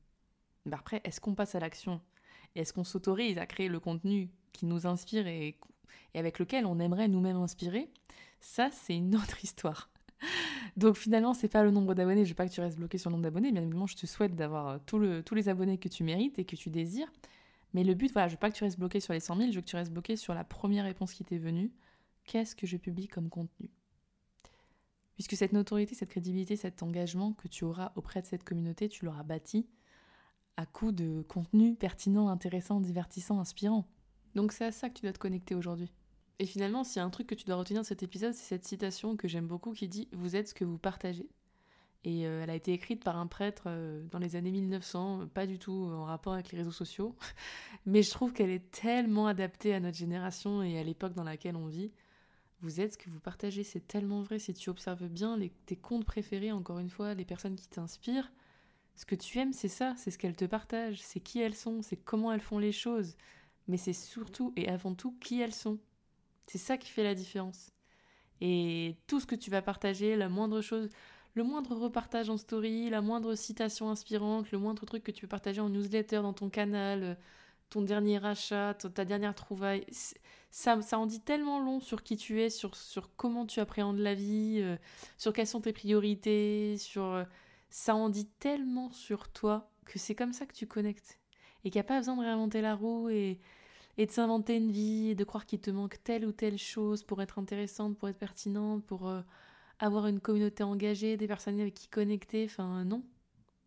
Mais 0.66 0.75
après, 0.75 1.01
est-ce 1.05 1.20
qu'on 1.20 1.35
passe 1.35 1.55
à 1.55 1.61
l'action? 1.61 2.01
Est-ce 2.55 2.73
qu'on 2.73 2.85
s'autorise 2.85 3.38
à 3.38 3.47
créer 3.47 3.68
le 3.68 3.81
contenu 3.81 4.31
qui 4.53 4.66
nous 4.66 4.87
inspire 4.87 5.27
et, 5.27 5.59
et 6.14 6.18
avec 6.18 6.38
lequel 6.38 6.66
on 6.66 6.79
aimerait 6.79 7.09
nous-mêmes 7.09 7.37
inspirer? 7.37 7.90
Ça, 8.40 8.70
c'est 8.70 8.97
une 8.97 9.16
autre 9.16 9.38
histoire. 9.42 9.90
Donc 10.77 10.97
finalement, 10.97 11.35
c'est 11.35 11.49
pas 11.49 11.62
le 11.62 11.70
nombre 11.70 11.94
d'abonnés, 11.94 12.25
je 12.25 12.31
veux 12.31 12.35
pas 12.35 12.47
que 12.47 12.53
tu 12.53 12.61
restes 12.61 12.79
bloqué 12.79 12.99
sur 12.99 13.11
le 13.11 13.14
nombre 13.14 13.25
d'abonnés, 13.25 13.53
bien 13.53 13.62
évidemment, 13.62 13.87
je 13.87 13.97
te 13.97 14.07
souhaite 14.07 14.35
d'avoir 14.35 14.68
euh, 14.68 14.79
tous 14.85 15.35
les 15.35 15.49
abonnés 15.49 15.79
que 15.79 15.88
tu 15.88 16.03
mérites 16.03 16.38
et 16.38 16.44
que 16.44 16.57
tu 16.57 16.70
désires. 16.70 17.11
Mais 17.75 17.85
le 17.85 17.94
but, 17.94 18.12
voilà, 18.12 18.29
je 18.29 18.35
veux 18.35 18.38
pas 18.38 18.51
que 18.51 18.57
tu 18.57 18.64
restes 18.64 18.79
bloqué 18.79 19.01
sur 19.01 19.12
les 19.12 19.20
100 19.20 19.37
000, 19.37 19.51
je 19.51 19.57
veux 19.57 19.61
que 19.61 19.66
tu 19.66 19.77
restes 19.77 19.92
bloqué 19.92 20.16
sur 20.16 20.35
la 20.35 20.44
première 20.44 20.85
réponse 20.85 21.12
qui 21.12 21.25
t'est 21.25 21.38
venue. 21.38 21.73
Qu'est-ce 22.25 22.55
que 22.55 22.66
je 22.66 22.77
publie 22.77 23.09
comme 23.09 23.29
contenu? 23.29 23.70
Puisque 25.14 25.37
cette 25.37 25.53
notoriété, 25.53 25.94
cette 25.94 26.11
crédibilité, 26.11 26.57
cet 26.57 26.83
engagement 26.83 27.33
que 27.33 27.48
tu 27.48 27.64
auras 27.64 27.92
auprès 27.96 28.20
de 28.20 28.27
cette 28.27 28.44
communauté, 28.44 28.88
tu 28.88 29.05
l'auras 29.05 29.22
bâti 29.22 29.66
à 30.57 30.66
coup 30.66 30.92
de 30.92 31.22
contenu 31.22 31.74
pertinent, 31.74 32.29
intéressant, 32.29 32.81
divertissant, 32.81 33.40
inspirant. 33.40 33.87
Donc 34.35 34.53
c'est 34.53 34.64
à 34.64 34.72
ça 34.72 34.88
que 34.88 34.94
tu 34.94 35.03
dois 35.03 35.12
te 35.12 35.18
connecter 35.18 35.55
aujourd'hui. 35.55 35.92
Et 36.38 36.46
finalement, 36.46 36.83
s'il 36.83 36.96
y 36.96 37.00
a 37.00 37.05
un 37.05 37.11
truc 37.11 37.29
que 37.29 37.35
tu 37.35 37.44
dois 37.44 37.57
retenir 37.57 37.83
de 37.83 37.87
cet 37.87 38.03
épisode, 38.03 38.35
c'est 38.35 38.57
cette 38.57 38.64
citation 38.64 39.16
que 39.16 39.29
j'aime 39.29 39.46
beaucoup 39.46 39.72
qui 39.72 39.88
dit 39.88 40.09
Vous 40.12 40.37
êtes 40.37 40.48
ce 40.48 40.55
que 40.55 40.64
vous 40.64 40.79
partagez. 40.79 41.29
Et 42.07 42.27
euh, 42.27 42.42
elle 42.42 42.50
a 42.50 42.55
été 42.55 42.72
écrite 42.72 43.03
par 43.03 43.16
un 43.16 43.27
prêtre 43.27 43.64
euh, 43.66 44.05
dans 44.11 44.18
les 44.18 44.37
années 44.37 44.50
1900, 44.50 45.29
pas 45.33 45.46
du 45.46 45.59
tout 45.59 45.88
en 45.90 46.05
rapport 46.05 46.35
avec 46.35 46.53
les 46.53 46.59
réseaux 46.59 46.70
sociaux. 46.70 47.16
Mais 47.87 48.03
je 48.03 48.11
trouve 48.11 48.33
qu'elle 48.33 48.50
est 48.50 48.70
tellement 48.70 49.27
adaptée 49.27 49.74
à 49.74 49.81
notre 49.81 49.96
génération 49.96 50.62
et 50.62 50.79
à 50.79 50.83
l'époque 50.83 51.14
dans 51.14 51.24
laquelle 51.24 51.57
on 51.57 51.66
vit. 51.66 51.92
Vous 52.64 52.81
êtes 52.81 52.94
ce 52.94 52.98
que 52.98 53.11
vous 53.11 53.20
partagez, 53.20 53.62
c'est 53.62 53.87
tellement 53.87 54.22
vrai. 54.22 54.38
Si 54.38 54.55
tu 54.55 54.70
observes 54.70 55.07
bien 55.07 55.37
les, 55.37 55.50
tes 55.66 55.77
comptes 55.77 56.07
préférés, 56.07 56.50
encore 56.50 56.79
une 56.79 56.88
fois, 56.88 57.12
les 57.12 57.27
personnes 57.27 57.57
qui 57.57 57.68
t'inspirent, 57.68 58.33
ce 58.96 59.05
que 59.05 59.14
tu 59.14 59.38
aimes, 59.38 59.53
c'est 59.53 59.68
ça, 59.68 59.92
c'est 59.98 60.11
ce 60.11 60.16
qu'elles 60.16 60.35
te 60.35 60.46
partagent, 60.46 61.03
c'est 61.03 61.20
qui 61.20 61.40
elles 61.40 61.55
sont, 61.55 61.83
c'est 61.83 61.98
comment 61.98 62.33
elles 62.33 62.40
font 62.40 62.59
les 62.59 62.72
choses. 62.72 63.16
Mais 63.68 63.77
c'est 63.77 63.92
surtout 63.92 64.55
et 64.57 64.66
avant 64.70 64.94
tout 64.94 65.14
qui 65.20 65.42
elles 65.42 65.53
sont. 65.53 65.79
C'est 66.46 66.57
ça 66.57 66.79
qui 66.79 66.88
fait 66.88 67.03
la 67.03 67.14
différence. 67.14 67.70
Et 68.40 68.96
tout 69.09 69.20
ce 69.20 69.27
que 69.27 69.35
tu 69.35 69.50
vas 69.50 69.61
partager, 69.61 70.16
la 70.16 70.31
moindre 70.31 70.62
chose, 70.62 70.88
le 71.35 71.44
moindre 71.44 71.77
repartage 71.77 72.31
en 72.31 72.38
story, 72.38 72.88
la 72.88 73.03
moindre 73.03 73.35
citation 73.35 73.90
inspirante, 73.90 74.50
le 74.53 74.59
moindre 74.59 74.87
truc 74.87 75.03
que 75.03 75.12
tu 75.12 75.27
veux 75.27 75.29
partager 75.29 75.61
en 75.61 75.68
newsletter 75.68 76.22
dans 76.22 76.33
ton 76.33 76.48
canal, 76.48 77.03
euh, 77.03 77.14
ton 77.74 77.82
dernier 77.82 78.24
achat, 78.24 78.74
ta 78.74 79.04
dernière 79.04 79.34
trouvaille, 79.34 79.84
ça, 80.52 80.80
ça 80.80 80.96
en 80.96 81.06
dit 81.06 81.20
tellement 81.20 81.58
long 81.58 81.80
sur 81.80 82.04
qui 82.04 82.16
tu 82.16 82.40
es, 82.40 82.48
sur, 82.48 82.76
sur 82.76 83.16
comment 83.16 83.46
tu 83.46 83.58
appréhendes 83.58 83.98
la 83.98 84.14
vie, 84.14 84.60
euh, 84.60 84.76
sur 85.18 85.32
quelles 85.32 85.48
sont 85.48 85.60
tes 85.60 85.72
priorités, 85.72 86.76
sur... 86.78 87.04
Euh, 87.04 87.24
ça 87.70 87.96
en 87.96 88.10
dit 88.10 88.28
tellement 88.38 88.92
sur 88.92 89.28
toi 89.28 89.72
que 89.87 89.98
c'est 89.98 90.14
comme 90.14 90.32
ça 90.32 90.46
que 90.46 90.52
tu 90.52 90.68
connectes. 90.68 91.18
Et 91.64 91.70
qu'il 91.70 91.80
n'y 91.80 91.84
a 91.84 91.88
pas 91.88 91.98
besoin 91.98 92.14
de 92.14 92.20
réinventer 92.20 92.60
la 92.60 92.76
roue 92.76 93.08
et, 93.08 93.40
et 93.98 94.06
de 94.06 94.10
s'inventer 94.12 94.56
une 94.56 94.70
vie 94.70 95.08
et 95.08 95.14
de 95.16 95.24
croire 95.24 95.44
qu'il 95.44 95.60
te 95.60 95.72
manque 95.72 95.98
telle 96.04 96.24
ou 96.24 96.30
telle 96.30 96.58
chose 96.58 97.02
pour 97.02 97.20
être 97.22 97.40
intéressante, 97.40 97.98
pour 97.98 98.08
être 98.08 98.18
pertinente, 98.18 98.84
pour 98.84 99.08
euh, 99.08 99.20
avoir 99.80 100.06
une 100.06 100.20
communauté 100.20 100.62
engagée, 100.62 101.16
des 101.16 101.26
personnes 101.26 101.58
avec 101.58 101.74
qui 101.74 101.88
connecter. 101.88 102.44
Enfin, 102.44 102.84
non. 102.84 103.02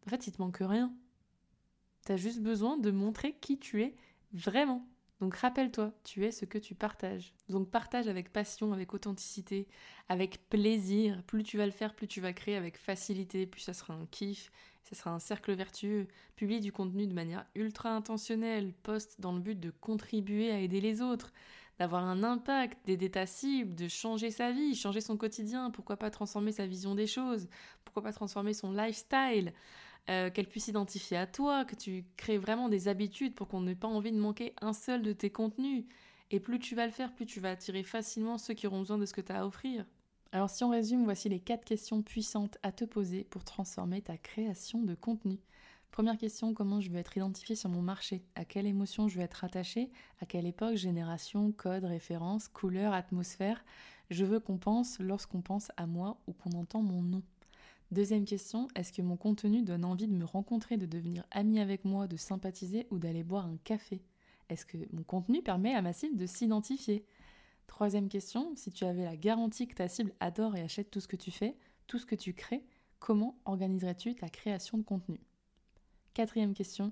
En 0.06 0.10
fait, 0.10 0.28
il 0.28 0.32
te 0.32 0.42
manque 0.42 0.60
rien. 0.62 0.94
Tu 2.08 2.14
as 2.14 2.18
juste 2.18 2.40
besoin 2.40 2.78
de 2.78 2.90
montrer 2.90 3.34
qui 3.42 3.60
tu 3.60 3.84
es 3.84 3.94
vraiment. 4.32 4.88
Donc 5.20 5.36
rappelle-toi, 5.36 5.92
tu 6.06 6.24
es 6.24 6.32
ce 6.32 6.46
que 6.46 6.58
tu 6.58 6.74
partages. 6.74 7.34
Donc 7.50 7.70
partage 7.70 8.08
avec 8.08 8.32
passion, 8.32 8.72
avec 8.72 8.94
authenticité, 8.94 9.68
avec 10.08 10.48
plaisir. 10.48 11.22
Plus 11.24 11.44
tu 11.44 11.58
vas 11.58 11.66
le 11.66 11.74
faire, 11.74 11.94
plus 11.94 12.08
tu 12.08 12.22
vas 12.22 12.32
créer 12.32 12.56
avec 12.56 12.78
facilité, 12.78 13.46
plus 13.46 13.60
ça 13.60 13.74
sera 13.74 13.94
un 13.94 14.06
kiff, 14.06 14.54
ça 14.84 14.96
sera 14.96 15.12
un 15.12 15.20
cercle 15.20 15.52
vertueux. 15.52 16.08
Publie 16.38 16.62
du 16.62 16.72
contenu 16.72 17.08
de 17.08 17.14
manière 17.14 17.46
ultra 17.56 17.90
intentionnelle, 17.94 18.72
poste 18.84 19.20
dans 19.20 19.34
le 19.34 19.42
but 19.42 19.60
de 19.60 19.72
contribuer 19.72 20.50
à 20.50 20.62
aider 20.62 20.80
les 20.80 21.02
autres, 21.02 21.34
d'avoir 21.78 22.06
un 22.06 22.24
impact, 22.24 22.78
d'aider 22.86 23.12
ta 23.12 23.26
cible, 23.26 23.76
de 23.76 23.90
changer 23.90 24.32
sa 24.32 24.54
vie, 24.54 24.76
changer 24.76 25.02
son 25.02 25.18
quotidien, 25.18 25.72
pourquoi 25.72 25.98
pas 25.98 26.10
transformer 26.10 26.54
sa 26.54 26.68
vision 26.68 26.96
des 26.96 27.06
choses, 27.06 27.50
pourquoi 27.84 28.02
pas 28.02 28.14
transformer 28.14 28.54
son 28.54 28.72
lifestyle? 28.72 29.52
Euh, 30.10 30.30
qu'elle 30.30 30.48
puisse 30.48 30.66
s'identifier 30.66 31.18
à 31.18 31.28
toi, 31.28 31.66
que 31.66 31.76
tu 31.76 32.06
crées 32.16 32.38
vraiment 32.38 32.70
des 32.70 32.88
habitudes 32.88 33.36
pour 33.36 33.50
qu'on 33.50 33.60
n'ait 33.60 33.76
pas 33.76 33.90
envie 33.90 34.14
de 34.14 34.20
manquer 34.20 34.54
un 34.62 34.72
seul 34.72 35.02
de 35.02 35.12
tes 35.12 35.30
contenus. 35.30 35.84
Et 36.32 36.40
plus 36.40 36.60
tu 36.60 36.76
vas 36.76 36.86
le 36.86 36.94
faire, 36.94 37.14
plus 37.14 37.26
tu 37.26 37.42
vas 37.42 37.52
attirer 37.52 37.84
facilement 37.84 38.38
ceux 38.38 38.54
qui 38.54 38.68
auront 38.68 38.80
besoin 38.80 38.98
de 38.98 39.06
ce 39.06 39.14
que 39.14 39.20
tu 39.20 39.34
as 39.34 39.42
à 39.42 39.46
offrir. 39.46 39.86
Alors 40.32 40.50
si 40.50 40.64
on 40.64 40.70
résume, 40.70 41.04
voici 41.04 41.28
les 41.28 41.42
quatre 41.42 41.66
questions 41.66 42.02
puissantes 42.02 42.58
à 42.64 42.72
te 42.72 42.86
poser 42.86 43.26
pour 43.26 43.44
transformer 43.44 44.02
ta 44.02 44.18
création 44.18 44.82
de 44.82 44.96
contenu. 44.96 45.40
Première 45.92 46.18
question, 46.18 46.54
comment 46.54 46.80
je 46.80 46.90
veux 46.90 47.00
être 47.00 47.18
identifié 47.18 47.56
sur 47.56 47.70
mon 47.70 47.82
marché? 47.82 48.24
À 48.36 48.46
quelle 48.46 48.68
émotion 48.68 49.10
je 49.10 49.18
veux 49.18 49.24
être 49.24 49.44
attaché? 49.44 49.90
À 50.22 50.26
quelle 50.26 50.46
époque, 50.46 50.76
génération, 50.76 51.52
code, 51.52 51.84
référence, 51.84 52.48
couleur, 52.48 52.94
atmosphère? 52.94 53.66
Je 54.10 54.24
veux 54.24 54.40
qu'on 54.40 54.58
pense 54.58 55.00
lorsqu'on 55.00 55.42
pense 55.42 55.72
à 55.76 55.86
moi 55.86 56.18
ou 56.28 56.34
qu'on 56.34 56.52
entend 56.52 56.82
mon 56.82 57.02
nom. 57.02 57.24
Deuxième 57.90 58.26
question, 58.26 58.68
est-ce 58.76 58.92
que 58.92 59.02
mon 59.02 59.16
contenu 59.16 59.62
donne 59.62 59.86
envie 59.86 60.08
de 60.08 60.14
me 60.14 60.26
rencontrer, 60.26 60.76
de 60.76 60.86
devenir 60.86 61.26
ami 61.32 61.62
avec 61.62 61.86
moi, 61.86 62.08
de 62.08 62.18
sympathiser 62.18 62.86
ou 62.92 63.00
d'aller 63.00 63.24
boire 63.24 63.46
un 63.46 63.56
café? 63.64 64.02
Est-ce 64.50 64.66
que 64.66 64.78
mon 64.92 65.04
contenu 65.04 65.42
permet 65.42 65.74
à 65.74 65.82
ma 65.82 65.94
cible 65.94 66.18
de 66.18 66.26
s'identifier? 66.26 67.06
Troisième 67.66 68.10
question, 68.10 68.52
si 68.56 68.72
tu 68.72 68.84
avais 68.84 69.06
la 69.06 69.16
garantie 69.16 69.68
que 69.68 69.76
ta 69.76 69.88
cible 69.88 70.14
adore 70.20 70.58
et 70.58 70.62
achète 70.62 70.92
tout 70.92 71.00
ce 71.00 71.08
que 71.08 71.16
tu 71.16 71.32
fais, 71.32 71.56
tout 71.88 71.98
ce 71.98 72.06
que 72.06 72.16
tu 72.16 72.34
crées, 72.34 72.66
comment 73.00 73.40
organiserais-tu 73.46 74.16
ta 74.16 74.28
création 74.28 74.78
de 74.78 74.84
contenu? 74.84 75.22
Quatrième 76.14 76.54
question, 76.54 76.92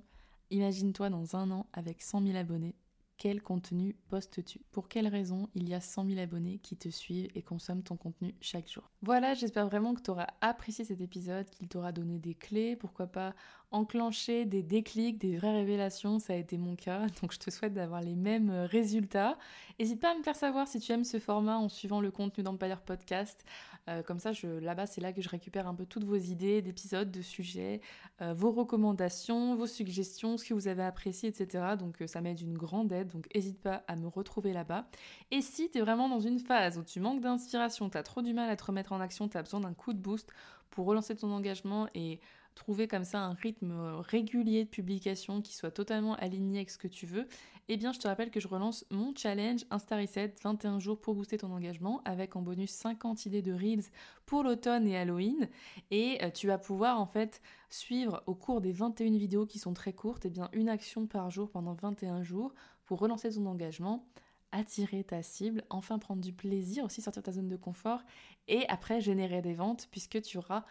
imagine-toi 0.49 1.09
dans 1.09 1.35
un 1.35 1.51
an 1.51 1.67
avec 1.73 2.01
100 2.01 2.23
000 2.23 2.37
abonnés, 2.37 2.75
quel 3.17 3.41
contenu 3.41 3.95
postes-tu? 4.09 4.59
Pour 4.71 4.87
quelle 4.87 5.07
raison 5.07 5.49
il 5.55 5.69
y 5.69 5.73
a 5.73 5.81
100 5.81 6.05
000 6.05 6.19
abonnés 6.19 6.59
qui 6.59 6.75
te 6.75 6.89
suivent 6.89 7.29
et 7.35 7.41
consomment 7.41 7.83
ton 7.83 7.95
contenu 7.95 8.35
chaque 8.41 8.69
jour? 8.69 8.91
Voilà, 9.01 9.33
j'espère 9.33 9.67
vraiment 9.67 9.93
que 9.93 10.01
tu 10.01 10.11
auras 10.11 10.27
apprécié 10.41 10.85
cet 10.85 11.01
épisode, 11.01 11.49
qu'il 11.49 11.67
t'aura 11.67 11.91
donné 11.91 12.19
des 12.19 12.35
clés, 12.35 12.75
pourquoi 12.75 13.07
pas 13.07 13.33
enclencher 13.75 14.45
des 14.45 14.63
déclics, 14.63 15.19
des 15.19 15.35
vraies 15.35 15.53
révélations, 15.53 16.19
ça 16.19 16.33
a 16.33 16.35
été 16.37 16.57
mon 16.57 16.75
cas, 16.75 17.07
donc 17.21 17.33
je 17.33 17.39
te 17.39 17.49
souhaite 17.51 17.73
d'avoir 17.73 18.01
les 18.01 18.15
mêmes 18.15 18.49
euh, 18.49 18.65
résultats. 18.65 19.37
N'hésite 19.79 19.99
pas 19.99 20.11
à 20.11 20.17
me 20.17 20.23
faire 20.23 20.35
savoir 20.35 20.67
si 20.67 20.79
tu 20.79 20.91
aimes 20.93 21.03
ce 21.03 21.19
format 21.19 21.57
en 21.57 21.67
suivant 21.67 21.99
le 21.99 22.09
contenu 22.09 22.43
d'Empire 22.43 22.81
Podcast. 22.81 23.45
Euh, 23.87 24.01
comme 24.01 24.17
ça, 24.17 24.31
là-bas, 24.43 24.87
c'est 24.87 25.01
là 25.01 25.13
que 25.13 25.21
je 25.21 25.29
récupère 25.29 25.67
un 25.67 25.75
peu 25.75 25.85
toutes 25.85 26.05
vos 26.05 26.15
idées 26.15 26.61
d'épisodes, 26.61 27.11
de 27.11 27.21
sujets, 27.21 27.81
euh, 28.21 28.33
vos 28.33 28.51
recommandations, 28.51 29.55
vos 29.55 29.67
suggestions, 29.67 30.37
ce 30.37 30.45
que 30.45 30.53
vous 30.53 30.67
avez 30.67 30.83
apprécié, 30.83 31.29
etc. 31.29 31.75
Donc 31.77 32.01
ça 32.07 32.21
m'aide 32.21 32.41
une 32.41 32.57
grande 32.57 32.91
aide, 32.91 33.11
donc 33.11 33.27
n'hésite 33.35 33.61
pas 33.61 33.83
à 33.87 33.95
me 33.95 34.07
retrouver 34.07 34.53
là-bas. 34.53 34.87
Et 35.29 35.41
si 35.41 35.69
tu 35.69 35.77
es 35.77 35.81
vraiment 35.81 36.09
dans 36.09 36.21
une 36.21 36.39
phase 36.39 36.79
où 36.79 36.83
tu 36.83 36.99
manques 36.99 37.21
d'inspiration, 37.21 37.89
tu 37.89 37.97
as 37.97 38.03
trop 38.03 38.21
du 38.21 38.33
mal 38.33 38.49
à 38.49 38.55
te 38.55 38.63
remettre 38.63 38.93
en 38.93 39.01
action, 39.01 39.27
tu 39.27 39.37
as 39.37 39.43
besoin 39.43 39.59
d'un 39.59 39.73
coup 39.73 39.93
de 39.93 39.99
boost 39.99 40.31
pour 40.71 40.87
relancer 40.87 41.15
ton 41.15 41.31
engagement 41.31 41.87
et 41.93 42.19
trouver 42.55 42.87
comme 42.87 43.03
ça 43.03 43.19
un 43.19 43.33
rythme 43.33 43.71
euh, 43.71 43.99
régulier 43.99 44.63
de 44.63 44.69
publication 44.69 45.41
qui 45.41 45.53
soit 45.53 45.71
totalement 45.71 46.15
aligné 46.15 46.59
avec 46.59 46.69
ce 46.69 46.77
que 46.77 46.87
tu 46.87 47.05
veux, 47.05 47.27
eh 47.67 47.77
bien 47.77 47.91
je 47.91 47.99
te 47.99 48.07
rappelle 48.07 48.31
que 48.31 48.39
je 48.39 48.47
relance 48.47 48.85
mon 48.89 49.13
challenge 49.15 49.65
Insta 49.69 49.97
Reset 49.97 50.33
21 50.43 50.79
jours 50.79 50.99
pour 50.99 51.15
booster 51.15 51.37
ton 51.37 51.51
engagement 51.51 52.01
avec 52.05 52.35
en 52.35 52.41
bonus 52.41 52.71
50 52.71 53.25
idées 53.25 53.41
de 53.41 53.53
Reels 53.53 53.85
pour 54.25 54.43
l'automne 54.43 54.87
et 54.87 54.97
Halloween. 54.97 55.49
Et 55.91 56.19
euh, 56.23 56.29
tu 56.29 56.47
vas 56.47 56.57
pouvoir 56.57 56.99
en 56.99 57.05
fait 57.05 57.41
suivre 57.69 58.23
au 58.25 58.35
cours 58.35 58.61
des 58.61 58.71
21 58.71 59.17
vidéos 59.17 59.45
qui 59.45 59.59
sont 59.59 59.73
très 59.73 59.93
courtes, 59.93 60.25
eh 60.25 60.29
bien 60.29 60.49
une 60.53 60.69
action 60.69 61.07
par 61.07 61.29
jour 61.29 61.49
pendant 61.51 61.73
21 61.73 62.23
jours 62.23 62.53
pour 62.85 62.99
relancer 62.99 63.31
ton 63.31 63.45
engagement 63.45 64.07
attirer 64.51 65.03
ta 65.03 65.21
cible, 65.21 65.63
enfin 65.69 65.99
prendre 65.99 66.21
du 66.21 66.31
plaisir, 66.31 66.85
aussi 66.85 67.01
sortir 67.01 67.23
ta 67.23 67.33
zone 67.33 67.49
de 67.49 67.57
confort 67.57 68.01
et 68.47 68.65
après 68.69 69.01
générer 69.01 69.41
des 69.41 69.53
ventes 69.53 69.89
puisque 69.91 70.21
tu 70.21 70.37
auras 70.37 70.63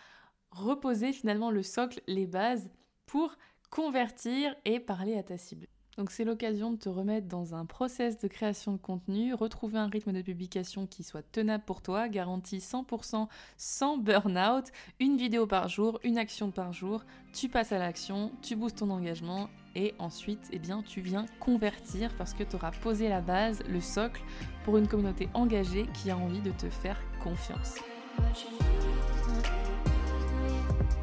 reposer 0.55 1.12
finalement 1.12 1.51
le 1.51 1.62
socle, 1.62 2.01
les 2.07 2.27
bases 2.27 2.71
pour 3.07 3.37
convertir 3.71 4.55
et 4.64 4.81
parler 4.81 5.17
à 5.17 5.23
ta 5.23 5.37
cible. 5.37 5.67
Donc 5.97 6.11
c'est 6.11 6.25
l'occasion 6.25 6.73
de 6.73 6.77
te 6.77 6.88
remettre 6.88 7.29
dans 7.29 7.55
un 7.55 7.67
process 7.67 8.19
de 8.19 8.27
création 8.27 8.73
de 8.73 8.79
contenu, 8.79 9.33
retrouver 9.33 9.79
un 9.79 9.88
rythme 9.88 10.12
de 10.12 10.23
publication 10.23 10.87
qui 10.87 11.05
soit 11.05 11.23
tenable 11.23 11.64
pour 11.64 11.83
toi, 11.83 12.09
garanti 12.09 12.59
100% 12.59 13.29
sans 13.57 13.97
burn-out, 13.99 14.73
une 14.99 15.17
vidéo 15.17 15.47
par 15.47 15.69
jour, 15.69 16.01
une 16.03 16.19
action 16.19 16.51
par 16.51 16.73
jour, 16.73 17.05
tu 17.33 17.49
passes 17.49 17.71
à 17.71 17.79
l'action, 17.79 18.33
tu 18.43 18.57
boostes 18.57 18.79
ton 18.79 18.90
engagement 18.90 19.49
et 19.77 19.95
ensuite 19.99 20.49
eh 20.53 20.61
tu 20.87 21.01
viens 21.01 21.27
convertir 21.40 22.12
parce 22.17 22.35
que 22.35 22.43
tu 22.43 22.57
auras 22.57 22.73
posé 22.73 23.09
la 23.09 23.21
base, 23.21 23.62
le 23.69 23.81
socle 23.81 24.23
pour 24.64 24.79
une 24.79 24.88
communauté 24.88 25.29
engagée 25.35 25.87
qui 25.95 26.11
a 26.11 26.17
envie 26.17 26.43
de 26.43 26.51
te 26.51 26.71
faire 26.71 27.01
confiance. 27.23 27.77